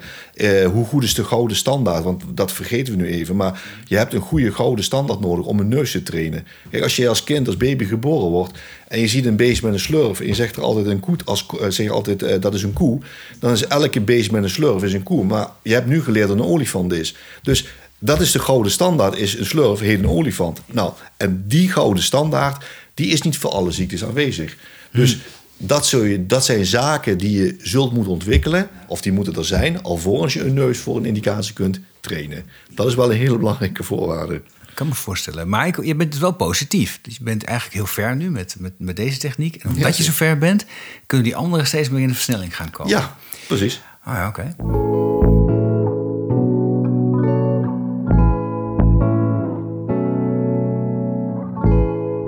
Hoe 0.71 0.85
goed 0.85 1.03
is 1.03 1.13
de 1.13 1.23
gouden 1.23 1.57
standaard? 1.57 2.03
Want 2.03 2.23
dat 2.27 2.51
vergeten 2.51 2.97
we 2.97 3.03
nu 3.03 3.09
even. 3.09 3.35
Maar 3.35 3.61
je 3.85 3.97
hebt 3.97 4.13
een 4.13 4.21
goede 4.21 4.51
gouden 4.51 4.85
standaard 4.85 5.19
nodig 5.19 5.45
om 5.45 5.59
een 5.59 5.67
neus 5.67 5.91
te 5.91 6.03
trainen. 6.03 6.47
Kijk, 6.71 6.83
als 6.83 6.95
je 6.95 7.09
als 7.09 7.22
kind, 7.23 7.47
als 7.47 7.57
baby 7.57 7.85
geboren 7.85 8.29
wordt 8.29 8.59
en 8.87 8.99
je 8.99 9.07
ziet 9.07 9.25
een 9.25 9.35
beest 9.35 9.63
met 9.63 9.73
een 9.73 9.79
slurf 9.79 10.19
en 10.19 10.27
je 10.27 10.33
zegt 10.33 10.55
er 10.55 10.61
altijd 10.61 10.85
een 10.85 10.99
koe, 10.99 11.15
als, 11.25 11.45
eh, 11.45 11.69
zeg 11.69 11.85
je 11.85 11.91
altijd 11.91 12.21
eh, 12.21 12.41
dat 12.41 12.53
is 12.53 12.63
een 12.63 12.73
koe, 12.73 12.99
dan 13.39 13.51
is 13.51 13.67
elke 13.67 14.01
beest 14.01 14.31
met 14.31 14.43
een 14.43 14.49
slurf 14.49 14.83
is 14.83 14.93
een 14.93 15.03
koe. 15.03 15.23
Maar 15.23 15.47
je 15.61 15.73
hebt 15.73 15.87
nu 15.87 16.03
geleerd 16.03 16.27
dat 16.27 16.37
een 16.37 16.43
olifant 16.43 16.93
is. 16.93 17.15
Dus 17.41 17.67
Dat 17.99 18.21
is 18.21 18.31
de 18.31 18.39
gouden 18.39 18.71
standaard, 18.71 19.17
is 19.17 19.37
een 19.37 19.45
slurf 19.45 19.79
heet 19.79 19.99
een 19.99 20.09
olifant. 20.09 20.61
Nou, 20.65 20.93
en 21.17 21.43
die 21.47 21.69
gouden 21.69 22.03
standaard, 22.03 22.65
die 22.93 23.07
is 23.07 23.21
niet 23.21 23.37
voor 23.37 23.51
alle 23.51 23.71
ziektes 23.71 24.03
aanwezig. 24.03 24.57
Dus 24.91 25.17
dat, 25.57 25.85
zul 25.85 26.03
je, 26.03 26.25
dat 26.25 26.45
zijn 26.45 26.65
zaken 26.65 27.17
die 27.17 27.37
je 27.37 27.55
zult 27.61 27.93
moeten 27.93 28.11
ontwikkelen, 28.11 28.69
of 28.87 29.01
die 29.01 29.11
moeten 29.11 29.35
er 29.35 29.45
zijn, 29.45 29.83
alvorens 29.83 30.33
je 30.33 30.43
een 30.43 30.53
neus 30.53 30.77
voor 30.77 30.97
een 30.97 31.05
indicatie 31.05 31.53
kunt 31.53 31.79
trainen. 31.99 32.45
Dat 32.71 32.87
is 32.87 32.95
wel 32.95 33.11
een 33.11 33.17
hele 33.17 33.37
belangrijke 33.37 33.83
voorwaarde. 33.83 34.41
Ik 34.73 34.79
kan 34.79 34.87
me 34.87 34.95
voorstellen. 34.95 35.49
Maar 35.49 35.67
ik, 35.67 35.83
je 35.83 35.95
bent 35.95 36.11
dus 36.11 36.21
wel 36.21 36.31
positief. 36.31 36.99
Dus 37.01 37.17
je 37.17 37.23
bent 37.23 37.43
eigenlijk 37.43 37.77
heel 37.77 37.85
ver 37.85 38.15
nu 38.15 38.31
met, 38.31 38.55
met, 38.59 38.73
met 38.77 38.95
deze 38.95 39.17
techniek. 39.17 39.55
En 39.55 39.69
omdat 39.69 39.97
je 39.97 40.03
zo 40.03 40.11
ver 40.11 40.37
bent, 40.37 40.65
kunnen 41.05 41.25
die 41.25 41.35
anderen 41.35 41.67
steeds 41.67 41.89
meer 41.89 42.01
in 42.01 42.07
de 42.07 42.13
versnelling 42.13 42.55
gaan 42.55 42.69
komen. 42.69 42.91
Ja, 42.91 43.15
precies. 43.47 43.81
Ah 44.03 44.13
ja, 44.13 44.27
oké. 44.27 44.55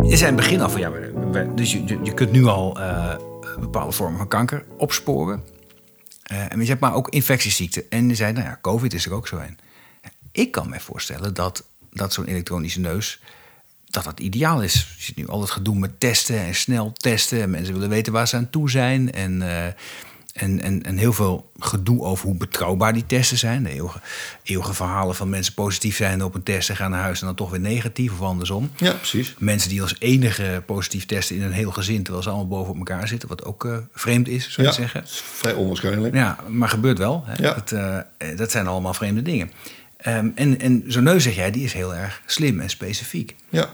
Je 0.09 0.17
zei 0.17 0.31
in 0.31 0.35
het 0.35 0.35
begin 0.35 0.61
al 0.61 0.69
van 0.69 0.79
ja, 0.79 0.91
dus 1.55 1.71
je, 1.71 1.85
je, 1.85 1.99
je 2.03 2.13
kunt 2.13 2.31
nu 2.31 2.45
al 2.45 2.79
eh, 2.79 3.15
bepaalde 3.59 3.91
vormen 3.91 4.17
van 4.17 4.27
kanker 4.27 4.65
opsporen. 4.77 5.43
Eh, 6.23 6.51
en 6.51 6.59
je 6.59 6.67
hebt 6.67 6.81
maar 6.81 6.93
ook 6.93 7.09
infectieziekten. 7.09 7.83
En 7.89 8.09
je 8.09 8.15
zei, 8.15 8.33
nou 8.33 8.45
ja, 8.45 8.57
COVID 8.61 8.93
is 8.93 9.05
er 9.05 9.13
ook 9.13 9.27
zo 9.27 9.37
een. 9.37 9.57
Ik 10.31 10.51
kan 10.51 10.69
me 10.69 10.79
voorstellen 10.79 11.33
dat, 11.33 11.63
dat 11.95 12.13
zo'n 12.13 12.25
elektronische 12.25 12.79
neus, 12.79 13.19
dat 13.89 14.03
dat 14.03 14.19
ideaal 14.19 14.61
is. 14.63 14.73
Je 14.73 15.03
ziet 15.03 15.15
nu 15.15 15.27
al 15.27 15.41
het 15.41 15.49
gedoe 15.49 15.75
met 15.75 15.99
testen 15.99 16.39
en 16.39 16.55
snel 16.55 16.93
testen. 16.93 17.41
En 17.41 17.49
mensen 17.49 17.73
willen 17.73 17.89
weten 17.89 18.13
waar 18.13 18.27
ze 18.27 18.35
aan 18.35 18.49
toe 18.49 18.69
zijn. 18.69 19.11
En, 19.11 19.41
eh, 19.41 19.65
en, 20.33 20.61
en, 20.61 20.83
en 20.83 20.97
heel 20.97 21.13
veel 21.13 21.51
gedoe 21.59 22.03
over 22.03 22.25
hoe 22.25 22.37
betrouwbaar 22.37 22.93
die 22.93 23.05
testen 23.05 23.37
zijn. 23.37 23.63
De 23.63 23.69
eeuwige, 23.69 23.99
eeuwige 24.43 24.73
verhalen 24.73 25.15
van 25.15 25.29
mensen 25.29 25.53
positief 25.53 25.95
zijn 25.95 26.23
op 26.23 26.35
een 26.35 26.43
test 26.43 26.69
en 26.69 26.75
gaan 26.75 26.91
naar 26.91 27.01
huis 27.01 27.19
en 27.19 27.25
dan 27.25 27.35
toch 27.35 27.49
weer 27.49 27.59
negatief 27.59 28.11
of 28.11 28.21
andersom. 28.21 28.71
Ja, 28.75 28.93
precies. 28.93 29.35
Mensen 29.37 29.69
die 29.69 29.81
als 29.81 29.95
enige 29.99 30.63
positief 30.65 31.05
testen 31.05 31.35
in 31.35 31.41
een 31.41 31.51
heel 31.51 31.71
gezin, 31.71 32.03
terwijl 32.03 32.23
ze 32.23 32.29
allemaal 32.29 32.47
boven 32.47 32.71
op 32.71 32.77
elkaar 32.77 33.07
zitten, 33.07 33.29
wat 33.29 33.45
ook 33.45 33.65
eh, 33.65 33.77
vreemd 33.93 34.27
is, 34.27 34.51
zou 34.51 34.67
je 34.67 34.73
zeggen. 34.73 35.03
is 35.03 35.21
vrij 35.25 35.53
onwaarschijnlijk. 35.53 36.13
Ja, 36.13 36.37
maar 36.47 36.69
gebeurt 36.69 36.97
wel. 36.97 37.23
Hè? 37.25 37.43
Ja. 37.43 37.53
Dat, 37.53 37.71
eh, 37.71 38.37
dat 38.37 38.51
zijn 38.51 38.67
allemaal 38.67 38.93
vreemde 38.93 39.21
dingen. 39.21 39.51
Ehm, 40.05 40.29
en 40.35 40.59
en 40.59 40.83
zo'n 40.87 41.03
neus, 41.03 41.23
zeg 41.23 41.35
jij, 41.35 41.51
die 41.51 41.63
is 41.63 41.73
heel 41.73 41.95
erg 41.95 42.21
slim 42.25 42.59
en 42.59 42.69
specifiek. 42.69 43.35
Ja. 43.49 43.69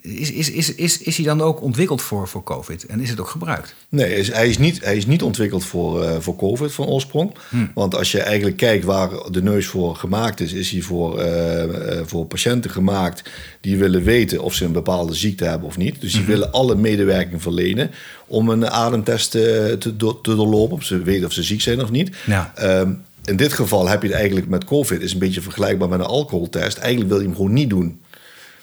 Is, 0.00 0.32
is, 0.32 0.50
is, 0.50 0.74
is, 0.74 0.98
is 0.98 1.16
hij 1.16 1.24
dan 1.26 1.40
ook 1.40 1.62
ontwikkeld 1.62 2.02
voor, 2.02 2.28
voor 2.28 2.42
COVID? 2.42 2.86
En 2.86 3.00
is 3.00 3.10
het 3.10 3.20
ook 3.20 3.28
gebruikt? 3.28 3.74
Nee, 3.88 4.06
hij 4.06 4.18
is, 4.18 4.32
hij 4.32 4.48
is 4.48 4.58
niet, 4.58 4.84
hij 4.84 4.96
is 4.96 5.06
niet 5.06 5.22
ontwikkeld 5.22 5.64
voor, 5.64 6.02
eh, 6.02 6.16
voor 6.18 6.36
COVID 6.36 6.72
van 6.72 6.86
oorsprong. 6.86 7.34
Want 7.74 7.94
als 7.94 8.12
je 8.12 8.20
eigenlijk 8.20 8.56
kijkt 8.56 8.84
waar 8.84 9.10
de 9.30 9.42
neus 9.42 9.66
voor 9.66 9.96
gemaakt 9.96 10.40
is, 10.40 10.52
is 10.52 10.70
hij 10.70 10.80
voor, 10.80 11.18
eh, 11.18 11.62
eh, 11.62 12.06
voor 12.06 12.26
patiënten 12.26 12.70
gemaakt 12.70 13.30
die 13.60 13.76
willen 13.76 14.02
weten 14.02 14.42
of 14.42 14.54
ze 14.54 14.64
een 14.64 14.72
bepaalde 14.72 15.14
ziekte 15.14 15.44
hebben 15.44 15.68
of 15.68 15.76
niet. 15.76 16.00
Dus 16.00 16.12
die 16.12 16.24
willen 16.24 16.52
alle 16.52 16.74
medewerking 16.74 17.42
verlenen 17.42 17.90
om 18.26 18.48
een 18.48 18.70
ademtest 18.70 19.30
te, 19.30 19.76
te 19.78 19.96
doorlopen, 19.96 20.76
of 20.76 20.84
ze 20.84 21.02
weten 21.02 21.26
of 21.26 21.32
ze 21.32 21.42
ziek 21.42 21.60
zijn 21.60 21.82
of 21.82 21.90
niet. 21.90 22.16
Ja. 22.26 22.52
Ehm, 22.54 22.92
in 23.28 23.36
dit 23.36 23.52
geval 23.52 23.88
heb 23.88 24.02
je 24.02 24.08
het 24.08 24.16
eigenlijk 24.16 24.48
met 24.48 24.64
COVID, 24.64 25.00
is 25.02 25.12
een 25.12 25.18
beetje 25.18 25.40
vergelijkbaar 25.40 25.88
met 25.88 25.98
een 26.00 26.04
alcoholtest. 26.06 26.78
Eigenlijk 26.78 27.10
wil 27.10 27.20
je 27.20 27.26
hem 27.26 27.36
gewoon 27.36 27.52
niet 27.52 27.70
doen. 27.70 28.00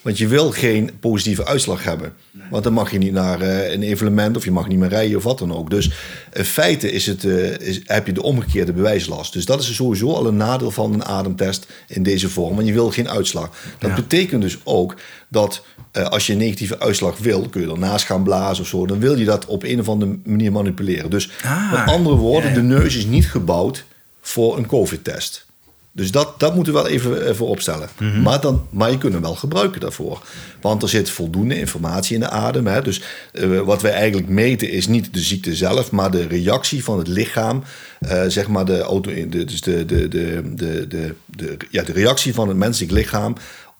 Want 0.01 0.17
je 0.17 0.27
wil 0.27 0.51
geen 0.51 0.91
positieve 0.99 1.45
uitslag 1.45 1.83
hebben. 1.83 2.13
Want 2.49 2.63
dan 2.63 2.73
mag 2.73 2.91
je 2.91 2.97
niet 2.97 3.11
naar 3.11 3.41
eh, 3.41 3.71
een 3.73 3.83
evenement 3.83 4.37
of 4.37 4.43
je 4.43 4.51
mag 4.51 4.67
niet 4.67 4.77
meer 4.77 4.89
rijden 4.89 5.17
of 5.17 5.23
wat 5.23 5.39
dan 5.39 5.53
ook. 5.55 5.69
Dus 5.69 5.91
in 6.33 6.43
feite 6.45 6.91
is 6.91 7.05
het, 7.05 7.23
eh, 7.23 7.57
is, 7.57 7.81
heb 7.85 8.05
je 8.05 8.11
de 8.13 8.21
omgekeerde 8.23 8.73
bewijslast. 8.73 9.33
Dus 9.33 9.45
dat 9.45 9.61
is 9.61 9.75
sowieso 9.75 10.13
al 10.13 10.27
een 10.27 10.37
nadeel 10.37 10.71
van 10.71 10.93
een 10.93 11.05
ademtest 11.05 11.67
in 11.87 12.03
deze 12.03 12.29
vorm. 12.29 12.55
Want 12.55 12.67
je 12.67 12.73
wil 12.73 12.91
geen 12.91 13.09
uitslag. 13.09 13.49
Dat 13.79 13.89
Ja. 13.89 13.95
betekent 13.95 14.41
dus 14.41 14.57
ook 14.63 14.95
dat 15.29 15.65
eh, 15.91 16.05
als 16.05 16.27
je 16.27 16.33
een 16.33 16.39
negatieve 16.39 16.79
uitslag 16.79 17.17
wil, 17.17 17.49
kun 17.49 17.61
je 17.61 17.69
ernaast 17.71 18.05
gaan 18.05 18.23
blazen 18.23 18.63
of 18.63 18.69
zo. 18.69 18.85
Dan 18.85 18.99
wil 18.99 19.17
je 19.17 19.25
dat 19.25 19.45
op 19.45 19.63
een 19.63 19.79
of 19.79 19.89
andere 19.89 20.19
manier 20.23 20.51
manipuleren. 20.51 21.09
Dus 21.09 21.29
Ah, 21.43 21.71
met 21.71 21.93
andere 21.93 22.15
woorden, 22.15 22.49
ja, 22.49 22.55
ja. 22.55 22.61
de 22.61 22.67
neus 22.67 22.95
is 22.95 23.05
niet 23.05 23.27
gebouwd 23.27 23.85
voor 24.25 24.57
een 24.57 24.65
COVID-test. 24.65 25.45
Dus 25.91 26.11
dat, 26.11 26.39
dat 26.39 26.55
moeten 26.55 26.73
we 26.73 26.81
wel 26.81 26.89
even 26.89 27.27
eh, 27.27 27.33
voor 27.33 27.47
opstellen. 27.49 27.89
Mhm. 27.99 28.21
maar, 28.21 28.41
dan, 28.41 28.67
maar 28.69 28.91
je 28.91 28.97
kunt 28.97 29.13
hem 29.13 29.21
wel 29.21 29.35
gebruiken 29.35 29.81
daarvoor. 29.81 30.21
Want 30.61 30.83
er 30.83 30.89
zit 30.89 31.09
voldoende 31.09 31.59
informatie 31.59 32.13
in 32.13 32.19
de 32.19 32.29
adem. 32.29 32.67
Hè? 32.67 32.81
Dus 32.81 33.01
eh, 33.31 33.59
wat 33.59 33.81
wij 33.81 33.91
eigenlijk 33.91 34.29
meten 34.29 34.69
is 34.69 34.87
niet 34.87 35.13
de 35.13 35.19
ziekte 35.19 35.55
zelf, 35.55 35.91
maar 35.91 36.11
de 36.11 36.27
reactie 36.27 36.83
van 36.83 36.97
het 36.97 37.07
lichaam. 37.07 37.63
eh, 37.99 38.23
zeg 38.27 38.47
maar 38.47 38.65
de, 38.65 38.79
auto, 38.79 39.11
de, 39.29 39.45
dus 39.45 39.61
de, 39.61 39.85
de, 39.85 40.07
de, 40.07 40.41
de, 40.55 40.87
de, 40.87 41.15
de, 41.25 41.57
ja, 41.69 41.83
de 41.83 41.91
reactie 41.93 42.33
van 42.33 42.47
het 42.47 42.57
menselijk 42.57 42.91
lichaam 42.91 43.35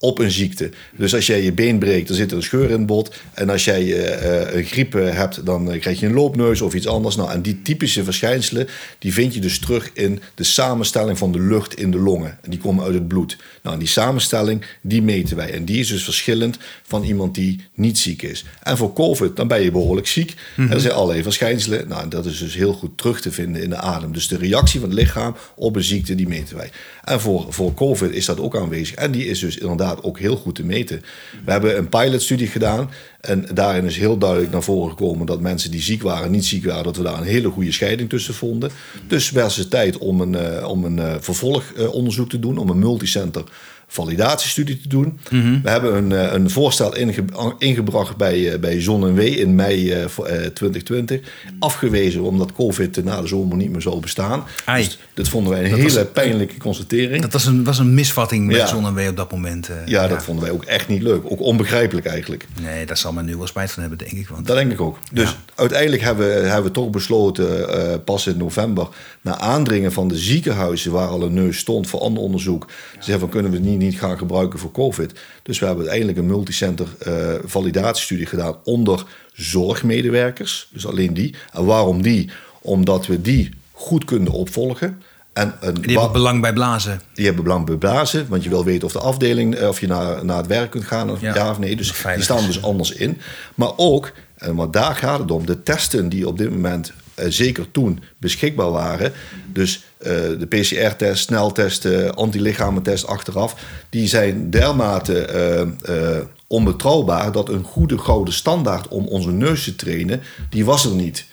op 0.06 0.20
een 0.20 0.32
ziekte. 0.32 0.70
Dus 0.98 1.16
als 1.16 1.28
jij 1.28 1.44
je 1.44 1.54
been 1.54 1.80
breekt, 1.80 2.08
dan 2.08 2.16
zit 2.16 2.32
er 2.32 2.38
een 2.38 2.44
scheur 2.44 2.70
in 2.70 2.78
het 2.78 2.86
bot. 2.86 3.16
En 3.34 3.50
als 3.50 3.66
jij 3.66 3.82
eh, 3.82 4.42
eh, 4.42 4.56
een 4.56 4.64
griep 4.64 4.96
eh, 4.96 5.14
hebt, 5.14 5.46
dan 5.46 5.80
krijg 5.80 6.00
je 6.00 6.06
een 6.06 6.14
loopneus 6.14 6.62
of 6.62 6.74
iets 6.74 6.88
anders. 6.88 7.16
Nou, 7.16 7.32
en 7.32 7.42
die 7.42 7.62
typische 7.62 8.04
verschijnselen, 8.04 8.68
die 9.00 9.14
vind 9.14 9.34
je 9.34 9.40
dus 9.40 9.60
terug 9.60 9.90
in 9.94 10.20
de 10.36 10.44
samenstelling 10.44 11.18
van 11.18 11.32
de 11.32 11.40
lucht 11.40 11.80
in 11.80 11.92
de 11.92 11.98
longen. 11.98 12.38
En 12.42 12.50
die 12.50 12.60
komen 12.60 12.84
uit 12.84 12.94
het 12.94 13.08
bloed. 13.08 13.38
Nou, 13.64 13.76
en 13.76 13.80
die 13.80 13.90
samenstelling, 13.92 14.66
die 14.82 15.02
meten 15.02 15.36
wij. 15.36 15.54
En 15.54 15.66
die 15.66 15.80
is 15.80 15.88
dus 15.88 16.04
verschillend 16.04 16.58
van 16.84 17.04
iemand 17.04 17.36
die 17.36 17.62
niet 17.74 17.98
ziek 17.98 18.22
is. 18.22 18.46
En 18.64 18.78
voor 18.78 18.94
COVID, 18.94 19.36
dan 19.36 19.48
ben 19.48 19.62
je 19.62 19.72
behoorlijk 19.72 20.08
ziek. 20.08 20.34
En 20.58 20.72
er 20.72 20.80
zijn 20.80 20.94
allerlei 20.94 21.24
verschijnselen. 21.24 21.88
Nou, 21.88 22.02
en 22.02 22.10
dat 22.10 22.26
is 22.26 22.40
dus 22.40 22.56
heel 22.56 22.74
goed 22.74 22.98
terug 22.98 23.22
te 23.22 23.32
vinden 23.32 23.62
in 23.62 23.70
de 23.70 23.78
adem. 23.78 24.14
Dus 24.14 24.28
de 24.28 24.38
reactie 24.38 24.80
van 24.80 24.90
het 24.90 25.00
lichaam 25.00 25.36
op 25.56 25.76
een 25.76 25.84
ziekte, 25.84 26.16
die 26.16 26.28
meten 26.28 26.56
wij. 26.56 26.70
En 27.04 27.22
voor, 27.22 27.46
voor 27.50 27.74
COVID 27.74 28.12
is 28.12 28.26
dat 28.26 28.40
ook 28.40 28.58
aanwezig. 28.58 28.96
En 28.96 29.12
die 29.12 29.26
is 29.26 29.40
dus 29.40 29.58
inderdaad 29.58 29.95
ook 30.04 30.20
heel 30.20 30.36
goed 30.36 30.56
te 30.56 30.64
meten. 30.64 31.02
We 31.46 31.52
hebben 31.52 31.78
een 31.78 31.90
pilotstudie 31.90 32.48
gedaan. 32.48 32.90
En 33.22 33.46
daarin 33.54 33.86
is 33.86 33.98
heel 33.98 34.18
duidelijk 34.18 34.52
naar 34.52 34.64
voren 34.64 34.90
gekomen 34.90 35.26
dat 35.26 35.40
mensen 35.40 35.72
die 35.72 35.82
ziek 35.82 36.02
waren, 36.02 36.32
niet 36.32 36.46
ziek 36.46 36.66
waren, 36.66 36.84
dat 36.84 36.98
we 36.98 37.04
daar 37.04 37.18
een 37.18 37.24
hele 37.24 37.50
goede 37.50 37.72
scheiding 37.72 38.10
tussen 38.10 38.34
vonden. 38.34 38.72
Dus 39.08 39.32
was 39.32 39.56
het 39.56 39.70
tijd 39.70 39.98
om 39.98 40.22
een, 40.22 40.36
eh, 40.36 40.68
om 40.68 40.84
een 40.84 41.00
eh, 41.00 41.16
vervolgonderzoek 41.20 42.30
te 42.30 42.40
doen, 42.40 42.58
om 42.58 42.70
een 42.70 42.80
multicenter 42.80 43.44
validatiestudie 43.88 44.82
te 44.82 44.88
doen. 44.88 45.20
We 45.64 45.70
hebben 45.70 45.96
een, 45.96 46.12
eh, 46.12 46.34
een 46.34 46.50
voorstel 46.50 46.96
inge- 46.96 47.56
ingebracht 47.58 48.18
bij, 48.18 48.52
eh, 48.54 48.60
bij 48.60 48.82
Zon 48.82 49.08
en 49.08 49.16
W 49.16 49.20
in 49.20 49.56
mei 49.56 49.92
eh, 49.92 50.08
voor, 50.08 50.26
eh, 50.26 50.36
2020. 50.48 51.20
Afgewezen 51.60 52.22
omdat 52.22 52.54
COVID 52.54 53.04
na 53.04 53.22
de 53.22 53.28
zomer 53.28 53.58
niet 53.58 53.70
meer 53.72 53.82
zou 53.82 54.00
bestaan. 54.00 54.44
Ai. 54.66 54.84
Dus 54.84 55.00
dat 55.14 55.28
vonden 55.30 55.52
wij 55.52 55.64
een 55.64 55.70
Dat 55.70 55.80
hele 55.80 56.06
pijnlijke 56.06 56.58
constatering. 56.58 57.22
Dat 57.22 57.34
was 57.34 57.46
een, 57.46 57.64
was 57.64 57.80
een 57.80 57.94
misvatting 57.94 58.46
met 58.46 58.56
Ja. 58.56 58.68
Zon 58.68 58.86
en 58.86 58.94
W 58.94 59.00
op 59.10 59.18
dat 59.18 59.32
moment. 59.32 59.70
ja, 59.86 60.08
dat 60.08 60.24
vonden 60.24 60.44
wij 60.44 60.54
ook 60.54 60.64
echt 60.64 60.88
niet 60.88 61.02
leuk. 61.02 61.22
Ook 61.32 61.40
onbegrijpelijk 61.42 62.06
eigenlijk. 62.06 62.46
Nee, 62.62 62.86
daar 62.86 62.98
zal 62.98 63.14
men 63.14 63.26
nu 63.26 63.38
wel 63.38 63.48
spijt 63.48 63.72
van 63.72 63.82
hebben, 63.82 64.00
denk 64.00 64.12
ik. 64.12 64.28
Want 64.28 64.48
Dat 64.48 64.56
denk 64.56 64.72
ik 64.72 64.82
ook. 64.82 64.98
Dus 65.14 65.30
Ja. 65.30 65.36
uiteindelijk 65.56 66.02
hebben, 66.02 66.28
we- 66.28 66.34
hebben 66.48 66.64
we 66.64 66.72
toch 66.72 66.90
besloten, 66.90 68.04
pas 68.04 68.28
in 68.28 68.38
november, 68.38 68.88
na 69.22 69.38
aandringen 69.40 69.92
van 69.92 70.08
de 70.08 70.18
ziekenhuizen 70.18 70.92
waar 70.92 71.08
al 71.08 71.22
een 71.22 71.34
neus 71.34 71.58
stond 71.58 71.88
voor 71.88 72.00
ander 72.00 72.24
onderzoek, 72.24 72.66
ze 72.92 72.98
zeggen 72.98 73.20
van 73.20 73.30
kunnen 73.30 73.52
we 73.52 73.58
het 73.58 73.66
niet, 73.78 73.90
niet 73.90 74.00
gaan 74.00 74.18
gebruiken 74.18 74.60
voor 74.60 74.72
COVID. 74.72 75.20
Dus 75.44 75.60
we 75.60 75.66
hebben 75.66 75.84
uiteindelijk 75.84 76.24
een 76.24 76.36
multicenter 76.36 76.88
eh, 77.00 77.34
validatiestudie 77.46 78.26
gedaan 78.26 78.56
onder 78.64 79.06
zorgmedewerkers. 79.34 80.68
Dus 80.72 80.88
alleen 80.88 81.14
die. 81.14 81.36
En 81.54 81.66
waarom 81.66 82.02
die? 82.02 82.30
Omdat 82.62 83.06
we 83.06 83.22
die 83.22 83.50
goed 83.72 84.06
kunnen 84.06 84.32
opvolgen. 84.32 85.02
En 85.34 85.56
een 85.60 85.74
die 85.74 85.92
hebben 85.92 86.12
belang 86.12 86.42
bij 86.42 86.54
blazen. 86.54 87.02
die 87.14 87.26
hebben 87.26 87.44
belang 87.44 87.66
bij 87.66 87.76
blazen, 87.76 88.28
want 88.30 88.44
je 88.44 88.50
wil 88.50 88.64
weten 88.64 88.88
of 88.88 88.94
de 88.94 89.00
afdeling, 89.00 89.56
eh, 89.56 89.68
of 89.68 89.80
je 89.80 89.88
naar, 89.88 90.26
naar 90.26 90.38
het 90.38 90.48
werk 90.48 90.72
kunt 90.72 90.86
gaan, 90.86 91.12
of 91.12 91.22
Ja, 91.22 91.36
ja, 91.36 91.50
of 91.50 91.60
nee. 91.60 91.76
Dus 91.76 92.04
die 92.16 92.24
staan 92.24 92.46
dus 92.46 92.62
anders 92.62 92.92
in. 92.92 93.18
Maar 93.56 93.72
ook, 93.76 94.12
en 94.38 94.56
wat 94.56 94.74
daar 94.74 94.96
gaat 94.96 95.20
het 95.20 95.32
om, 95.32 95.46
de 95.46 95.64
testen 95.64 96.10
die 96.10 96.28
op 96.28 96.38
dit 96.38 96.50
moment, 96.50 96.94
eh, 97.16 97.26
zeker 97.30 97.72
toen, 97.72 98.04
beschikbaar 98.18 98.72
waren. 98.72 99.14
Dus 99.54 99.84
eh, 99.95 99.95
de 100.40 100.46
PCR-test, 100.50 101.24
sneltesten, 101.24 102.16
antilichamentest 102.16 103.08
achteraf, 103.08 103.56
die 103.90 104.08
zijn 104.08 104.50
dermate 104.50 105.20
eh, 105.20 105.62
eh, 105.62 106.24
onbetrouwbaar 106.48 107.32
dat 107.32 107.50
een 107.50 107.64
goede 107.64 107.98
gouden 107.98 108.34
standaard 108.34 108.88
om 108.88 109.08
onze 109.08 109.32
neus 109.32 109.64
te 109.64 109.76
trainen, 109.76 110.22
die 110.50 110.66
was 110.66 110.86
er 110.86 110.96
niet. 110.96 111.26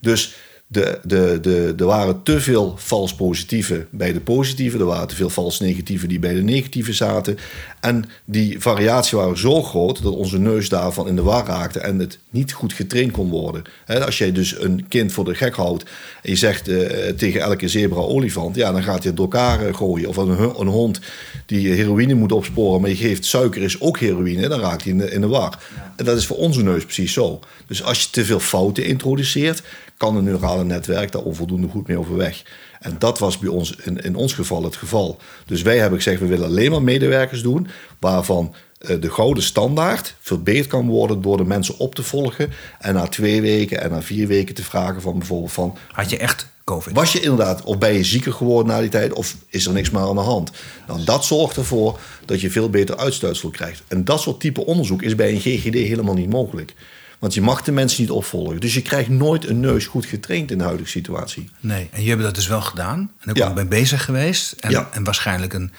Dus 0.00 0.34
de, 0.72 0.98
de, 1.02 1.38
de, 1.40 1.74
er 1.78 1.86
waren 1.86 2.22
te 2.22 2.40
veel 2.40 2.74
vals 2.76 3.14
positieve 3.14 3.86
bij 3.90 4.12
de 4.12 4.20
positieve. 4.20 4.78
Er 4.78 4.84
waren 4.84 5.08
te 5.08 5.14
veel 5.14 5.30
vals 5.30 5.60
negatieve 5.60 6.06
die 6.06 6.18
bij 6.18 6.34
de 6.34 6.42
negatieve 6.42 6.92
zaten. 6.92 7.38
En 7.80 8.04
die 8.24 8.60
variatie 8.60 9.18
waren 9.18 9.38
zo 9.38 9.62
groot 9.62 10.02
dat 10.02 10.14
onze 10.14 10.38
neus 10.38 10.68
daarvan 10.68 11.08
in 11.08 11.16
de 11.16 11.22
war 11.22 11.46
raakte 11.46 11.78
en 11.78 11.98
het 11.98 12.18
niet 12.30 12.52
goed 12.52 12.72
getraind 12.72 13.12
kon 13.12 13.30
worden. 13.30 13.62
Als 13.86 14.18
jij 14.18 14.32
dus 14.32 14.60
een 14.60 14.88
kind 14.88 15.12
voor 15.12 15.24
de 15.24 15.34
gek 15.34 15.54
houdt 15.54 15.82
en 16.22 16.30
je 16.30 16.36
zegt 16.36 16.68
eh, 16.68 17.08
tegen 17.08 17.40
elke 17.40 17.68
zebra-olifant, 17.68 18.56
ja, 18.56 18.72
dan 18.72 18.82
gaat 18.82 18.98
hij 18.98 19.06
het 19.06 19.16
door 19.16 19.32
elkaar 19.32 19.66
eh, 19.66 19.74
gooien. 19.74 20.08
Of 20.08 20.16
een, 20.16 20.60
een 20.60 20.66
hond 20.66 21.00
die 21.46 21.68
heroïne 21.68 22.14
moet 22.14 22.32
opsporen, 22.32 22.80
maar 22.80 22.90
je 22.90 22.96
geeft 22.96 23.24
suiker 23.24 23.62
is 23.62 23.80
ook 23.80 23.98
heroïne, 23.98 24.48
dan 24.48 24.60
raakt 24.60 24.82
hij 24.82 24.92
in 24.92 24.98
de, 24.98 25.10
in 25.10 25.20
de 25.20 25.26
war. 25.26 25.58
En 25.96 26.04
dat 26.04 26.16
is 26.16 26.26
voor 26.26 26.36
onze 26.36 26.62
neus 26.62 26.84
precies 26.84 27.12
zo. 27.12 27.40
Dus 27.66 27.82
als 27.82 28.02
je 28.02 28.10
te 28.10 28.24
veel 28.24 28.40
fouten 28.40 28.84
introduceert, 28.84 29.62
kan 30.02 30.14
de 30.14 30.22
neurale 30.22 30.64
net 30.64 30.86
werkt 30.86 31.12
daar 31.12 31.22
onvoldoende 31.22 31.68
goed 31.68 31.86
mee 31.86 31.98
overweg. 31.98 32.42
En 32.80 32.96
dat 32.98 33.18
was 33.18 33.38
bij 33.38 33.48
ons 33.48 33.76
in, 33.76 33.98
in 33.98 34.14
ons 34.14 34.32
geval 34.32 34.62
het 34.62 34.76
geval. 34.76 35.18
Dus 35.46 35.62
wij 35.62 35.78
hebben 35.78 35.98
gezegd, 35.98 36.20
we 36.20 36.26
willen 36.26 36.46
alleen 36.46 36.70
maar 36.70 36.82
medewerkers 36.82 37.42
doen 37.42 37.68
waarvan 37.98 38.54
eh, 38.78 39.00
de 39.00 39.10
gouden 39.10 39.42
standaard 39.42 40.14
verbeterd 40.20 40.66
kan 40.66 40.86
worden 40.86 41.22
door 41.22 41.36
de 41.36 41.44
mensen 41.44 41.78
op 41.78 41.94
te 41.94 42.02
volgen 42.02 42.52
en 42.78 42.94
na 42.94 43.06
twee 43.06 43.40
weken 43.40 43.80
en 43.80 43.90
na 43.90 44.02
vier 44.02 44.26
weken 44.26 44.54
te 44.54 44.64
vragen 44.64 45.02
van 45.02 45.18
bijvoorbeeld 45.18 45.52
van 45.52 45.76
Had 45.92 46.10
je 46.10 46.18
echt 46.18 46.46
COVID? 46.64 46.94
was 46.94 47.12
je 47.12 47.20
inderdaad, 47.20 47.62
of 47.62 47.78
ben 47.78 47.92
je 47.92 48.04
zieker 48.04 48.32
geworden 48.32 48.72
na 48.72 48.80
die 48.80 48.88
tijd, 48.88 49.12
of 49.12 49.36
is 49.48 49.66
er 49.66 49.72
niks 49.72 49.90
meer 49.90 50.02
aan 50.02 50.14
de 50.14 50.20
hand? 50.20 50.50
Nou, 50.86 51.04
dat 51.04 51.24
zorgt 51.24 51.56
ervoor 51.56 52.00
dat 52.24 52.40
je 52.40 52.50
veel 52.50 52.70
beter 52.70 52.96
uitstuitsel 52.96 53.50
krijgt. 53.50 53.82
En 53.88 54.04
dat 54.04 54.20
soort 54.20 54.40
type 54.40 54.66
onderzoek 54.66 55.02
is 55.02 55.14
bij 55.14 55.32
een 55.32 55.40
GGD 55.40 55.74
helemaal 55.74 56.14
niet 56.14 56.30
mogelijk. 56.30 56.74
Want 57.22 57.34
je 57.34 57.40
mag 57.42 57.62
de 57.62 57.72
mensen 57.72 58.02
niet 58.02 58.10
opvolgen. 58.10 58.60
Dus 58.60 58.74
je 58.74 58.82
krijgt 58.82 59.08
nooit 59.08 59.48
een 59.48 59.60
neus 59.60 59.86
goed 59.86 60.06
getraind 60.06 60.50
in 60.50 60.58
de 60.58 60.64
huidige 60.64 60.88
situatie. 60.90 61.50
Nee, 61.60 61.88
en 61.92 62.02
je 62.02 62.08
hebt 62.08 62.22
dat 62.22 62.34
dus 62.34 62.46
wel 62.46 62.60
gedaan. 62.60 63.10
En 63.20 63.30
ook 63.30 63.36
Ja. 63.36 63.52
ben 63.52 63.68
bezig 63.68 64.04
geweest. 64.04 64.52
En, 64.52 64.70
Ja. 64.70 64.88
en 64.92 65.04
waarschijnlijk 65.04 65.52
een, 65.52 65.72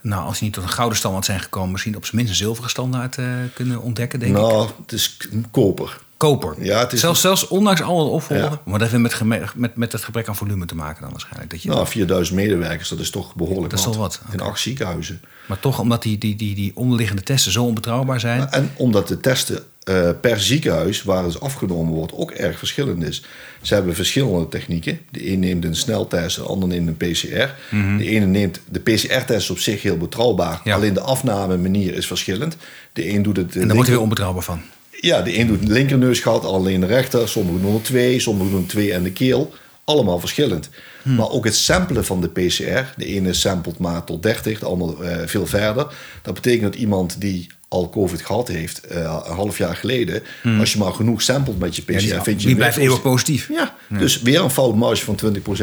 nou, 0.00 0.24
als 0.26 0.38
je 0.38 0.44
niet 0.44 0.52
tot 0.54 0.62
een 0.62 0.68
gouden 0.68 0.98
standaard 0.98 1.24
zijn 1.24 1.40
gekomen, 1.40 1.70
misschien 1.72 1.96
op 1.96 2.04
zijn 2.04 2.16
minst 2.16 2.30
een 2.30 2.36
zilveren 2.38 2.70
standaard 2.70 3.18
eh, 3.18 3.26
kunnen 3.54 3.80
ontdekken, 3.82 4.18
denk 4.18 4.36
ik. 4.36 4.42
nou, 4.42 4.68
het 4.82 4.92
is 4.92 5.16
koper. 5.50 5.98
Koper. 6.16 6.54
Ja, 6.64 6.78
het 6.78 6.92
is- 6.92 7.00
zelfs, 7.00 7.20
zelfs 7.20 7.48
ondanks 7.48 7.82
al 7.82 7.98
het 7.98 8.08
opvolgen. 8.12 8.50
Ja. 8.50 8.60
Maar 8.64 8.78
dat 8.78 8.90
heeft 8.90 9.22
met, 9.24 9.54
met, 9.54 9.76
met 9.76 9.92
het 9.92 10.04
gebrek 10.04 10.28
aan 10.28 10.36
volume 10.36 10.66
te 10.66 10.74
maken 10.74 11.02
dan 11.02 11.10
waarschijnlijk. 11.10 11.50
Dat 11.50 11.62
je 11.62 11.68
Nou, 11.68 11.86
4000 11.86 12.36
medewerkers, 12.36 12.88
dat 12.88 12.98
is 12.98 13.10
toch 13.10 13.34
behoorlijk 13.34 13.70
Dat 13.70 13.78
is 13.78 13.84
toch 13.84 13.96
wat, 13.96 14.20
In 14.32 14.40
acht 14.40 14.60
ziekenhuizen. 14.60 15.20
Maar 15.46 15.60
toch, 15.60 15.78
omdat 15.78 16.02
die, 16.02 16.18
die, 16.18 16.36
die, 16.36 16.54
die 16.54 16.72
onderliggende 16.74 17.22
testen 17.22 17.52
zo 17.52 17.64
onbetrouwbaar 17.64 18.20
zijn. 18.20 18.50
En 18.50 18.70
omdat 18.76 19.08
de 19.08 19.20
testen 19.20 19.62
eh, 19.84 20.10
per 20.20 20.40
ziekenhuis, 20.40 21.02
waar 21.02 21.24
het 21.24 21.40
afgenomen 21.40 21.94
wordt, 21.94 22.12
ook 22.12 22.30
erg 22.30 22.58
verschillend 22.58 23.02
is. 23.02 23.22
Ze 23.62 23.74
hebben 23.74 23.94
verschillende 23.94 24.48
technieken. 24.48 25.00
De 25.10 25.30
een 25.30 25.38
neemt 25.38 25.64
een 25.64 25.76
sneltest, 25.76 26.36
de 26.36 26.42
ander 26.42 26.68
neemt 26.68 26.88
een 26.88 26.96
PCR. 26.96 27.54
De 27.98 28.08
ene 28.08 28.26
neemt 28.26 28.60
de 28.70 28.80
PCR-test 28.80 29.50
op 29.50 29.58
zich 29.58 29.82
heel 29.82 29.96
betrouwbaar. 29.96 30.60
Ja. 30.64 30.74
Alleen 30.74 30.94
de 30.94 31.00
afname 31.00 31.56
manier 31.56 31.94
is 31.94 32.06
verschillend. 32.06 32.56
De 32.92 33.08
een 33.08 33.22
doet 33.22 33.36
het. 33.36 33.56
en 33.56 33.66
daar 33.66 33.74
wordt 33.76 33.90
weer 33.90 34.00
onbetrouwbaar 34.00 34.42
van. 34.42 34.60
Ja, 34.90 35.22
de 35.22 35.38
een 35.38 35.46
doet 35.46 35.62
een 35.62 35.72
linkerneusgat, 35.72 36.44
alleen 36.44 36.80
de 36.80 36.86
rechter. 36.86 37.28
Sommigen 37.28 37.62
doen 37.62 37.74
er 37.74 37.82
twee, 37.82 38.20
sommigen 38.20 38.52
doen 38.52 38.66
twee 38.66 38.92
en 38.92 39.02
de 39.02 39.12
keel. 39.12 39.54
Allemaal 39.84 40.20
verschillend. 40.20 40.70
Maar 41.02 41.30
ook 41.30 41.44
het 41.44 41.54
samplen 41.54 42.04
van 42.04 42.20
de 42.20 42.28
PCR. 42.28 42.94
De 42.96 43.04
ene 43.04 43.32
samplet 43.32 43.78
maar 43.78 44.04
tot 44.04 44.22
30, 44.22 44.58
de 44.58 44.66
ander 44.66 45.00
eh, 45.00 45.26
veel 45.26 45.46
verder. 45.46 45.86
Dat 46.22 46.34
betekent 46.34 46.72
dat 46.72 46.80
iemand 46.80 47.20
die 47.20 47.46
al 47.74 47.90
COVID 47.90 48.22
gehad 48.22 48.48
heeft, 48.48 48.86
eh, 48.86 49.22
een 49.26 49.34
half 49.34 49.58
jaar 49.58 49.76
geleden... 49.76 50.22
als 50.58 50.72
je 50.72 50.78
maar 50.78 50.92
genoeg 50.92 51.22
samplet 51.22 51.58
met 51.58 51.76
je 51.76 51.82
PCR... 51.82 51.92
Ja, 51.92 51.98
die, 51.98 52.20
vind 52.20 52.40
je 52.40 52.46
die 52.46 52.56
blijft 52.56 52.76
eeuwig 52.76 53.02
positief. 53.02 53.48
Ja, 53.48 53.76
dus 53.88 54.22
weer 54.22 54.40
een 54.40 54.50
foutmarge 54.50 55.04
van 55.04 55.18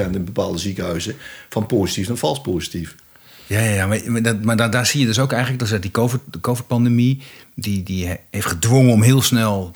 20% 0.09 0.11
in 0.11 0.25
bepaalde 0.25 0.57
ziekenhuizen. 0.57 1.15
Van 1.49 1.65
positief 1.65 2.07
naar 2.07 2.17
vals 2.17 2.41
positief. 2.41 2.95
Ja, 3.47 3.59
ja, 3.59 3.73
ja 3.73 3.87
maar, 3.87 4.01
maar 4.05 4.21
dat, 4.21 4.41
maar 4.41 4.55
daar, 4.55 4.71
daar 4.71 4.85
zie 4.85 4.99
je 4.99 5.05
dus 5.05 5.19
ook 5.19 5.31
eigenlijk 5.31 5.69
dat 5.69 5.81
die 5.81 5.91
COVID, 5.91 6.19
de 6.31 6.39
COVID-pandemie... 6.39 7.21
Die, 7.55 7.83
die 7.83 8.17
heeft 8.29 8.45
gedwongen 8.45 8.93
om 8.93 9.01
heel 9.01 9.21
snel 9.21 9.71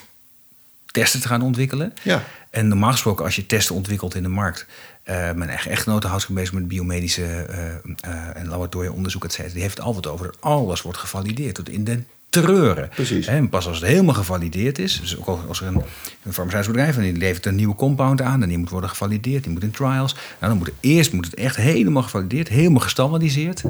testen 0.96 1.22
te 1.22 1.28
gaan 1.28 1.42
ontwikkelen. 1.42 1.94
Ja. 2.04 2.24
En 2.50 2.68
normaal 2.68 2.92
gesproken, 2.92 3.26
als 3.26 3.36
je 3.36 3.46
testen 3.46 3.76
ontwikkelt 3.76 4.16
in 4.16 4.24
de 4.24 4.30
markt... 4.30 4.66
eh 5.04 5.16
mijn 5.16 5.50
eigen 5.50 5.72
echtgenote 5.72 6.08
houdt 6.08 6.24
zich 6.24 6.32
bezig 6.34 6.54
met 6.54 6.68
biomedische 6.68 7.24
eh, 7.24 8.38
en 8.38 8.48
laboratoriumonderzoek, 8.48 9.24
et 9.24 9.32
cetera. 9.32 9.54
Die 9.54 9.62
heeft 9.62 9.78
het 9.78 9.86
altijd 9.86 10.08
over 10.08 10.26
dat 10.26 10.38
alles 10.40 10.82
wordt 10.82 10.98
gevalideerd 10.98 11.56
tot 11.56 11.70
in 11.70 11.84
den 11.84 12.08
treuren. 12.42 12.90
Precies. 12.90 13.28
En 13.28 13.50
pas 13.50 13.68
als 13.68 13.80
het 13.80 13.88
helemaal 13.90 14.14
gevalideerd 14.14 14.80
is, 14.80 15.00
dus 15.00 15.18
ook 15.18 15.40
als 15.48 15.62
er 15.62 15.68
een, 15.68 15.82
een 16.24 16.34
farmaceutisch 16.34 16.72
bedrijf 16.72 16.96
en 16.98 17.02
die 17.04 17.14
levert 17.18 17.46
een 17.46 17.56
nieuwe 17.56 17.76
compound 17.76 18.22
aan 18.22 18.42
en 18.42 18.50
die 18.50 18.58
moet 18.58 18.70
worden 18.70 18.90
gevalideerd, 18.90 19.44
die 19.44 19.52
moet 19.54 19.64
in 19.64 19.72
trials. 19.72 20.14
Nou, 20.14 20.24
dan 20.40 20.58
moet 20.58 20.66
het 20.68 20.76
eerst 20.80 21.14
moet 21.14 21.26
het 21.26 21.34
echt 21.36 21.56
helemaal 21.56 22.04
gevalideerd, 22.04 22.48
helemaal 22.48 22.80
gestandardiseerd. 22.82 23.64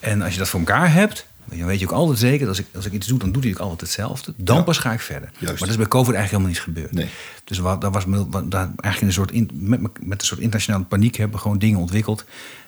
En 0.00 0.22
als 0.22 0.32
je 0.32 0.38
dat 0.38 0.48
voor 0.48 0.60
elkaar 0.60 0.92
hebt, 0.92 1.26
dan 1.44 1.66
weet 1.66 1.78
je 1.80 1.86
ook 1.86 1.92
altijd 1.92 2.18
zeker 2.18 2.38
dat 2.38 2.48
als 2.48 2.58
ik, 2.58 2.66
als 2.74 2.86
ik 2.86 2.92
iets 2.92 3.06
doe, 3.06 3.18
dan 3.18 3.32
doet 3.32 3.42
hij 3.44 3.52
ook 3.52 3.58
altijd 3.58 3.80
hetzelfde. 3.80 4.34
Dan 4.36 4.56
Ja. 4.56 4.62
pas 4.62 4.78
ga 4.78 4.92
ik 4.92 5.00
verder. 5.00 5.28
Juist. 5.32 5.48
Maar 5.48 5.58
dat 5.58 5.68
is 5.68 5.76
bij 5.76 5.88
COVID 5.88 6.14
eigenlijk 6.14 6.30
helemaal 6.30 6.48
niet 6.48 6.60
gebeurd. 6.60 6.92
Nee. 6.92 7.08
Dus 7.44 7.58
wat, 7.58 7.80
dat 7.80 7.92
was 7.94 8.04
wat- 8.06 8.50
daar 8.50 8.64
eigenlijk 8.64 9.00
in 9.00 9.06
een 9.06 9.12
soort 9.12 9.30
in, 9.30 9.50
met, 9.52 9.80
met 9.80 10.20
een 10.20 10.26
soort 10.26 10.40
internationale 10.40 10.84
paniek 10.84 11.16
hebben 11.16 11.40
gewoon 11.40 11.58
dingen 11.58 11.78
ontwikkeld 11.78 12.24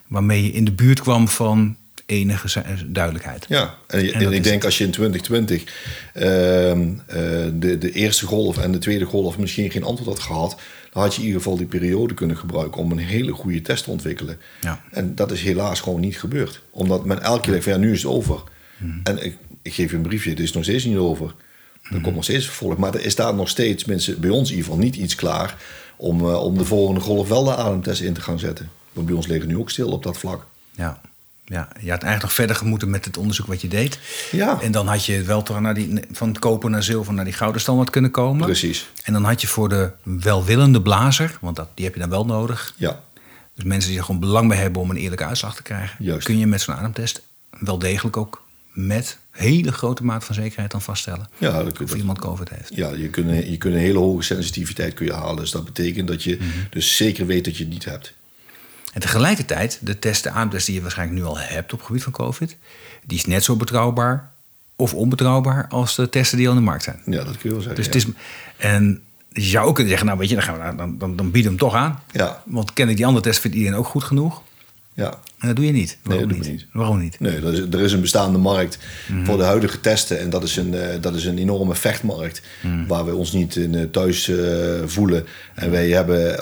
waarmee 0.07 0.43
je 0.43 0.51
in 0.51 0.65
de 0.65 0.71
buurt 0.71 0.99
kwam 1.01 1.27
van 1.27 1.75
enige 2.11 2.63
duidelijkheid. 2.87 3.45
Ja, 3.49 3.75
en, 3.87 4.33
ik 4.33 4.43
denk 4.43 4.63
als 4.65 4.77
je 4.77 4.83
in 4.83 4.91
2020 4.91 5.63
ehm, 6.13 6.89
eh, 7.07 7.17
de, 7.53 7.77
de 7.77 7.91
eerste 7.91 8.25
golf 8.25 8.57
en 8.57 8.71
de 8.71 8.77
tweede 8.77 9.05
golf 9.05 9.37
misschien 9.37 9.71
geen 9.71 9.83
antwoord 9.83 10.09
had 10.09 10.27
gehad, 10.27 10.55
dan 10.91 11.01
had 11.03 11.13
je 11.15 11.19
in 11.21 11.27
ieder 11.27 11.41
geval 11.41 11.57
die 11.57 11.65
periode 11.65 12.13
kunnen 12.13 12.37
gebruiken 12.37 12.81
om 12.81 12.91
een 12.91 12.97
hele 12.97 13.31
goede 13.31 13.61
test 13.61 13.83
te 13.83 13.89
ontwikkelen. 13.89 14.37
Ja. 14.61 14.81
En 14.91 15.15
dat 15.15 15.31
is 15.31 15.41
helaas 15.41 15.79
gewoon 15.79 15.99
niet 15.99 16.17
gebeurd. 16.19 16.61
Omdat 16.69 17.05
men 17.05 17.21
elke 17.21 17.41
keer 17.41 17.51
denkt 17.51 17.65
ja, 17.65 17.77
nu 17.77 17.91
is 17.91 18.03
het 18.03 18.11
over. 18.11 18.43
Mhm. 18.77 18.99
En 19.03 19.25
ik, 19.25 19.37
ik 19.61 19.73
geef 19.73 19.89
je 19.91 19.95
een 19.95 20.01
briefje, 20.01 20.29
het 20.29 20.39
is 20.39 20.51
nog 20.53 20.63
steeds 20.63 20.85
niet 20.85 20.97
over. 20.97 21.25
Er 21.27 21.33
Mhm. 21.93 22.01
komt 22.01 22.15
nog 22.15 22.23
steeds 22.23 22.45
vervolg. 22.45 22.77
Maar 22.77 22.93
er 22.93 23.05
is 23.05 23.15
daar 23.15 23.33
nog 23.33 23.49
steeds, 23.49 23.85
mensen, 23.85 24.19
bij 24.19 24.29
ons 24.29 24.49
in 24.49 24.55
ieder 24.55 24.71
geval, 24.71 24.83
niet 24.85 24.95
iets 24.95 25.15
klaar 25.15 25.57
om, 25.97 26.19
eh, 26.19 26.43
om 26.43 26.57
de 26.57 26.65
volgende 26.65 27.01
golf 27.01 27.27
wel 27.27 27.43
de 27.43 27.55
ademtest 27.55 28.01
in 28.01 28.13
te 28.13 28.21
gaan 28.21 28.39
zetten. 28.39 28.69
Want 28.93 29.07
bij 29.07 29.15
ons 29.15 29.27
liggen 29.27 29.47
nu 29.47 29.57
ook 29.57 29.69
stil 29.69 29.89
op 29.91 30.03
dat 30.03 30.17
vlak. 30.17 30.45
Ja. 30.71 31.01
Ja, 31.51 31.67
je 31.79 31.89
had 31.89 32.01
eigenlijk 32.03 32.21
nog 32.21 32.33
verder 32.33 32.55
gemoeten 32.55 32.89
met 32.89 33.05
het 33.05 33.17
onderzoek 33.17 33.45
wat 33.47 33.61
je 33.61 33.67
deed. 33.67 33.99
Ja. 34.31 34.61
En 34.61 34.71
dan 34.71 34.87
had 34.87 35.05
je 35.05 35.21
wel 35.23 35.43
toch 35.43 35.59
naar 35.59 35.73
die, 35.73 35.99
van 36.11 36.27
het 36.29 36.39
koper 36.39 36.69
naar 36.69 36.83
zilver 36.83 37.13
naar 37.13 37.25
die 37.25 37.33
gouden 37.33 37.61
standaard 37.61 37.89
kunnen 37.89 38.11
komen. 38.11 38.45
Precies. 38.45 38.89
En 39.03 39.13
dan 39.13 39.23
had 39.23 39.41
je 39.41 39.47
voor 39.47 39.69
de 39.69 39.91
welwillende 40.03 40.81
blazer, 40.81 41.37
want 41.41 41.55
dat, 41.55 41.67
die 41.73 41.85
heb 41.85 41.93
je 41.93 41.99
dan 41.99 42.09
wel 42.09 42.25
nodig. 42.25 42.73
Ja, 42.77 42.99
Dus 43.55 43.63
mensen 43.63 43.89
die 43.89 43.99
er 43.99 44.05
gewoon 44.05 44.19
belang 44.21 44.47
bij 44.47 44.57
hebben 44.57 44.81
om 44.81 44.89
een 44.89 44.95
eerlijke 44.97 45.25
uitslag 45.25 45.55
te 45.55 45.61
krijgen. 45.63 46.05
Juist. 46.05 46.25
Kun 46.25 46.37
je 46.37 46.47
met 46.47 46.61
zo'n 46.61 46.75
ademtest 46.75 47.21
wel 47.59 47.79
degelijk 47.79 48.17
ook 48.17 48.43
met 48.73 49.17
hele 49.31 49.71
grote 49.71 50.03
mate 50.03 50.25
van 50.25 50.35
zekerheid 50.35 50.71
dan 50.71 50.81
vaststellen. 50.81 51.29
ja 51.37 51.63
dat, 51.63 51.81
Of 51.81 51.89
dat, 51.89 51.97
iemand 51.97 52.19
COVID 52.19 52.49
heeft. 52.49 52.75
Ja, 52.75 52.89
je 52.89 53.09
kunt, 53.09 53.27
een- 53.29 53.51
je 53.51 53.57
kunt 53.57 53.73
een 53.73 53.79
hele 53.79 53.97
hoge 53.99 54.23
sensitiviteit 54.23 54.93
kun 54.93 55.05
je 55.05 55.13
halen. 55.13 55.35
Dus 55.35 55.51
dat 55.51 55.65
betekent 55.65 56.07
dat 56.07 56.23
je 56.23 56.39
dus 56.69 56.95
zeker 56.95 57.25
weet 57.25 57.45
dat 57.45 57.57
je 57.57 57.63
het 57.63 57.73
niet 57.73 57.85
hebt. 57.85 58.13
En 58.93 59.01
tegelijkertijd, 59.01 59.79
de 59.81 59.99
test, 59.99 60.23
de 60.23 60.29
ademtest 60.29 60.65
die 60.65 60.75
je 60.75 60.81
waarschijnlijk 60.81 61.19
nu 61.19 61.25
al 61.25 61.37
hebt 61.37 61.73
op 61.73 61.77
het 61.79 61.87
gebied 61.87 62.03
van 62.03 62.11
COVID, 62.11 62.57
die 63.05 63.17
is 63.17 63.25
net 63.25 63.43
zo 63.43 63.55
betrouwbaar 63.55 64.31
of 64.75 64.93
onbetrouwbaar 64.93 65.67
als 65.69 65.95
de 65.95 66.09
testen 66.09 66.37
die 66.37 66.47
al 66.47 66.53
in 66.53 66.59
de 66.59 66.65
markt 66.65 66.83
zijn. 66.83 67.01
Ja, 67.05 67.23
dat 67.23 67.37
kun 67.37 67.49
je 67.49 67.49
wel 67.49 67.61
zeggen. 67.61 67.75
Dus 67.75 67.85
ja. 67.85 67.91
het 67.91 68.17
is, 68.17 68.23
en 68.57 69.03
je 69.29 69.41
zou 69.41 69.67
ook 69.67 69.73
kunnen 69.75 69.89
zeggen, 69.89 70.07
nou 70.07 70.19
weet 70.19 70.29
je, 70.29 70.35
dan, 70.35 70.43
gaan 70.43 70.71
we, 70.71 70.75
dan, 70.75 70.97
dan, 70.97 71.15
dan 71.15 71.31
bieden 71.31 71.51
we 71.51 71.57
hem 71.57 71.69
toch 71.69 71.75
aan. 71.75 71.99
Ja. 72.11 72.43
Want 72.45 72.73
ken 72.73 72.89
ik 72.89 72.95
die 72.95 73.05
andere 73.05 73.23
test, 73.23 73.39
vindt 73.39 73.57
iedereen 73.57 73.77
ook 73.77 73.87
goed 73.87 74.03
genoeg. 74.03 74.41
Ja. 75.01 75.19
En 75.39 75.47
dat 75.47 75.55
doe 75.55 75.65
je 75.65 75.71
niet. 75.71 75.97
Waarom 76.03 76.27
dat 76.27 76.35
doen 76.37 76.45
we 76.45 76.51
niet. 76.51 76.65
Waarom 76.73 76.99
niet? 76.99 77.19
Nee, 77.19 77.35
er 77.35 77.53
is, 77.53 77.59
er 77.59 77.79
is 77.81 77.91
een 77.91 78.01
bestaande 78.01 78.37
markt 78.37 78.77
Mhm. 79.07 79.25
voor 79.25 79.37
de 79.37 79.43
huidige 79.43 79.79
testen. 79.79 80.19
En 80.19 80.29
dat 80.29 80.43
is 80.43 80.55
een, 80.55 80.73
eh, 80.73 81.01
dat 81.01 81.15
is 81.15 81.25
een 81.25 81.37
enorme 81.37 81.75
vechtmarkt. 81.75 82.41
Mhm. 82.63 82.87
Waar 82.87 83.05
we 83.05 83.15
ons 83.15 83.31
niet 83.31 83.55
in 83.55 83.75
eh, 83.75 83.83
thuis 83.83 84.27
eh, 84.29 84.37
voelen. 84.85 85.25
En 85.55 85.71
wij 85.71 85.89
hebben 85.89 86.39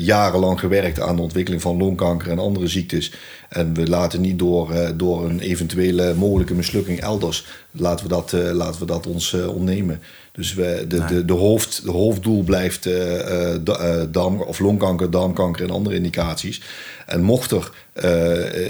jarenlang 0.00 0.60
gewerkt 0.60 1.00
aan 1.00 1.16
de 1.16 1.22
ontwikkeling 1.22 1.62
van 1.62 1.76
longkanker 1.76 2.30
en 2.30 2.38
andere 2.38 2.66
ziektes. 2.68 3.12
En 3.48 3.74
we 3.74 3.88
laten 3.88 4.20
niet 4.20 4.38
door, 4.38 4.72
door 4.96 5.24
een 5.28 5.40
eventuele 5.40 6.14
mogelijke 6.14 6.54
mislukking 6.54 7.00
elders. 7.00 7.46
Laten 7.70 8.06
we 8.06 8.12
dat, 8.12 8.32
laten 8.32 8.80
we 8.80 8.86
dat 8.86 9.06
ons 9.06 9.34
ontnemen. 9.34 10.00
Dus 10.32 10.54
we, 10.54 10.84
de, 10.88 11.04
de, 11.04 11.24
de, 11.24 11.32
hoofd, 11.32 11.84
de 11.84 11.90
hoofddoel 11.90 12.42
blijft 12.42 12.86
eh, 12.86 13.20
eh, 13.20 13.54
eh, 13.54 14.08
darm, 14.10 14.40
of 14.40 14.58
longkanker, 14.58 15.10
darmkanker 15.10 15.64
en 15.64 15.70
andere 15.70 15.96
indicaties. 15.96 16.62
En 17.06 17.22
mocht 17.22 17.50
er 17.50 17.70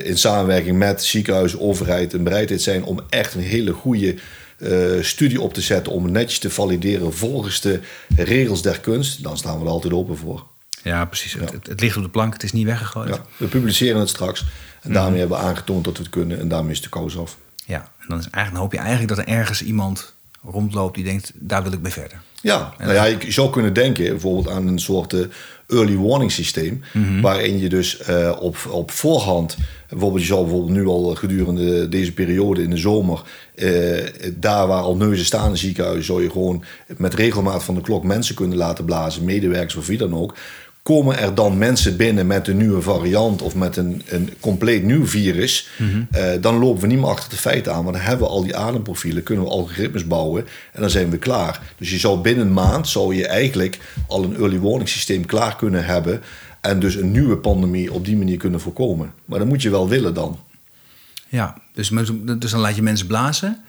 in 0.05 0.19
samenwerking 0.19 0.79
met 0.79 1.05
ziekenhuis, 1.05 1.59
overheid 1.59 2.13
een 2.13 2.25
bereidheid 2.25 2.63
zijn 2.63 2.85
om 2.85 3.01
echt 3.09 3.35
een 3.35 3.41
hele 3.41 3.73
goede 3.73 4.15
studie 5.01 5.41
op 5.41 5.55
te 5.55 5.61
zetten 5.61 5.93
om 5.93 6.11
netjes 6.11 6.39
te 6.39 6.51
valideren 6.51 7.13
volgens 7.13 7.61
de 7.61 7.81
regels 8.17 8.63
der 8.63 8.81
kunst, 8.81 9.23
dan 9.23 9.37
staan 9.37 9.59
we 9.59 9.65
er 9.65 9.71
altijd 9.71 9.93
open 9.93 10.17
voor. 10.17 10.47
Ja, 10.83 11.05
precies. 11.05 11.33
Het, 11.33 11.53
het, 11.53 11.67
het 11.67 11.81
ligt 11.81 11.97
op 11.97 12.03
de 12.03 12.09
plank, 12.09 12.33
het 12.33 12.43
is 12.43 12.53
niet 12.53 12.67
weggegooid. 12.67 13.09
Ja, 13.09 13.25
we 13.37 13.47
publiceren 13.47 14.01
het 14.01 14.09
straks 14.09 14.45
en 14.81 14.93
daarmee 14.93 15.19
hebben 15.19 15.39
we 15.39 15.45
aangetoond 15.45 15.85
dat 15.85 15.97
we 15.97 16.03
het 16.03 16.13
kunnen 16.13 16.39
en 16.39 16.49
daarmee 16.49 16.73
is 16.73 16.83
de 16.83 16.89
kous 16.89 17.19
af. 17.19 17.37
Ja, 17.67 17.93
en 17.99 18.07
dan, 18.09 18.19
is 18.19 18.25
eigenlijk, 18.25 18.53
dan 18.53 18.63
hoop 18.63 18.73
je 18.73 18.79
eigenlijk 18.79 19.09
dat 19.09 19.19
er 19.19 19.33
ergens 19.33 19.63
iemand 19.63 20.15
rondloopt 20.43 20.95
die 20.95 21.05
denkt, 21.05 21.33
daar 21.35 21.63
wil 21.63 21.73
ik 21.73 21.81
mee 21.81 21.93
verder. 21.93 22.21
Ja, 22.43 22.75
nou 22.79 22.93
ja, 22.93 23.05
je 23.05 23.33
zou 23.33 23.51
kunnen 23.51 23.73
denken 23.73 24.05
bijvoorbeeld 24.05 24.49
aan 24.49 24.67
een 24.67 24.79
soort 24.79 25.13
eh, 25.13 25.21
early 25.69 25.97
warning 25.97 26.33
systeem. 26.33 26.83
Waarin 27.21 27.59
je 27.59 27.69
dus 27.69 27.99
eh, 27.99 28.37
op, 28.41 28.57
op 28.71 28.91
voorhand, 28.91 29.57
bijvoorbeeld 29.89 30.21
je 30.21 30.27
zou 30.27 30.43
bijvoorbeeld 30.43 30.73
nu 30.73 30.87
al 30.87 31.15
gedurende 31.15 31.89
deze 31.89 32.13
periode 32.13 32.63
in 32.63 32.71
de 32.71 32.77
zomer, 32.77 33.23
eh, 33.55 33.71
daar 34.35 34.67
waar 34.67 34.83
al 34.83 34.97
neuzen 34.97 35.25
staan 35.25 35.51
in 35.51 35.57
ziekenhuizen, 35.57 36.05
zou 36.05 36.23
je 36.23 36.31
gewoon 36.31 36.65
met 36.97 37.15
regelmaat 37.15 37.65
van 37.65 37.75
de 37.75 37.81
klok 37.81 38.05
mensen 38.05 38.35
kunnen 38.35 38.59
laten 38.59 38.85
blazen, 38.85 39.25
medewerkers 39.25 39.77
of 39.77 39.87
wie 39.87 39.99
dan 39.99 40.15
ook. 40.15 40.35
Komen 40.83 41.19
er 41.19 41.35
dan 41.35 41.59
mensen 41.59 41.97
binnen 41.97 42.27
met 42.27 42.49
een 42.49 42.57
nieuwe 42.57 42.83
variant 42.83 43.43
of 43.43 43.55
met 43.55 43.77
een, 43.77 44.03
een 44.07 44.31
compleet 44.41 44.83
nieuw 44.83 45.07
virus, 45.07 45.69
eh, 46.11 46.31
dan 46.41 46.59
lopen 46.59 46.81
we 46.81 46.87
niet 46.87 46.99
meer 46.99 47.09
achter 47.09 47.31
de 47.31 47.37
feiten 47.37 47.73
aan. 47.75 47.85
Want 47.85 47.97
dan 47.97 48.05
hebben 48.05 48.27
we 48.27 48.33
al 48.33 48.43
die 48.43 48.57
ademprofielen, 48.57 49.23
kunnen 49.23 49.45
we 49.45 49.51
algoritmes 49.51 50.07
bouwen 50.07 50.47
en 50.73 50.81
dan 50.81 50.91
zijn 50.91 51.11
we 51.11 51.19
klaar. 51.19 51.61
Dus 51.77 51.91
je 51.91 51.99
zou 51.99 52.21
binnen 52.21 52.47
een 52.47 52.53
maand 52.53 52.89
zou 52.89 53.15
je 53.15 53.27
eigenlijk 53.27 53.79
al 54.07 54.25
een 54.25 54.37
early 54.37 54.59
warning 54.61 54.89
systeem 54.89 55.27
klaar 55.27 55.57
kunnen 55.57 55.85
hebben 55.85 56.21
en 56.61 56.81
dus 56.81 56.95
een 56.95 57.11
nieuwe 57.11 57.37
pandemie 57.37 57.93
op 57.93 58.05
die 58.05 58.17
manier 58.17 58.37
kunnen 58.39 58.61
voorkomen. 58.61 59.13
Maar 59.25 59.39
dat 59.39 59.49
moet 59.49 59.63
je 59.63 59.71
wel 59.71 59.89
willen 59.89 60.15
dan. 60.15 60.39
Ja, 61.29 61.57
dus, 61.73 61.89
dus 62.39 62.51
dan 62.51 62.61
laat 62.61 62.77
je 62.77 62.83
mensen 62.83 63.07
blazen. 63.07 63.65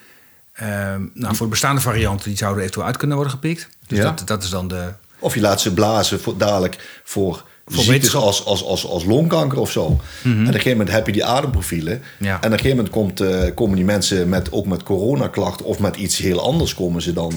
Ehm, 0.53 1.01
nou, 1.14 1.36
voor 1.36 1.45
de 1.45 1.51
bestaande 1.51 1.82
varianten 1.82 2.28
die 2.30 2.38
zouden 2.38 2.61
eventueel 2.61 2.86
uit 2.86 2.97
kunnen 2.97 3.16
worden 3.18 3.34
gepikt. 3.34 3.70
Dus 3.88 3.97
Ja. 3.97 4.03
dat, 4.03 4.28
dat 4.28 4.43
is 4.43 4.49
dan 4.49 4.68
de. 4.68 4.93
Of 5.24 5.34
je 5.34 5.41
laat 5.41 5.61
ze 5.61 5.74
blazen 5.74 6.19
voor, 6.19 6.38
dadelijk 6.38 7.01
voor, 7.03 7.43
Voor 7.65 7.84
ziektes 7.84 8.15
als, 8.15 8.45
als, 8.45 8.63
als, 8.63 8.88
als 8.88 9.05
longkanker 9.05 9.59
of 9.59 9.71
zo. 9.71 9.86
En 10.24 10.32
op 10.32 10.38
een 10.39 10.45
gegeven 10.47 10.71
moment 10.71 10.91
heb 10.91 11.05
je 11.05 11.11
die 11.11 11.26
ademprofielen. 11.26 12.01
Ja. 12.19 12.30
En 12.30 12.36
op 12.36 12.43
een 12.43 12.51
gegeven 12.51 12.76
moment 12.76 12.89
komt, 12.89 13.19
eh, 13.19 13.55
komen 13.55 13.76
die 13.76 13.86
mensen 13.86 14.30
met, 14.30 14.51
ook 14.51 14.65
met 14.65 14.84
coronaklachten 14.84 15.65
of 15.65 15.80
met 15.80 15.95
iets 15.95 16.17
heel 16.17 16.41
anders 16.41 16.76
komen 16.76 17.01
ze 17.01 17.13
dan. 17.13 17.34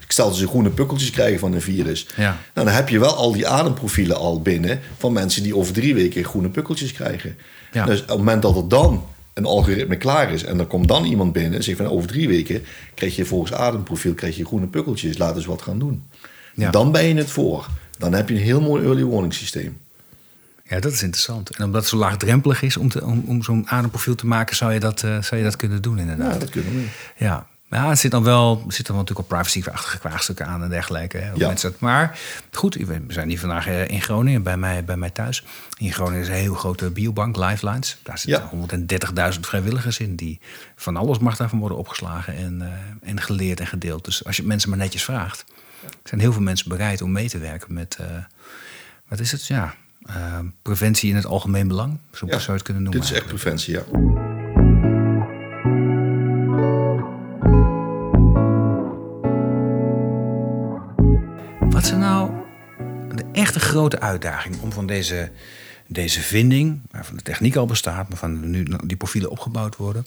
ik 0.00 0.12
stel 0.12 0.28
dat 0.28 0.36
ze 0.36 0.46
groene 0.46 0.70
pukkeltjes 0.70 1.10
krijgen 1.10 1.38
van 1.38 1.52
een 1.52 1.60
virus. 1.60 2.06
Ja. 2.16 2.38
Nou, 2.54 2.66
dan 2.66 2.74
heb 2.74 2.88
je 2.88 2.98
wel 2.98 3.14
al 3.14 3.32
die 3.32 3.48
ademprofielen 3.48 4.16
al 4.16 4.42
binnen 4.42 4.80
van 4.98 5.12
mensen 5.12 5.42
die 5.42 5.56
over 5.56 5.72
drie 5.72 5.94
weken 5.94 6.24
groene 6.24 6.48
pukkeltjes 6.48 6.92
krijgen. 6.92 7.36
Ja. 7.72 7.84
Dus 7.84 8.02
op 8.02 8.08
het 8.08 8.18
moment 8.18 8.42
dat 8.42 8.56
er 8.56 8.68
dan 8.68 9.04
een 9.34 9.44
algoritme 9.44 9.96
klaar 9.96 10.32
is 10.32 10.44
en 10.44 10.58
er 10.58 10.66
komt 10.66 10.88
dan 10.88 11.04
iemand 11.04 11.32
binnen 11.32 11.54
en 11.54 11.62
zegt 11.62 11.76
van 11.76 11.86
over 11.86 12.08
drie 12.08 12.28
weken 12.28 12.62
krijg 12.94 13.16
je 13.16 13.24
volgens 13.24 13.52
ademprofiel 13.52 14.14
krijg 14.14 14.36
je 14.36 14.44
groene 14.44 14.66
pukkeltjes, 14.66 15.18
laat 15.18 15.36
eens 15.36 15.46
wat 15.46 15.62
gaan 15.62 15.78
doen. 15.78 16.04
Ja. 16.60 16.70
Dan 16.70 16.92
ben 16.92 17.04
je 17.04 17.14
het 17.14 17.30
voor. 17.30 17.66
Dan 17.98 18.12
heb 18.12 18.28
je 18.28 18.34
een 18.34 18.40
heel 18.40 18.60
mooi 18.60 18.84
early 18.84 19.04
warning 19.04 19.34
systeem. 19.34 19.80
Ja, 20.64 20.80
dat 20.80 20.92
is 20.92 21.02
interessant. 21.02 21.50
En 21.56 21.64
omdat 21.64 21.80
het 21.80 21.90
zo 21.90 21.96
laagdrempelig 21.96 22.62
is 22.62 22.76
om, 22.76 22.88
te, 22.88 23.04
om, 23.04 23.24
om 23.26 23.42
zo'n 23.42 23.68
ademprofiel 23.68 24.14
te 24.14 24.26
maken, 24.26 24.56
zou 24.56 24.72
je 24.72 24.80
dat, 24.80 25.02
eh, 25.02 25.22
zou 25.22 25.36
je 25.36 25.42
dat 25.42 25.56
kunnen 25.56 25.82
doen, 25.82 25.98
inderdaad. 25.98 26.32
Ja, 26.32 26.38
dat 26.38 26.50
kunnen 26.50 26.72
we. 26.74 26.84
Ja, 27.16 27.46
ja 27.70 27.88
het 27.88 27.98
zit 27.98 28.10
dan 28.10 28.22
wel, 28.22 28.64
zitten 28.68 28.94
wel 28.94 29.02
natuurlijk 29.02 29.30
al 29.30 29.36
privacy-achtige 29.36 29.98
kwaagstukken 29.98 30.46
aan 30.46 30.62
en 30.62 30.68
dergelijke. 30.68 31.16
Hè, 31.16 31.30
Ja. 31.34 31.46
mensen 31.48 31.70
dat- 31.70 31.80
maar 31.80 32.18
goed, 32.52 32.74
we 32.74 33.00
zijn 33.08 33.28
hier 33.28 33.38
vandaag 33.38 33.66
eh, 33.66 33.88
in 33.88 34.02
Groningen, 34.02 34.42
bij 34.42 34.56
mij, 34.56 34.84
bij 34.84 34.96
mij 34.96 35.10
thuis. 35.10 35.44
In 35.78 35.92
Groningen 35.92 36.20
is 36.20 36.28
een 36.28 36.34
heel 36.34 36.54
grote 36.54 36.90
biobank, 36.90 37.36
Lifelines. 37.36 37.98
Daar 38.02 38.18
zitten 38.18 38.42
Ja. 38.42 38.48
130.000 38.48 39.46
vrijwilligers 39.46 39.98
in. 39.98 40.16
Die 40.16 40.40
van 40.76 40.96
alles 40.96 41.18
mag 41.18 41.36
daarvan 41.36 41.58
worden 41.58 41.78
opgeslagen 41.78 42.36
en, 42.36 42.62
eh, 42.62 43.08
en 43.10 43.20
geleerd 43.20 43.60
en 43.60 43.66
gedeeld. 43.66 44.04
Dus 44.04 44.24
als 44.24 44.36
je 44.36 44.42
mensen 44.42 44.68
maar 44.68 44.78
netjes 44.78 45.04
vraagt, 45.04 45.44
zijn 46.04 46.20
heel 46.20 46.32
veel 46.32 46.42
mensen 46.42 46.68
bereid 46.68 47.02
om 47.02 47.12
mee 47.12 47.28
te 47.28 47.38
werken 47.38 47.74
met, 47.74 47.96
eh, 48.00 48.06
wat 49.08 49.20
is 49.20 49.32
het? 49.32 49.46
Ja, 49.46 49.74
eh, 50.02 50.38
preventie 50.62 51.10
in 51.10 51.16
het 51.16 51.26
algemeen 51.26 51.68
belang. 51.68 51.98
Zo 52.12 52.26
Ja, 52.26 52.32
zou 52.32 52.46
je 52.46 52.52
het 52.52 52.62
kunnen 52.62 52.82
noemen. 52.82 53.00
Dit 53.00 53.10
is 53.10 53.16
echt 53.16 53.26
preventie, 53.26 53.74
ja. 53.74 53.82
Wat 61.68 61.88
er 61.88 61.98
nou 61.98 62.30
de 63.14 63.24
echte 63.32 63.60
grote 63.60 64.00
uitdaging 64.00 64.60
om 64.60 64.72
van 64.72 64.86
deze, 64.86 65.30
deze 65.86 66.20
vinding, 66.20 66.80
waarvan 66.90 67.16
de 67.16 67.22
techniek 67.22 67.56
al 67.56 67.66
bestaat, 67.66 68.08
maar 68.08 68.18
van 68.18 68.50
nu 68.50 68.66
die 68.84 68.96
profielen 68.96 69.30
opgebouwd 69.30 69.76
worden, 69.76 70.06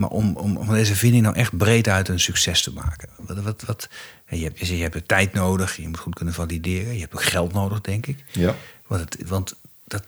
maar 0.00 0.08
om, 0.10 0.36
om, 0.36 0.56
om 0.56 0.68
deze 0.68 0.96
vinding 0.96 1.22
nou 1.22 1.36
echt 1.36 1.56
breed 1.56 1.88
uit 1.88 2.08
een 2.08 2.20
succes 2.20 2.62
te 2.62 2.72
maken? 2.72 3.08
Wat, 3.42 3.62
wat, 3.66 3.88
je, 4.28 4.42
hebt, 4.44 4.58
je, 4.66 4.74
hebt 4.74 4.92
de 4.94 5.06
tijd 5.06 5.32
nodig, 5.32 5.76
je 5.76 5.88
moet 5.88 5.98
goed 5.98 6.14
kunnen 6.14 6.34
valideren, 6.34 6.94
je 6.94 7.00
hebt 7.00 7.14
ook 7.14 7.22
geld 7.24 7.52
nodig, 7.52 7.80
denk 7.80 8.06
ik. 8.06 8.24
Ja. 8.32 8.54
Want, 8.86 9.00
het, 9.00 9.28
want 9.28 9.54
dat, 9.84 10.02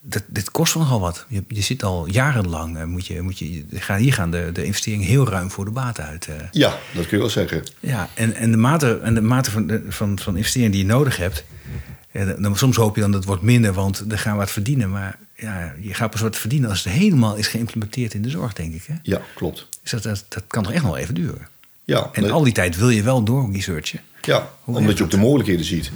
dat, 0.00 0.22
dit 0.26 0.50
kost 0.50 0.74
nogal 0.74 1.00
wat. 1.00 1.24
Je, 1.28 1.44
je 1.48 1.60
zit 1.60 1.82
al 1.82 2.06
jarenlang, 2.08 2.76
eh, 2.76 2.84
moet 2.84 3.06
je, 3.06 3.22
moet 3.22 3.38
je, 3.38 3.64
hier 3.98 4.12
gaan 4.12 4.30
de, 4.30 4.50
de 4.52 4.64
investeringen 4.64 5.06
heel 5.06 5.28
ruim 5.28 5.50
voor 5.50 5.64
de 5.64 5.70
baat 5.70 6.00
uit. 6.00 6.26
eh. 6.26 6.34
ja, 6.50 6.78
dat 6.94 7.02
kun 7.06 7.16
je 7.16 7.22
wel 7.22 7.28
zeggen. 7.32 7.62
Ja, 7.80 8.08
en, 8.14 8.34
en 8.34 8.50
de 8.50 8.56
mate, 8.56 9.00
en 9.02 9.14
de 9.14 9.20
mate 9.20 9.50
van, 9.50 9.66
de- 9.66 9.84
van, 9.88 10.18
van 10.18 10.36
investering 10.36 10.72
die 10.72 10.80
je 10.80 10.86
nodig 10.88 11.16
hebt. 11.16 11.44
dan, 12.38 12.56
soms 12.56 12.76
hoop 12.76 12.94
je 12.94 13.00
dan 13.00 13.10
dat 13.10 13.20
het 13.20 13.28
wordt 13.28 13.42
minder, 13.44 13.72
want 13.72 14.04
er 14.12 14.18
gaan 14.18 14.32
we 14.32 14.38
wat 14.38 14.50
verdienen. 14.50 14.90
Maar 14.90 15.18
ja, 15.36 15.74
je 15.80 15.94
gaat 15.94 16.10
pas 16.10 16.20
wat 16.20 16.36
verdienen 16.36 16.70
als 16.70 16.84
het 16.84 16.92
helemaal 16.92 17.36
is 17.36 17.46
geïmplementeerd 17.46 18.14
in 18.14 18.22
de 18.22 18.30
zorg, 18.30 18.52
denk 18.52 18.74
ik. 18.74 18.84
Hè? 18.86 18.94
Ja, 19.02 19.20
klopt. 19.34 19.66
Dus 19.82 19.90
dat, 19.90 20.02
dat, 20.02 20.24
dat 20.28 20.42
kan 20.46 20.62
toch 20.62 20.72
echt 20.72 20.82
nog 20.82 20.92
wel 20.92 21.00
even 21.00 21.14
duren. 21.14 21.48
Ja, 21.84 22.10
En 22.12 22.30
al 22.30 22.42
die 22.42 22.52
tijd 22.52 22.76
wil 22.76 22.90
je 22.90 23.02
wel 23.02 23.22
door 23.22 23.52
researchen. 23.52 24.00
ja 24.22 24.50
Hoe 24.60 24.76
omdat 24.76 24.98
je 24.98 25.04
ook 25.04 25.10
de 25.10 25.16
mogelijkheden 25.16 25.64
ziet. 25.64 25.90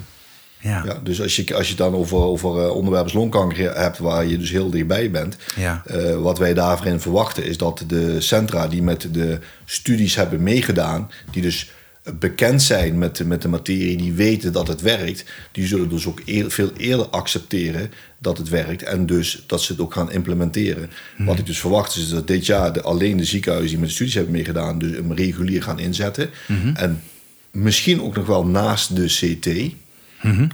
Ja. 0.58 0.82
Ja, 0.84 1.00
dus 1.02 1.22
als 1.22 1.36
je, 1.36 1.54
als 1.54 1.64
je 1.64 1.68
het 1.68 1.78
dan 1.78 1.94
over, 1.94 2.16
over 2.18 2.64
eh, 2.64 2.74
onderwerp 2.74 3.04
als 3.04 3.12
longkanker 3.12 3.76
hebt, 3.76 3.98
waar 3.98 4.26
je 4.26 4.38
dus 4.38 4.50
heel 4.50 4.70
dichtbij 4.70 5.10
bent. 5.10 5.36
Ja. 5.56 5.82
eh, 5.86 6.16
wat 6.16 6.38
wij 6.38 6.54
daarin 6.54 7.00
verwachten 7.00 7.44
is 7.44 7.56
dat 7.56 7.84
de 7.86 8.20
centra 8.20 8.68
die 8.68 8.82
met 8.82 9.08
de 9.10 9.38
studies 9.64 10.14
hebben 10.14 10.42
meegedaan, 10.42 11.10
die 11.30 11.42
dus 11.42 11.70
bekend 12.18 12.62
zijn 12.62 12.98
met, 12.98 13.16
de- 13.16 13.24
met 13.24 13.42
de 13.42 13.48
materie, 13.48 13.96
die 13.96 14.12
weten 14.12 14.52
dat 14.52 14.68
het 14.68 14.80
werkt, 14.80 15.24
die 15.52 15.66
zullen 15.66 15.88
dus 15.88 16.06
ook 16.06 16.20
eer- 16.24 16.50
veel 16.50 16.70
eerder 16.76 17.06
accepteren 17.06 17.90
dat 18.18 18.38
het 18.38 18.48
werkt 18.48 18.82
en 18.82 19.06
dus 19.06 19.44
dat 19.46 19.62
ze 19.62 19.72
het 19.72 19.80
ook 19.80 19.92
gaan 19.92 20.12
implementeren. 20.12 20.90
Wat 21.18 21.38
ik 21.38 21.46
dus 21.46 21.60
verwacht 21.60 21.96
is 21.96 22.08
dat 22.08 22.26
dit 22.26 22.46
jaar 22.46 22.72
de, 22.72 22.82
alleen 22.82 23.16
de 23.16 23.24
ziekenhuizen 23.24 23.70
die 23.70 23.78
met 23.78 23.88
de 23.88 23.94
studies 23.94 24.14
hebben 24.14 24.32
meegedaan, 24.32 24.78
dus 24.78 24.90
hem 24.96 25.12
regulier 25.12 25.62
gaan 25.62 25.78
inzetten. 25.78 26.30
En 26.74 27.02
misschien 27.50 28.02
ook 28.02 28.16
nog 28.16 28.26
wel 28.26 28.46
naast 28.46 28.96
de 28.96 29.04
CT. 29.06 29.72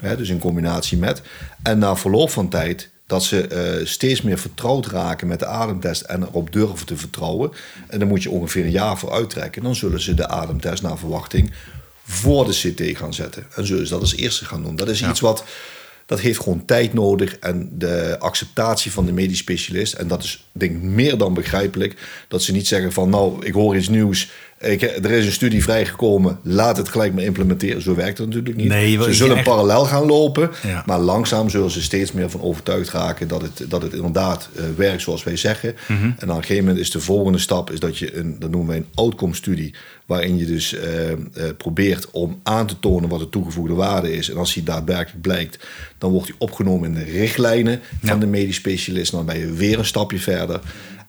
Hè, 0.01 0.17
dus 0.17 0.29
in 0.29 0.39
combinatie 0.39 0.99
met. 0.99 1.23
En 1.63 1.79
na 1.79 1.97
verloop 1.97 2.31
van 2.31 2.49
tijd 2.49 2.91
dat 3.07 3.25
ze 3.25 3.47
eh, 3.47 3.87
steeds 3.87 4.23
meer 4.23 4.39
vertrouwd 4.39 4.87
raken 4.87 5.27
met 5.27 5.39
de 5.39 5.47
ademtest 5.47 6.03
en 6.03 6.23
erop 6.23 6.53
durven 6.53 6.87
te 6.87 6.97
vertrouwen. 6.97 7.51
En 7.89 7.99
dan 7.99 8.09
moet 8.09 8.23
je 8.23 8.31
ongeveer 8.31 8.65
een 8.65 8.71
jaar 8.71 8.99
voor 8.99 9.13
uittrekken. 9.13 9.63
Dan 9.63 9.75
zullen 9.75 10.01
ze 10.01 10.15
de 10.15 10.29
ademtest 10.29 10.83
naar 10.83 10.99
verwachting 10.99 11.53
voor 12.05 12.47
de 12.47 12.53
CT 12.53 12.99
gaan 12.99 13.15
zetten. 13.15 13.47
En 13.55 13.67
zullen 13.67 13.87
ze 13.87 13.93
dat 13.93 14.01
als 14.01 14.17
eerste 14.17 14.45
gaan 14.45 14.63
doen. 14.63 14.77
Dat 14.77 14.89
is 14.89 15.03
iets 15.03 15.21
wat, 15.21 15.45
dat 16.07 16.21
heeft 16.21 16.41
gewoon 16.41 16.65
tijd 16.65 16.93
nodig. 16.93 17.37
En 17.39 17.69
de 17.73 18.17
acceptatie 18.19 18.93
van 18.93 19.07
de 19.07 19.13
medisch 19.13 19.39
specialist. 19.39 19.93
En 19.93 20.09
dat 20.09 20.23
is 20.23 20.47
denk 20.53 20.73
ik 20.73 20.83
meer 20.83 21.19
dan 21.19 21.35
begrijpelijk. 21.35 22.25
Dat 22.29 22.43
ze 22.43 22.53
niet 22.53 22.67
zeggen 22.67 22.93
van 22.93 23.11
nou, 23.11 23.47
ik 23.47 23.53
hoor 23.53 23.77
iets 23.77 23.89
nieuws. 23.89 24.31
Ik, 24.61 24.83
er 24.83 25.11
is 25.11 25.27
een 25.27 25.33
studie 25.33 25.63
vrijgekomen, 25.63 26.39
laat 26.43 26.77
het 26.77 26.89
gelijk 26.89 27.15
maar 27.15 27.23
implementeren. 27.25 27.83
Zo 27.83 27.95
werkt 27.95 28.19
het 28.19 28.27
natuurlijk 28.27 28.57
niet. 28.57 28.69
Nee, 28.69 29.03
ze 29.03 29.15
zullen 29.15 29.37
echt- 29.37 29.45
parallel 29.45 29.85
gaan 29.85 30.07
lopen, 30.07 30.51
Ja. 30.67 30.83
maar 30.87 30.99
langzaam 30.99 31.51
zullen 31.51 31.71
ze 31.71 31.83
steeds 31.83 32.13
meer 32.13 32.31
van 32.31 32.41
overtuigd 32.43 32.91
raken 32.91 33.29
dat 33.29 33.43
het, 33.43 33.65
dat 33.71 33.83
het 33.83 33.93
inderdaad 33.93 34.49
eh, 34.57 34.65
werkt 34.77 35.03
zoals 35.03 35.25
wij 35.25 35.37
zeggen. 35.37 35.75
Mhm. 35.89 36.05
En 36.05 36.31
aan 36.31 36.37
een 36.37 36.41
gegeven 36.43 36.65
moment 36.65 36.79
is 36.85 36.91
de 36.91 37.01
volgende 37.01 37.39
stap 37.39 37.71
is 37.71 37.81
dat 37.81 37.99
je 37.99 38.17
een, 38.17 38.37
dat 38.39 38.51
noemen 38.51 38.69
wij 38.69 38.77
een 38.77 38.87
outcome-studie, 38.95 39.75
waarin 40.07 40.39
je 40.39 40.47
dus 40.47 40.75
eh, 40.75 41.13
eh, 41.13 41.19
probeert 41.57 42.11
om 42.11 42.41
aan 42.43 42.67
te 42.67 42.79
tonen 42.81 43.09
wat 43.09 43.21
de 43.21 43.29
toegevoegde 43.29 43.75
waarde 43.75 44.13
is. 44.17 44.31
En 44.31 44.37
als 44.37 44.55
die 44.55 44.63
daadwerkelijk 44.63 45.21
blijkt, 45.23 45.67
dan 45.99 46.11
wordt 46.11 46.27
die 46.27 46.37
opgenomen 46.39 46.89
in 46.89 47.05
de 47.05 47.11
richtlijnen 47.13 47.81
van 48.03 48.21
de 48.21 48.27
medisch 48.27 48.57
specialist. 48.57 49.11
Dan 49.13 49.27
ben 49.27 49.39
je 49.39 49.53
weer 49.53 49.79
een 49.79 49.85
stapje 49.85 50.19
verder. 50.19 50.61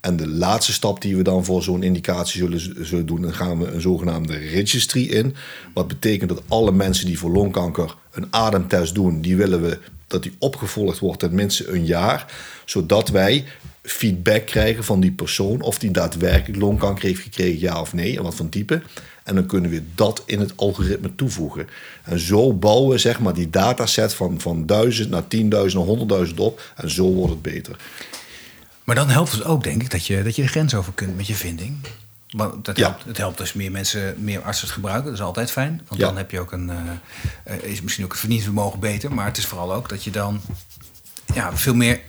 En 0.02 0.18
de 0.18 0.28
laatste 0.28 0.74
stap 0.74 1.02
die 1.02 1.16
we 1.18 1.24
dan 1.24 1.46
voor 1.46 1.64
zo'n 1.64 1.84
indicatie 1.84 2.40
zullen, 2.40 2.86
zullen 2.86 3.06
doen, 3.06 3.22
dan 3.22 3.34
gaan 3.34 3.60
we 3.60 3.68
een 3.68 3.82
zogenaamde 3.82 4.38
registry 4.38 5.06
in. 5.06 5.36
Wat 5.74 5.88
betekent 5.88 6.30
dat 6.30 6.42
alle 6.48 6.72
mensen 6.72 7.06
die 7.06 7.20
voor 7.20 7.32
longkanker 7.32 7.96
een 8.12 8.28
ademtest 8.30 8.96
doen, 8.96 9.22
die 9.22 9.36
willen 9.36 9.62
we 9.62 9.80
dat 10.08 10.24
die 10.24 10.36
opgevolgd 10.38 11.00
wordt 11.00 11.20
tenminste 11.20 11.70
een 11.70 11.86
jaar. 11.86 12.34
Zodat 12.66 13.10
wij 13.10 13.46
feedback 13.82 14.46
krijgen 14.46 14.84
van 14.84 15.00
die 15.00 15.12
persoon 15.12 15.62
of 15.62 15.80
die 15.80 15.92
daadwerkelijk 15.92 16.62
longkanker 16.62 17.04
heeft 17.04 17.22
gekregen, 17.22 17.60
ja 17.60 17.82
of 17.82 17.94
nee, 17.94 18.18
en 18.18 18.24
wat 18.24 18.36
voor 18.36 18.50
type. 18.50 18.82
En 19.24 19.36
dan 19.36 19.46
kunnen 19.46 19.72
we 19.72 19.82
dat 19.96 20.24
in 20.26 20.40
het 20.40 20.54
algoritme 20.56 21.16
toevoegen. 21.16 21.68
En 22.04 22.20
zo 22.20 22.54
bouwen 22.54 22.90
we 22.90 22.98
zeg 22.98 23.20
maar 23.20 23.34
die 23.34 23.50
dataset 23.50 24.14
van, 24.14 24.40
van 24.40 24.66
1000 24.66 25.10
naar 25.10 25.24
10.000 25.24 25.28
naar 25.48 26.26
100.000 26.28 26.34
op. 26.36 26.62
En 26.76 26.90
zo 26.90 27.14
wordt 27.14 27.32
het 27.32 27.42
beter. 27.42 27.76
Maar 28.88 28.96
dan 28.96 29.10
helpt 29.10 29.32
het 29.32 29.44
ook, 29.44 29.64
denk 29.64 29.82
ik, 29.82 29.92
dat 29.92 30.06
je, 30.06 30.24
dat 30.24 30.36
je 30.36 30.42
de 30.42 30.48
grens 30.48 30.76
over 30.76 30.94
kunt 30.94 31.16
met 31.16 31.28
je 31.28 31.36
vinding. 31.36 31.78
Want 32.30 32.66
dat 32.66 32.78
Ja. 32.78 32.88
helpt, 32.90 33.04
het 33.04 33.18
helpt 33.18 33.40
als 33.40 33.54
meer 33.54 33.72
mensen, 33.72 34.16
meer 34.24 34.42
artsen 34.42 34.66
het 34.66 34.74
gebruiken. 34.76 35.06
Dat 35.06 35.14
is 35.14 35.22
altijd 35.22 35.52
fijn. 35.52 35.82
Want 35.88 36.02
Ja. 36.02 36.08
dan 36.08 36.18
heb 36.18 36.32
je 36.32 36.40
ook 36.40 36.52
een, 36.52 36.70
eh, 36.70 36.78
eh, 37.44 37.64
is 37.64 37.82
misschien 37.82 38.04
ook 38.04 38.12
het 38.12 38.20
verdienvermogen 38.20 38.80
beter. 38.80 39.14
Maar 39.14 39.26
het 39.26 39.38
is 39.38 39.46
vooral 39.46 39.74
ook 39.74 39.90
dat 39.90 40.04
je 40.04 40.12
dan 40.12 40.42
ja, 41.34 41.58
veel 41.58 41.76
meer 41.76 42.02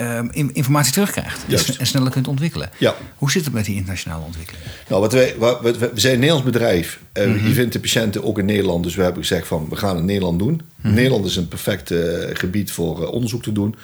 ehm, 0.00 0.28
in- 0.30 0.50
informatie 0.54 0.92
terugkrijgt. 0.92 1.36
En, 1.44 1.50
Juist. 1.50 1.72
s- 1.72 1.76
en 1.76 1.86
sneller 1.86 2.10
kunt 2.10 2.28
ontwikkelen. 2.28 2.70
Ja. 2.78 2.94
Hoe 3.16 3.30
zit 3.30 3.44
het 3.44 3.54
met 3.54 3.64
die 3.64 3.74
internationale 3.74 4.24
ontwikkeling? 4.24 4.64
Nou, 4.88 5.00
wat 5.00 5.12
wij, 5.12 5.34
wat, 5.38 5.60
wat- 5.62 5.78
we 5.78 5.90
zijn 5.94 6.12
een 6.14 6.18
Nederlands 6.20 6.50
bedrijf. 6.50 7.00
Eh, 7.12 7.26
Mhm. 7.26 7.46
Je 7.46 7.52
vindt 7.52 7.72
de 7.72 7.80
patiënten 7.80 8.24
ook 8.24 8.38
in 8.38 8.44
Nederland. 8.44 8.84
Dus 8.84 8.94
we 8.94 9.02
hebben 9.02 9.22
gezegd 9.22 9.46
van 9.46 9.66
we 9.70 9.76
gaan 9.76 9.90
het 9.90 9.98
in 9.98 10.04
Nederland 10.04 10.38
doen. 10.38 10.60
Mhm. 10.82 10.94
Nederland 10.94 11.26
is 11.26 11.36
een 11.36 11.48
perfect 11.48 11.90
eh, 11.90 11.98
gebied 12.32 12.70
voor 12.72 13.02
eh, 13.02 13.12
onderzoek 13.12 13.42
te 13.42 13.52
doen. 13.52 13.74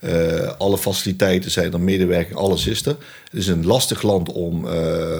Eh, 0.00 0.50
alle 0.58 0.78
faciliteiten 0.78 1.50
zijn 1.50 1.72
er, 1.72 1.80
medewerking, 1.80 2.36
alles 2.38 2.66
is 2.66 2.86
er. 2.86 2.96
Het 3.30 3.40
is 3.40 3.46
een 3.46 3.66
lastig 3.66 4.02
land 4.02 4.32
om, 4.32 4.66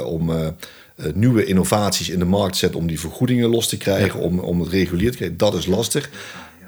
om 0.05 0.31
nieuwe 1.15 1.45
innovaties 1.45 2.09
in 2.11 2.19
de 2.19 2.25
markt 2.25 2.53
te 2.53 2.59
zetten. 2.59 2.81
Om 2.81 2.87
die 2.87 3.01
vergoedingen 3.01 3.49
los 3.49 3.69
te 3.69 3.77
krijgen. 3.77 4.21
Om, 4.21 4.39
om 4.39 4.61
het 4.61 4.69
regulier 4.71 5.11
te 5.11 5.17
krijgen. 5.17 5.37
Dat 5.37 5.55
is 5.55 5.67
lastig. 5.67 6.11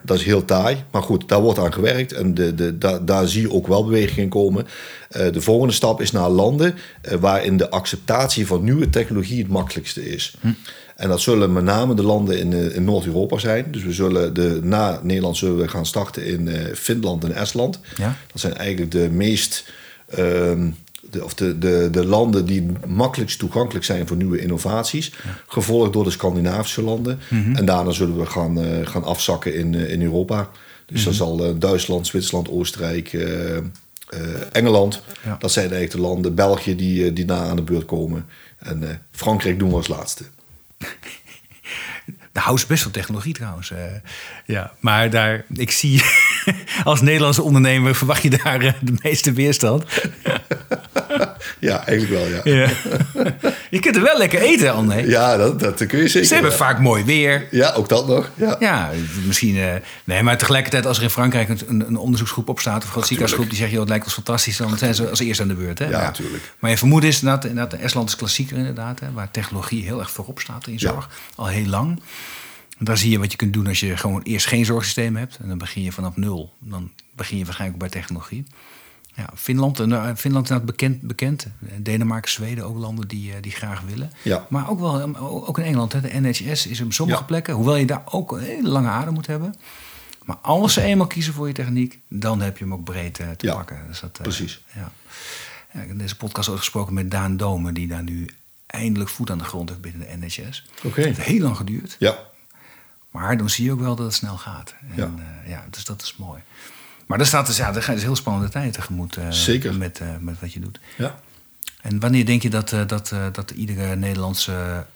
Dat 0.03 0.19
is 0.19 0.25
heel 0.25 0.45
taai. 0.45 0.85
Maar 0.91 1.03
goed, 1.03 1.29
daar 1.29 1.41
wordt 1.41 1.59
aan 1.59 1.73
gewerkt. 1.73 2.13
En 2.13 2.35
de, 2.35 2.55
de, 2.55 2.79
daar, 2.79 3.05
daar 3.05 3.29
zie 3.29 3.43
je 3.43 3.53
ook 3.53 3.67
wel 3.67 3.85
beweging 3.85 4.19
in 4.19 4.29
komen. 4.29 4.67
Eh, 5.09 5.33
de 5.33 5.41
volgende 5.41 5.75
stap 5.75 6.01
is 6.01 6.13
naar 6.13 6.29
landen 6.29 6.75
uh, 7.03 7.15
waarin 7.15 7.57
de 7.57 7.71
acceptatie 7.71 8.47
van 8.47 8.65
nieuwe 8.65 8.91
technologie 8.91 9.43
het 9.43 9.49
makkelijkste 9.49 10.11
is. 10.11 10.35
Hm. 10.41 10.49
En 10.97 11.09
dat 11.09 11.21
zullen 11.21 11.53
met 11.53 11.65
name 11.65 11.95
de 11.95 12.03
landen 12.03 12.39
in, 12.39 12.53
in 12.75 12.85
Noord-Europa 12.85 13.39
zijn. 13.39 13.67
Dus 13.71 13.83
we 13.83 13.93
zullen 13.93 14.35
de, 14.35 14.61
na 14.63 15.01
Nederland 15.03 15.37
zullen 15.37 15.57
we 15.57 15.69
gaan 15.69 15.87
starten 15.87 16.27
in 16.27 16.49
Finland 16.75 17.25
en 17.25 17.35
Estland. 17.35 17.81
Ja. 17.97 18.17
Dat 18.33 18.41
zijn 18.41 18.55
eigenlijk 18.55 18.91
de 18.91 19.09
meest 19.11 19.73
ehm, 20.09 20.71
de, 21.11 21.25
of 21.25 21.35
de, 21.35 21.59
de, 21.59 21.89
de 21.91 22.07
landen 22.07 22.47
die 22.47 22.67
makkelijkst 22.87 23.39
toegankelijk 23.39 23.85
zijn 23.85 24.07
voor 24.07 24.17
nieuwe 24.17 24.41
innovaties. 24.41 25.13
Gevolgd 25.47 25.93
door 25.93 26.05
de 26.05 26.11
Scandinavische 26.11 26.83
landen. 26.83 27.21
Mhm. 27.29 27.57
En 27.57 27.65
daarna 27.65 27.91
zullen 27.91 28.19
we 28.19 28.27
gaan, 28.27 28.59
uh, 28.59 28.87
gaan 28.87 29.05
afzakken 29.05 29.55
in, 29.55 29.73
uh, 29.73 29.91
in 29.91 30.03
Europa. 30.03 30.51
Dus 30.87 30.89
mm 30.89 30.97
-hmm. 30.97 31.05
dat 31.05 31.15
zal 31.15 31.49
uh, 31.49 31.55
Duitsland, 31.59 32.07
Zwitserland, 32.07 32.51
Oostenrijk, 32.51 33.27
Engeland. 34.53 35.03
Ja. 35.25 35.37
Dat 35.39 35.53
zijn 35.53 35.71
eigenlijk 35.71 36.03
de 36.03 36.09
landen. 36.09 36.35
België 36.35 36.77
die, 36.77 37.13
die 37.13 37.25
na 37.25 37.43
aan 37.43 37.57
de 37.57 37.63
beurt 37.63 37.85
komen. 37.85 38.27
En 38.59 39.03
Frankrijk 39.11 39.59
doen 39.59 39.69
we 39.69 39.75
als 39.75 39.89
laatste. 39.89 40.25
De 42.33 42.45
house 42.45 42.67
best 42.67 42.83
wel 42.83 42.93
technologie 42.93 43.35
trouwens. 43.35 43.73
ja, 44.47 44.73
maar 44.81 45.11
daar, 45.11 45.45
ik 45.55 45.71
zie 45.71 46.03
als 46.85 47.01
Nederlandse 47.01 47.43
ondernemer 47.43 47.95
verwacht 47.95 48.23
je 48.23 48.31
daar 48.31 48.59
de 48.59 48.95
meeste 49.03 49.33
weerstand. 49.33 49.85
ja, 51.59 51.87
eigenlijk 51.87 52.21
wel, 52.21 52.55
ja. 52.55 52.65
ja. 52.65 52.71
Je 53.71 53.79
kunt 53.79 53.97
er 53.97 54.03
wel 54.03 54.19
lekker 54.19 54.41
eten, 54.41 54.73
André. 54.73 55.01
Ja, 55.01 55.37
dat, 55.37 55.61
dat 55.61 55.87
kun 55.87 55.99
je 55.99 56.09
zeker. 56.09 56.29
Ze 56.29 56.35
hebben 56.35 56.53
vaak 56.53 56.79
mooi 56.79 57.05
weer. 57.05 57.47
Ja, 57.51 57.73
ook 57.73 57.89
dat 57.89 58.07
nog. 58.07 58.31
Ja, 58.35 58.57
ja 58.59 58.91
misschien... 59.27 59.57
Uh, 59.57 59.73
nee, 60.05 60.23
maar 60.23 60.39
tegelijkertijd 60.39 60.87
als 60.87 60.97
er 60.97 61.03
in 61.03 61.11
Frankrijk 61.11 61.49
een, 61.49 61.85
een 61.87 61.97
onderzoeksgroep 61.97 62.49
opstaat... 62.49 62.85
of 62.85 62.95
een 62.95 63.03
ziekenhuisgroep 63.03 63.49
die 63.49 63.59
zegt, 63.59 63.71
joh, 63.71 63.81
het 63.81 63.89
lijkt 63.89 64.05
ons 64.05 64.15
fantastisch... 64.15 64.57
dan 64.57 64.79
zijn 64.79 64.95
ze 64.95 65.09
als 65.09 65.21
eerste 65.21 65.43
aan 65.43 65.49
de 65.49 65.55
beurt. 65.55 65.79
Hè? 65.79 65.89
Ja, 65.89 66.01
natuurlijk. 66.01 66.53
Maar 66.59 66.71
je 66.71 66.79
vermoeden 66.79 67.09
is 67.09 67.21
inderdaad, 67.21 67.45
inderdaad 67.45 67.81
Estland 67.81 68.09
is 68.09 68.17
klassieker 68.17 68.57
inderdaad... 68.57 69.01
Hè, 69.01 69.13
waar 69.13 69.31
technologie 69.31 69.85
heel 69.85 69.99
erg 69.99 70.11
voorop 70.11 70.41
staat 70.41 70.67
in 70.67 70.79
zorg. 70.79 71.11
Al 71.35 71.47
heel 71.47 71.67
lang. 71.67 72.01
Daar 72.79 72.99
zie 72.99 73.11
je 73.11 73.19
wat 73.19 73.31
je 73.31 73.37
kunt 73.37 73.53
doen 73.53 73.67
als 73.67 73.81
je 73.81 73.97
gewoon 73.97 74.23
eerst 74.23 74.47
geen 74.47 74.65
zorgsysteem 74.65 75.17
hebt. 75.17 75.39
En 75.43 75.49
dan 75.49 75.59
begin 75.59 75.83
je 75.83 75.93
vanaf 75.93 76.17
nul. 76.17 76.53
Dan 76.59 76.91
begin 77.17 77.39
je 77.39 77.45
waarschijnlijk 77.45 77.81
bij 77.81 77.89
technologie. 77.89 78.45
Ja, 79.19 79.31
Finland, 79.35 79.81
uh, 79.81 80.15
Finland 80.17 80.51
is 80.51 80.65
bekend, 80.65 81.01
bekend. 81.01 81.47
Denemarken, 81.77 82.31
Zweden, 82.31 82.65
ook 82.65 82.77
landen 82.77 83.09
die, 83.09 83.31
uh, 83.31 83.35
die 83.41 83.53
graag 83.53 83.81
willen. 83.81 84.11
Ja. 84.23 84.47
Maar 84.49 84.71
ook 84.71 84.81
wel 84.81 85.17
ook 85.47 85.59
in 85.59 85.65
Engeland. 85.65 85.93
Hè, 85.93 86.01
de 86.01 86.21
NHS 86.21 86.67
is 86.67 86.81
op 86.81 86.93
sommige 86.93 87.21
ja. 87.21 87.27
plekken, 87.27 87.55
hoewel 87.55 87.77
je 87.77 87.87
daar 87.87 88.03
ook 88.05 88.33
een 88.33 88.41
hele 88.41 88.69
lange 88.69 88.89
adem 88.89 89.15
moet 89.15 89.27
hebben. 89.27 89.55
Maar 90.25 90.37
als 90.37 90.73
ze 90.73 90.83
eenmaal 90.83 91.07
kiezen 91.07 91.33
voor 91.33 91.47
je 91.47 91.55
techniek, 91.55 91.99
dan 92.09 92.41
heb 92.41 92.59
je 92.59 92.65
hem 92.65 92.73
ook 92.73 92.85
breed 92.85 93.19
uh, 93.19 93.31
te 93.31 93.47
ja, 93.47 93.55
pakken. 93.55 93.87
Dus 93.87 94.01
dat, 94.01 94.19
precies. 94.23 94.65
Ja. 94.75 94.93
Ja, 95.73 95.81
ik 95.81 95.87
heb 95.87 95.89
in 95.89 95.99
deze 95.99 96.17
podcast 96.17 96.49
ook 96.49 96.59
gesproken 96.59 96.95
met 96.95 97.11
Daan 97.11 97.37
Domen, 97.37 97.75
die 97.75 97.89
daar 97.89 98.03
nu 98.03 98.29
eindelijk 98.67 99.11
voet 99.11 99.31
aan 99.31 99.39
de 99.39 99.45
grond 99.45 99.69
heeft 99.69 99.81
binnen 99.81 100.09
de 100.09 100.27
NHS. 100.27 100.67
Oké. 100.77 100.87
Okay. 100.87 101.05
Het 101.05 101.17
heeft 101.17 101.29
heel 101.29 101.43
lang 101.43 101.57
geduurd. 101.57 101.97
Ja. 101.99 102.19
Maar 103.11 103.37
dan 103.37 103.51
zie 103.51 103.65
je 103.65 103.73
ook 103.73 103.81
wel 103.81 103.97
dat 103.97 104.07
het 104.07 104.15
snel 104.15 104.37
gaat. 104.37 104.75
En, 104.81 104.97
ja. 104.97 105.11
ja, 105.47 105.65
dus 105.71 105.85
dat 105.85 106.03
is 106.03 106.17
mooi. 106.17 106.41
Maar 107.09 107.21
er 107.21 107.27
staat 107.27 107.47
dus, 107.47 107.57
ja, 107.57 107.73
gaat 107.73 107.95
dus 107.95 108.05
heel 108.05 108.17
spannende 108.17 108.49
tijd 108.49 108.73
tegemoet 108.73 109.17
uh, 109.17 109.31
Zeker. 109.31 109.75
Met, 109.75 110.01
uh, 110.01 110.09
met 110.21 110.41
wat 110.41 110.53
je 110.53 110.61
doet. 110.61 110.81
Ja. 110.97 111.21
En 111.81 112.01
wanneer 112.01 112.27
denk 112.27 112.43
je 112.43 112.51
dat, 112.51 112.73
uh, 112.73 112.87
dat, 112.87 113.15
dat 113.33 113.51
iedere 113.51 113.97
Nederlandse 113.97 114.87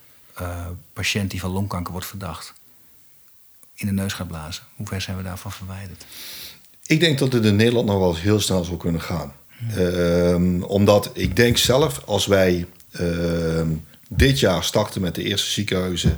patiënt 0.93 1.31
die 1.31 1.39
van 1.39 1.51
longkanker 1.51 1.91
wordt 1.91 2.07
verdacht 2.07 2.53
in 3.73 3.87
de 3.87 3.93
neus 3.93 4.13
gaat 4.13 4.27
blazen? 4.27 4.63
Hoe 4.75 4.87
ver 4.87 5.01
zijn 5.01 5.17
we 5.17 5.23
daarvan 5.23 5.51
verwijderd? 5.51 6.05
Ik 6.85 6.99
denk 6.99 7.19
dat 7.19 7.33
het 7.33 7.45
in 7.45 7.55
Nederland 7.55 7.87
nog 7.87 7.97
wel 7.97 8.09
eens 8.09 8.21
heel 8.21 8.39
snel 8.39 8.63
zou 8.63 8.77
kunnen 8.77 9.01
gaan. 9.01 9.33
Hmm. 9.57 10.63
omdat 10.63 11.09
ik 11.13 11.35
denk 11.35 11.57
zelf, 11.57 12.01
als 12.05 12.25
wij 12.25 12.67
ehm, 12.91 13.67
dit 14.09 14.39
jaar 14.39 14.63
starten 14.63 15.01
met 15.01 15.15
de 15.15 15.23
eerste 15.23 15.49
ziekenhuizen 15.49 16.17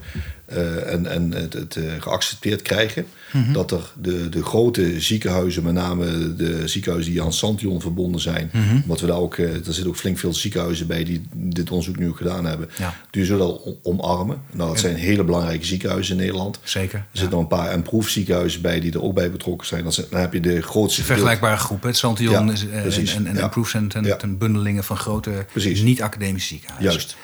uh, 0.54 0.94
en, 0.94 1.06
en 1.06 1.32
het, 1.32 1.54
het 1.54 1.76
uh, 1.76 1.92
geaccepteerd 2.00 2.62
krijgen. 2.62 3.06
Mm 3.32 3.44
-hmm. 3.44 3.54
Dat 3.54 3.72
er 3.72 3.92
de, 4.02 4.30
de 4.30 4.44
grote 4.44 5.02
ziekenhuizen, 5.02 5.64
met 5.64 5.74
name 5.74 6.36
de 6.36 6.68
ziekenhuizen 6.68 7.12
die 7.12 7.22
aan 7.22 7.34
Santion 7.34 7.82
verbonden 7.82 8.22
zijn, 8.22 8.50
mm 8.54 8.68
-hmm. 8.68 8.84
wat 8.86 9.00
we 9.00 9.08
daar 9.08 9.18
ook, 9.18 9.38
uh, 9.38 9.54
er 9.54 9.64
zitten 9.64 9.88
ook 9.88 9.96
flink 9.96 10.18
veel 10.18 10.34
ziekenhuizen 10.34 10.88
bij 10.88 11.04
die 11.04 11.24
dit 11.34 11.70
onderzoek 11.70 11.98
nu 11.98 12.08
ook 12.08 12.18
gedaan 12.18 12.46
hebben, 12.46 12.70
ja. 12.78 12.96
die 13.10 13.26
zullen 13.26 13.84
omarmen. 13.84 14.42
Nou, 14.52 14.70
dat 14.70 14.80
zijn 14.80 14.96
hele 14.96 15.24
belangrijke 15.24 15.66
ziekenhuizen 15.66 16.16
in 16.16 16.22
Nederland. 16.22 16.60
Zeker. 16.64 17.00
Er 17.00 17.06
zitten 17.12 17.32
nog 17.40 17.42
een 17.42 17.58
paar 17.58 17.74
improve 17.74 18.10
ziekenhuizen 18.10 18.62
bij 18.62 18.80
die 18.80 18.94
er 18.94 19.04
ook 19.04 19.14
bij 19.14 19.32
betrokken 19.32 19.68
zijn. 19.68 19.84
Dan, 19.84 19.94
dan 20.10 20.20
heb 20.20 20.34
je 20.34 20.40
de 20.40 20.62
grootste. 20.62 21.04
Vergelijkbare 21.04 21.58
groepen. 21.58 21.96
Santion 21.96 22.48
ja, 22.48 22.54
is, 22.54 22.66
en, 23.14 23.28
en, 23.28 23.52
en 23.94 24.18
ten 24.18 24.38
bundelingen 24.38 24.84
van 24.84 24.98
grote 24.98 25.46
niet-academische 25.84 26.48
ziekenhuizen. 26.48 26.92
Juist. 26.92 27.16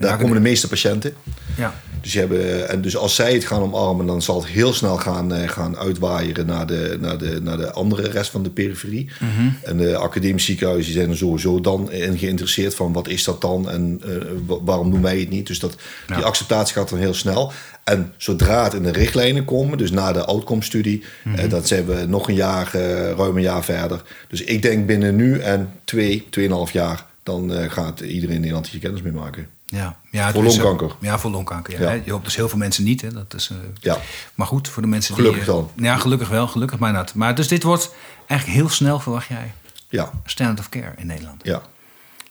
Daar 0.00 0.18
komen 0.18 0.34
de 0.34 0.40
meeste 0.40 0.68
patiënten. 0.68 1.14
Ja. 1.56 1.74
Dus, 2.00 2.12
je 2.12 2.18
hebben, 2.18 2.68
en 2.68 2.80
dus 2.80 2.96
als 2.96 3.14
zij 3.14 3.32
het 3.32 3.44
gaan 3.44 3.62
omarmen, 3.62 4.06
dan 4.06 4.22
zal 4.22 4.40
het 4.40 4.50
heel 4.50 4.72
snel 4.72 4.96
gaan, 4.96 5.32
uh, 5.32 5.48
gaan 5.48 5.76
uitwaaieren 5.76 6.46
naar 6.46 6.66
de, 6.66 6.96
naar, 7.00 7.18
de, 7.18 7.40
naar 7.42 7.56
de 7.56 7.72
andere 7.72 8.08
rest 8.08 8.30
van 8.30 8.42
de 8.42 8.50
periferie. 8.50 9.10
Mm 9.20 9.28
-hmm. 9.36 9.56
En 9.62 9.76
de 9.76 9.96
academische 9.96 10.50
ziekenhuizen 10.50 10.92
zijn 10.92 11.10
er 11.10 11.16
sowieso 11.16 11.60
dan 11.60 11.92
in 11.92 12.18
geïnteresseerd 12.18 12.74
van 12.74 12.92
wat 12.92 13.08
is 13.08 13.24
dat 13.24 13.40
dan 13.40 13.70
en 13.70 14.02
uh, 14.06 14.56
waarom 14.64 14.90
doen 14.90 15.02
wij 15.02 15.18
het 15.18 15.30
niet. 15.30 15.46
Dus 15.46 15.58
dat, 15.58 15.76
ja. 16.06 16.14
die 16.14 16.24
acceptatie 16.24 16.74
gaat 16.74 16.88
dan 16.88 16.98
heel 16.98 17.14
snel. 17.14 17.52
En 17.84 18.12
zodra 18.16 18.64
het 18.64 18.74
in 18.74 18.82
de 18.82 18.92
richtlijnen 18.92 19.44
komen, 19.44 19.78
dus 19.78 19.90
na 19.90 20.12
de 20.12 20.24
outcome-studie, 20.24 21.04
mm 21.24 21.34
-hmm. 21.34 21.44
uh, 21.44 21.50
dan 21.50 21.66
zijn 21.66 21.86
we 21.86 22.04
nog 22.08 22.28
een 22.28 22.34
jaar, 22.34 22.70
ruim 23.16 23.36
een 23.36 23.42
jaar 23.42 23.64
verder. 23.64 24.02
Dus 24.28 24.42
ik 24.42 24.62
denk 24.62 24.86
binnen 24.86 25.16
nu 25.16 25.38
en 25.38 25.72
twee, 25.84 26.26
tweeënhalf 26.30 26.70
jaar, 26.70 27.06
dan 27.22 27.52
gaat 27.70 28.00
iedereen 28.00 28.34
in 28.34 28.40
Nederland 28.40 28.68
hier 28.68 28.80
kennis 28.80 29.02
mee 29.02 29.12
maken. 29.12 29.46
Ja, 29.70 29.96
ja 30.10 30.32
voor 30.32 30.42
longkanker. 30.42 30.96
Ja, 31.00 31.18
voor 31.18 31.30
longkanker. 31.30 31.80
Ja. 31.80 31.92
Ja. 31.92 32.02
Je 32.04 32.10
hoopt 32.10 32.24
dus 32.24 32.36
heel 32.36 32.48
veel 32.48 32.58
mensen 32.58 32.84
niet. 32.84 33.00
Hè. 33.00 33.12
Dat 33.12 33.34
is, 33.34 33.48
uh, 33.48 33.58
ja. 33.80 33.98
Maar 34.34 34.46
goed, 34.46 34.68
voor 34.68 34.82
de 34.82 34.88
mensen 34.88 35.14
gelukkig 35.14 35.44
die... 35.44 35.52
Gelukkig 35.52 35.74
wel. 35.74 35.84
Ja, 35.86 35.96
gelukkig 35.96 36.28
wel. 36.28 36.48
Gelukkig 36.48 36.78
maar 36.78 36.92
dat. 36.92 37.14
Maar 37.14 37.34
dus 37.34 37.48
dit 37.48 37.62
wordt 37.62 37.94
eigenlijk 38.26 38.60
heel 38.60 38.68
snel, 38.68 39.00
verwacht 39.00 39.28
jij, 39.28 39.52
ja. 39.88 40.10
standard 40.24 40.58
of 40.58 40.68
care 40.68 40.92
in 40.96 41.06
Nederland. 41.06 41.44
Ja. 41.44 41.62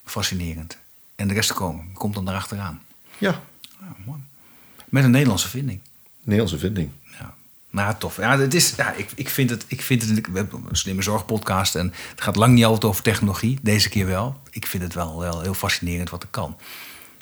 Fascinerend. 0.05 0.77
En 1.15 1.27
de 1.27 1.33
rest 1.33 1.53
komen. 1.53 1.93
Komt 1.93 2.13
dan 2.13 2.29
erachteraan. 2.29 2.81
Ja. 3.17 3.41
ja 3.79 3.95
mooi. 4.05 4.19
Met 4.85 5.03
een 5.03 5.11
Nederlandse 5.11 5.49
vinding. 5.49 5.79
Nederlandse 6.21 6.57
vinding. 6.57 6.89
Ja. 7.19 7.33
Nou, 7.69 7.95
tof. 7.97 8.17
Ja, 8.17 8.39
het 8.39 8.53
is, 8.53 8.73
ja, 8.77 8.93
ik, 8.93 9.09
ik 9.15 9.29
vind 9.29 9.49
het, 9.49 9.65
ik 9.67 9.81
vind 9.81 10.01
het, 10.01 10.31
we 10.31 10.37
hebben 10.37 10.63
een 10.69 10.75
slimme 10.75 11.01
zorgpodcast 11.01 11.75
en 11.75 11.93
het 12.09 12.21
gaat 12.21 12.35
lang 12.35 12.53
niet 12.53 12.65
altijd 12.65 12.85
over 12.85 13.03
technologie. 13.03 13.59
Deze 13.61 13.89
keer 13.89 14.05
wel. 14.05 14.39
Ik 14.49 14.65
vind 14.65 14.83
het 14.83 14.93
wel, 14.93 15.19
wel 15.19 15.41
heel 15.41 15.53
fascinerend 15.53 16.09
wat 16.09 16.23
er 16.23 16.29
kan. 16.31 16.57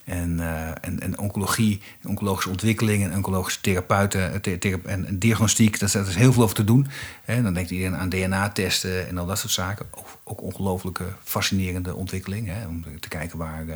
En, 0.07 0.37
uh, 0.39 0.67
en, 0.67 0.99
en, 0.99 1.17
oncologie, 1.19 1.81
oncologische 2.03 2.49
ontwikkeling 2.49 3.03
en 3.03 3.15
oncologische 3.15 3.61
therapeuten 3.61 4.41
thera 4.41 4.77
en, 4.85 5.05
en, 5.05 5.19
diagnostiek, 5.19 5.79
daar 5.79 6.07
is 6.07 6.15
heel 6.15 6.33
veel 6.33 6.43
over 6.43 6.55
te 6.55 6.63
doen. 6.63 6.87
He, 7.23 7.41
dan 7.41 7.53
denkt 7.53 7.69
iedereen 7.69 7.95
aan 7.95 8.09
DNA-testen 8.09 9.07
en 9.07 9.17
al 9.17 9.25
dat 9.25 9.39
soort 9.39 9.51
zaken. 9.51 9.85
Ook, 9.91 10.07
ook 10.23 10.41
ongelooflijke 10.41 11.03
fascinerende 11.23 11.95
ontwikkeling. 11.95 12.51
Om 12.67 12.83
te 12.99 13.07
kijken 13.07 13.37
waar, 13.37 13.65
uh, 13.65 13.75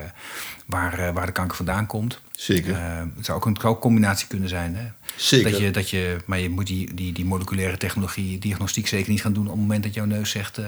waar, 0.65 0.99
uh, 0.99 1.09
waar 1.09 1.25
de 1.25 1.31
kanker 1.31 1.55
vandaan 1.55 1.85
komt. 1.85 2.21
Zeker. 2.31 2.77
het 3.15 3.25
zou 3.25 3.37
ook 3.37 3.45
een, 3.45 3.57
zou 3.59 3.73
ook 3.73 3.81
combinatie 3.81 4.27
kunnen 4.27 4.49
zijn. 4.49 4.75
Hè? 4.75 4.85
Zeker. 5.15 5.51
Dat 5.51 5.59
je, 5.59 5.71
dat 5.71 5.89
je, 5.89 6.17
maar 6.25 6.39
je 6.39 6.49
moet 6.49 6.67
die, 6.67 6.93
die, 6.93 7.13
die 7.13 7.25
moleculaire 7.25 7.77
technologie, 7.77 8.39
diagnostiek 8.39 8.87
zeker 8.87 9.11
niet 9.11 9.21
gaan 9.21 9.33
doen 9.33 9.45
op 9.45 9.51
het 9.51 9.61
moment 9.61 9.83
dat 9.83 9.93
jouw 9.93 10.05
neus 10.05 10.29
zegt 10.29 10.59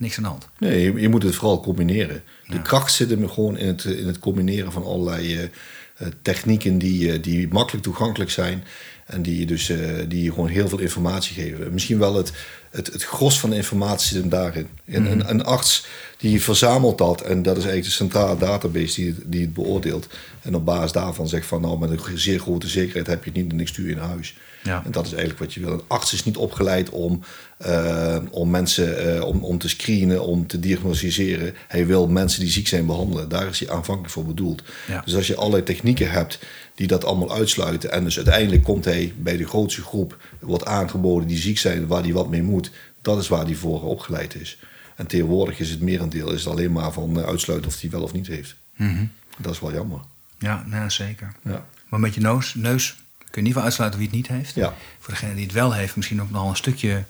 niks 0.00 0.16
aan 0.16 0.22
de 0.22 0.28
hand. 0.28 0.48
Nee, 0.58 0.80
je, 0.80 1.00
je 1.00 1.08
moet 1.08 1.22
het 1.22 1.34
vooral 1.34 1.60
combineren. 1.60 2.22
De 2.46 2.54
ja. 2.54 2.60
kracht 2.60 2.92
zit 2.92 3.10
hem 3.10 3.28
gewoon 3.28 3.56
in 3.56 3.66
het, 3.66 3.84
in 3.84 4.06
het 4.06 4.18
combineren 4.18 4.72
van 4.72 4.84
allerlei 4.84 5.42
uh, 5.42 6.08
technieken 6.22 6.78
die, 6.78 7.16
uh, 7.16 7.22
die 7.22 7.48
makkelijk 7.48 7.84
toegankelijk 7.84 8.30
zijn. 8.30 8.64
En 9.06 9.22
die, 9.22 9.46
dus, 9.46 9.70
uh, 9.70 9.78
die 10.08 10.30
gewoon 10.30 10.48
heel 10.48 10.68
veel 10.68 10.78
informatie 10.78 11.34
geven. 11.34 11.72
Misschien 11.72 11.98
wel 11.98 12.14
het, 12.14 12.32
het, 12.70 12.86
het 12.86 13.02
gros 13.02 13.40
van 13.40 13.50
de 13.50 13.56
informatie 13.56 14.06
zit 14.08 14.20
hem 14.20 14.30
daarin. 14.30 14.68
En, 14.84 15.02
mm. 15.02 15.08
een, 15.08 15.30
een, 15.30 15.44
arts 15.44 15.86
die 16.18 16.42
verzamelt 16.42 16.98
dat. 16.98 17.20
En 17.20 17.42
dat 17.42 17.56
is 17.56 17.64
eigenlijk 17.64 17.84
de 17.84 18.04
centrale 18.04 18.38
database 18.38 19.00
die, 19.00 19.14
die 19.24 19.40
het 19.40 19.54
beoordeelt. 19.54 20.06
En 20.42 20.54
op 20.54 20.64
basis 20.64 20.92
daarvan 20.92 21.28
zegt 21.28 21.46
van 21.46 21.60
nou 21.60 21.78
met 21.78 21.90
een 21.90 22.18
zeer 22.18 22.38
grote 22.40 22.68
zekerheid 22.68 23.06
heb 23.06 23.24
je 23.24 23.30
het 23.30 23.42
niet 23.42 23.52
en 23.52 23.60
ik 23.60 23.68
stuur 23.68 23.88
je 23.88 23.94
naar 23.94 24.08
huis. 24.08 24.36
Ja. 24.62 24.82
En 24.84 24.90
dat 24.90 25.06
is 25.06 25.10
eigenlijk 25.10 25.40
wat 25.40 25.54
je 25.54 25.60
wil. 25.60 25.72
Een 25.72 25.82
arts 25.86 26.12
is 26.12 26.24
niet 26.24 26.36
opgeleid 26.36 26.90
om, 26.90 27.22
uh, 27.66 28.16
om 28.30 28.50
mensen 28.50 29.16
uh, 29.16 29.24
om, 29.24 29.44
om 29.44 29.58
te 29.58 29.68
screenen, 29.68 30.22
om 30.22 30.46
te 30.46 30.60
diagnosticeren. 30.60 31.54
Hij 31.68 31.86
wil 31.86 32.08
mensen 32.08 32.40
die 32.40 32.50
ziek 32.50 32.68
zijn 32.68 32.86
behandelen. 32.86 33.28
Daar 33.28 33.46
is 33.46 33.60
hij 33.60 33.70
aanvankelijk 33.70 34.12
voor 34.12 34.24
bedoeld. 34.24 34.62
Ja. 34.88 35.02
Dus 35.04 35.14
als 35.14 35.26
je 35.26 35.36
allerlei 35.36 35.62
technieken 35.62 36.10
hebt 36.10 36.38
die 36.74 36.86
dat 36.86 37.04
allemaal 37.04 37.34
uitsluiten. 37.34 37.92
En 37.92 38.04
dus 38.04 38.16
uiteindelijk 38.16 38.62
komt 38.62 38.84
hij 38.84 39.12
bij 39.16 39.36
de 39.36 39.46
grootste 39.46 39.82
groep, 39.82 40.16
wordt 40.40 40.64
aangeboden 40.64 41.28
die 41.28 41.38
ziek 41.38 41.58
zijn, 41.58 41.86
waar 41.86 42.02
hij 42.02 42.12
wat 42.12 42.28
mee 42.28 42.42
moet. 42.42 42.70
Dat 43.02 43.18
is 43.18 43.28
waar 43.28 43.44
hij 43.44 43.54
voor 43.54 43.82
opgeleid 43.82 44.34
is. 44.34 44.58
En 44.96 45.06
tegenwoordig 45.06 45.58
is 45.58 45.70
het 45.70 45.80
merendeel 45.80 46.32
is 46.32 46.44
het 46.44 46.52
alleen 46.52 46.72
maar 46.72 46.92
van 46.92 47.18
uh, 47.18 47.24
uitsluiten 47.24 47.70
of 47.70 47.80
hij 47.80 47.90
wel 47.90 48.02
of 48.02 48.12
niet 48.12 48.26
heeft. 48.26 48.54
Mm 48.76 48.88
-hmm. 48.88 49.10
Dat 49.38 49.52
is 49.52 49.60
wel 49.60 49.72
jammer. 49.72 50.00
Ja, 50.38 50.64
nou, 50.66 50.90
zeker. 50.90 51.32
Ja. 51.44 51.66
Maar 51.88 52.00
met 52.00 52.14
je 52.14 52.20
neus, 52.20 52.54
neus 52.54 52.96
Kun 53.30 53.40
je 53.42 53.46
niet 53.48 53.52
van 53.56 53.62
uitsluiten 53.62 53.98
wie 54.00 54.08
het 54.08 54.16
niet 54.16 54.28
heeft. 54.28 54.54
Ja. 54.54 54.74
Voor 54.98 55.12
degene 55.14 55.34
die 55.34 55.44
het 55.44 55.52
wel 55.52 55.72
heeft, 55.72 55.96
misschien 55.96 56.22
ook 56.22 56.30
nog 56.30 56.48
een 56.48 56.56
stukje 56.56 57.04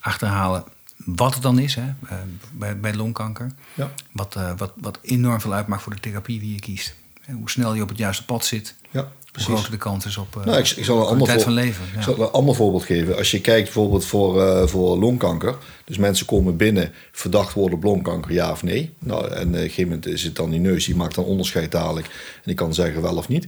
achterhalen 0.00 0.64
wat 0.96 1.34
het 1.34 1.42
dan 1.42 1.58
is 1.58 1.74
hè, 1.74 1.82
eh, 2.08 2.16
bij, 2.52 2.80
bij 2.80 2.94
longkanker. 2.94 3.50
Ja. 3.74 3.90
Wat, 4.12 4.36
eh, 4.36 4.52
wat, 4.56 4.72
wat 4.76 4.98
enorm 5.02 5.40
veel 5.40 5.52
uitmaakt 5.52 5.82
voor 5.82 5.94
de 5.94 6.00
therapie 6.00 6.40
wie 6.40 6.52
je 6.54 6.60
kiest. 6.60 6.94
En 7.26 7.34
hoe 7.34 7.50
snel 7.50 7.74
je 7.74 7.82
op 7.82 7.88
het 7.88 7.98
juiste 7.98 8.24
pad 8.24 8.44
zit. 8.44 8.74
Ja, 8.90 9.00
Hoe 9.00 9.10
precies. 9.32 9.52
groter 9.52 9.70
de 9.70 9.76
kans 9.76 10.06
is 10.06 10.16
op 10.16 10.36
uh, 10.38 10.44
Nou, 10.44 10.58
ik, 10.58 10.68
ik 10.68 10.84
zal 10.84 11.00
een 11.00 11.06
ander, 11.06 11.28
voor- 11.28 11.40
van 11.40 11.52
leven. 11.52 11.84
Ja. 11.92 11.98
ik 11.98 12.02
zal 12.02 12.20
een 12.20 12.30
ander 12.30 12.54
voorbeeld 12.54 12.84
geven. 12.84 13.16
Als 13.16 13.30
je 13.30 13.40
kijkt 13.40 13.64
bijvoorbeeld 13.64 14.04
voor, 14.04 14.68
voor 14.68 14.98
longkanker. 14.98 15.56
Dus 15.84 15.98
mensen 15.98 16.26
komen 16.26 16.56
binnen, 16.56 16.92
verdacht 17.12 17.52
worden 17.52 17.78
op 17.78 17.84
longkanker, 17.84 18.32
ja 18.32 18.50
of 18.50 18.62
nee. 18.62 18.94
Nou, 18.98 19.28
en 19.30 19.46
op 19.48 19.54
een 19.54 19.60
gegeven 19.60 19.84
moment 19.84 20.06
is 20.06 20.22
het 20.22 20.36
dan 20.36 20.50
die 20.50 20.60
neus, 20.60 20.84
die 20.84 20.96
maakt 20.96 21.14
dan 21.14 21.24
onderscheid 21.24 21.70
dadelijk. 21.72 22.06
En 22.06 22.42
die 22.44 22.54
kan 22.54 22.74
zeggen 22.74 23.02
wel 23.02 23.16
of 23.16 23.28
niet. 23.28 23.46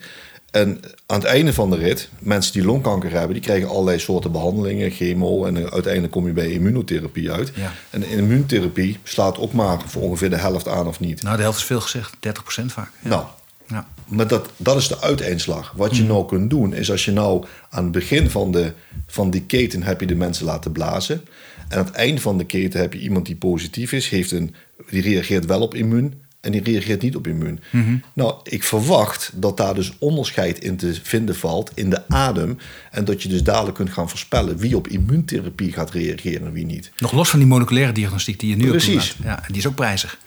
En 0.50 0.80
aan 1.06 1.18
het 1.18 1.28
einde 1.28 1.52
van 1.52 1.70
de 1.70 1.76
rit, 1.76 2.08
mensen 2.18 2.52
die 2.52 2.64
longkanker 2.64 3.10
hebben, 3.10 3.32
die 3.32 3.42
krijgen 3.42 3.68
allerlei 3.68 3.98
soorten 3.98 4.32
behandelingen, 4.32 4.90
chemo. 4.90 5.44
En 5.44 5.70
uiteindelijk 5.70 6.12
kom 6.12 6.26
je 6.26 6.32
bij 6.32 6.50
immunotherapie 6.50 7.32
uit. 7.32 7.52
Ja. 7.54 7.72
En 7.90 8.00
de 8.00 8.10
immuuntherapie 8.10 8.98
slaat 9.02 9.38
ook 9.38 9.52
maar 9.52 9.80
voor 9.86 10.02
ongeveer 10.02 10.30
de 10.30 10.36
helft 10.36 10.68
aan 10.68 10.86
of 10.86 11.00
niet. 11.00 11.22
Nou, 11.22 11.36
de 11.36 11.42
helft 11.42 11.58
is 11.58 11.64
veel 11.64 11.80
gezegd, 11.80 12.14
30% 12.20 12.64
vaak. 12.66 12.90
Ja. 13.02 13.08
Nou, 13.08 13.24
Ja. 13.68 13.86
maar 14.06 14.26
dat, 14.26 14.48
dat 14.56 14.76
is 14.76 14.88
de 14.88 15.00
uiteenslag. 15.00 15.72
Wat 15.76 15.96
je 15.96 16.02
nou 16.04 16.26
kunt 16.26 16.50
doen, 16.50 16.74
is 16.74 16.90
als 16.90 17.04
je 17.04 17.12
nou 17.12 17.44
aan 17.70 17.82
het 17.82 17.92
begin 17.92 18.30
van, 18.30 18.50
de, 18.52 18.72
van 19.06 19.30
die 19.30 19.42
keten 19.42 19.82
heb 19.82 20.00
je 20.00 20.06
de 20.06 20.14
mensen 20.14 20.44
laten 20.44 20.72
blazen. 20.72 21.20
En 21.68 21.78
aan 21.78 21.84
het 21.84 21.94
einde 21.94 22.20
van 22.20 22.38
de 22.38 22.44
keten 22.44 22.80
heb 22.80 22.92
je 22.92 22.98
iemand 23.00 23.26
die 23.26 23.36
positief 23.36 23.92
is, 23.92 24.08
heeft 24.08 24.30
een, 24.32 24.54
die 24.90 25.02
reageert 25.02 25.46
wel 25.46 25.60
op 25.60 25.74
immuun 25.74 26.14
en 26.46 26.52
die 26.52 26.62
reageert 26.62 27.02
niet 27.02 27.16
op 27.16 27.26
immuun. 27.26 27.60
Nou, 28.12 28.34
ik 28.42 28.62
verwacht 28.62 29.30
dat 29.34 29.56
daar 29.56 29.74
dus 29.74 29.92
onderscheid 29.98 30.58
in 30.58 30.76
te 30.76 30.94
vinden 31.02 31.36
valt 31.36 31.70
in 31.74 31.90
de 31.90 32.08
adem. 32.08 32.58
En 32.90 33.04
dat 33.04 33.22
je 33.22 33.28
dus 33.28 33.42
dadelijk 33.42 33.74
kunt 33.76 33.90
gaan 33.90 34.08
voorspellen 34.08 34.56
wie 34.56 34.76
op 34.76 34.88
immuuntherapie 34.88 35.72
gaat 35.72 35.90
reageren 35.90 36.46
en 36.46 36.52
wie 36.52 36.66
niet. 36.66 36.90
Nog 36.98 37.12
los 37.12 37.30
van 37.30 37.38
die 37.38 37.48
moleculaire 37.48 37.92
diagnostiek 37.92 38.40
die 38.40 38.50
je 38.50 38.56
nu 38.56 38.68
Precies. 38.68 39.16
Ja, 39.22 39.42
die 39.46 39.56
is 39.56 39.66
ook 39.66 39.74
prijzig. 39.74 40.18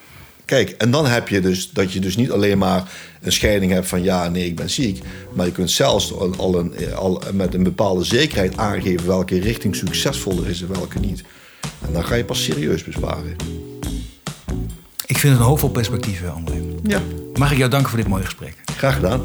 Kijk, 0.45 0.69
en 0.69 0.91
dan 0.91 1.05
heb 1.05 1.27
je 1.27 1.41
dus 1.41 1.71
dat 1.71 1.93
je 1.93 1.99
dus 1.99 2.15
niet 2.15 2.31
alleen 2.31 2.57
maar 2.57 2.91
een 3.21 3.31
scheiding 3.31 3.71
hebt 3.71 3.87
van 3.87 4.03
ja, 4.03 4.29
nee, 4.29 4.45
ik 4.45 4.55
ben 4.55 4.69
ziek. 4.69 5.01
Maar 5.33 5.45
je 5.45 5.51
kunt 5.51 5.71
zelfs 5.71 6.13
al, 6.13 6.35
al, 6.35 6.59
een, 6.59 6.93
al 6.95 7.21
met 7.33 7.53
een 7.53 7.63
bepaalde 7.63 8.03
zekerheid 8.03 8.57
aangeven 8.57 9.07
welke 9.07 9.39
richting 9.39 9.75
succesvoller 9.75 10.49
is 10.49 10.61
en 10.61 10.71
welke 10.71 10.99
niet. 10.99 11.23
En 11.85 11.93
dan 11.93 12.03
ga 12.05 12.15
je 12.15 12.25
pas 12.25 12.43
serieus 12.43 12.83
besparen. 12.83 13.35
Ik 15.09 15.17
vind 15.17 15.33
het 15.33 15.41
een 15.41 15.47
hoofdvol 15.47 15.69
perspectief, 15.69 16.21
eh, 16.21 16.35
André. 16.35 16.55
Ja, 16.83 16.99
Mag 17.35 17.51
ik 17.51 17.57
jou 17.57 17.69
danken 17.69 17.89
voor 17.89 17.97
dit 17.99 18.07
mooie 18.07 18.23
gesprek. 18.23 18.55
graag 18.77 18.95
gedaan. 18.95 19.21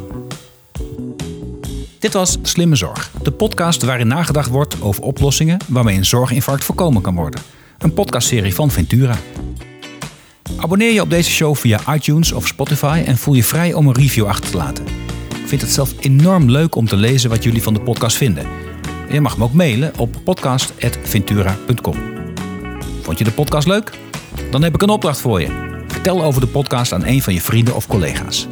Dit 1.98 2.12
was 2.12 2.38
Slimme 2.42 2.76
Zorg, 2.76 3.10
de 3.22 3.30
podcast 3.30 3.82
waarin 3.82 4.06
nagedacht 4.06 4.48
wordt 4.48 4.82
over 4.82 5.02
oplossingen 5.02 5.58
waarmee 5.68 5.96
een 5.96 6.04
zorginfarct 6.04 6.64
voorkomen 6.64 7.02
kan 7.02 7.14
worden. 7.14 7.40
Een 7.78 7.92
podcastserie 7.94 8.54
van 8.54 8.70
Ventura. 8.70 9.16
Abonneer 10.56 10.92
je 10.92 11.00
op 11.00 11.10
deze 11.10 11.30
show 11.30 11.56
via 11.56 11.94
iTunes 11.94 12.32
of 12.32 12.46
Spotify 12.46 13.02
en 13.06 13.18
voel 13.18 13.34
je 13.34 13.44
vrij 13.44 13.72
om 13.74 13.86
een 13.86 13.94
review 13.94 14.26
achter 14.26 14.50
te 14.50 14.56
laten. 14.56 14.84
Ik 15.42 15.48
vind 15.48 15.60
het 15.60 15.70
zelf 15.70 15.92
enorm 16.00 16.50
leuk 16.50 16.74
om 16.74 16.86
te 16.86 16.96
lezen 16.96 17.30
wat 17.30 17.42
jullie 17.42 17.62
van 17.62 17.74
de 17.74 17.80
podcast 17.80 18.16
vinden. 18.16 18.46
Je 19.10 19.20
mag 19.20 19.38
me 19.38 19.44
ook 19.44 19.52
mailen 19.52 19.92
op 19.98 20.16
podcast.ventura.com. 20.24 21.96
Vond 23.02 23.18
je 23.18 23.24
de 23.24 23.32
podcast 23.32 23.66
leuk? 23.66 23.90
Dan 24.50 24.62
heb 24.62 24.74
ik 24.74 24.82
een 24.82 24.88
opdracht 24.88 25.20
voor 25.20 25.40
je. 25.40 25.73
Vertel 26.04 26.24
over 26.24 26.40
de 26.40 26.46
podcast 26.46 26.92
aan 26.92 27.04
een 27.04 27.22
van 27.22 27.34
je 27.34 27.40
vrienden 27.40 27.74
of 27.74 27.86
collega's. 27.86 28.46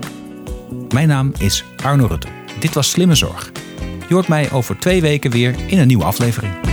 Mijn 0.95 1.09
naam 1.09 1.33
is 1.39 1.65
Arno 1.83 2.07
Rutte. 2.07 2.29
Dit 2.59 2.75
was 2.75 2.91
Slimme 2.91 3.15
Zorg. 3.15 3.53
Je 4.09 4.15
hoort 4.15 4.29
mij 4.29 4.51
over 4.51 4.79
twee 4.79 5.01
weken 5.01 5.31
weer 5.31 5.55
in 5.67 5.79
een 5.79 5.87
nieuwe 5.87 6.05
aflevering. 6.05 6.72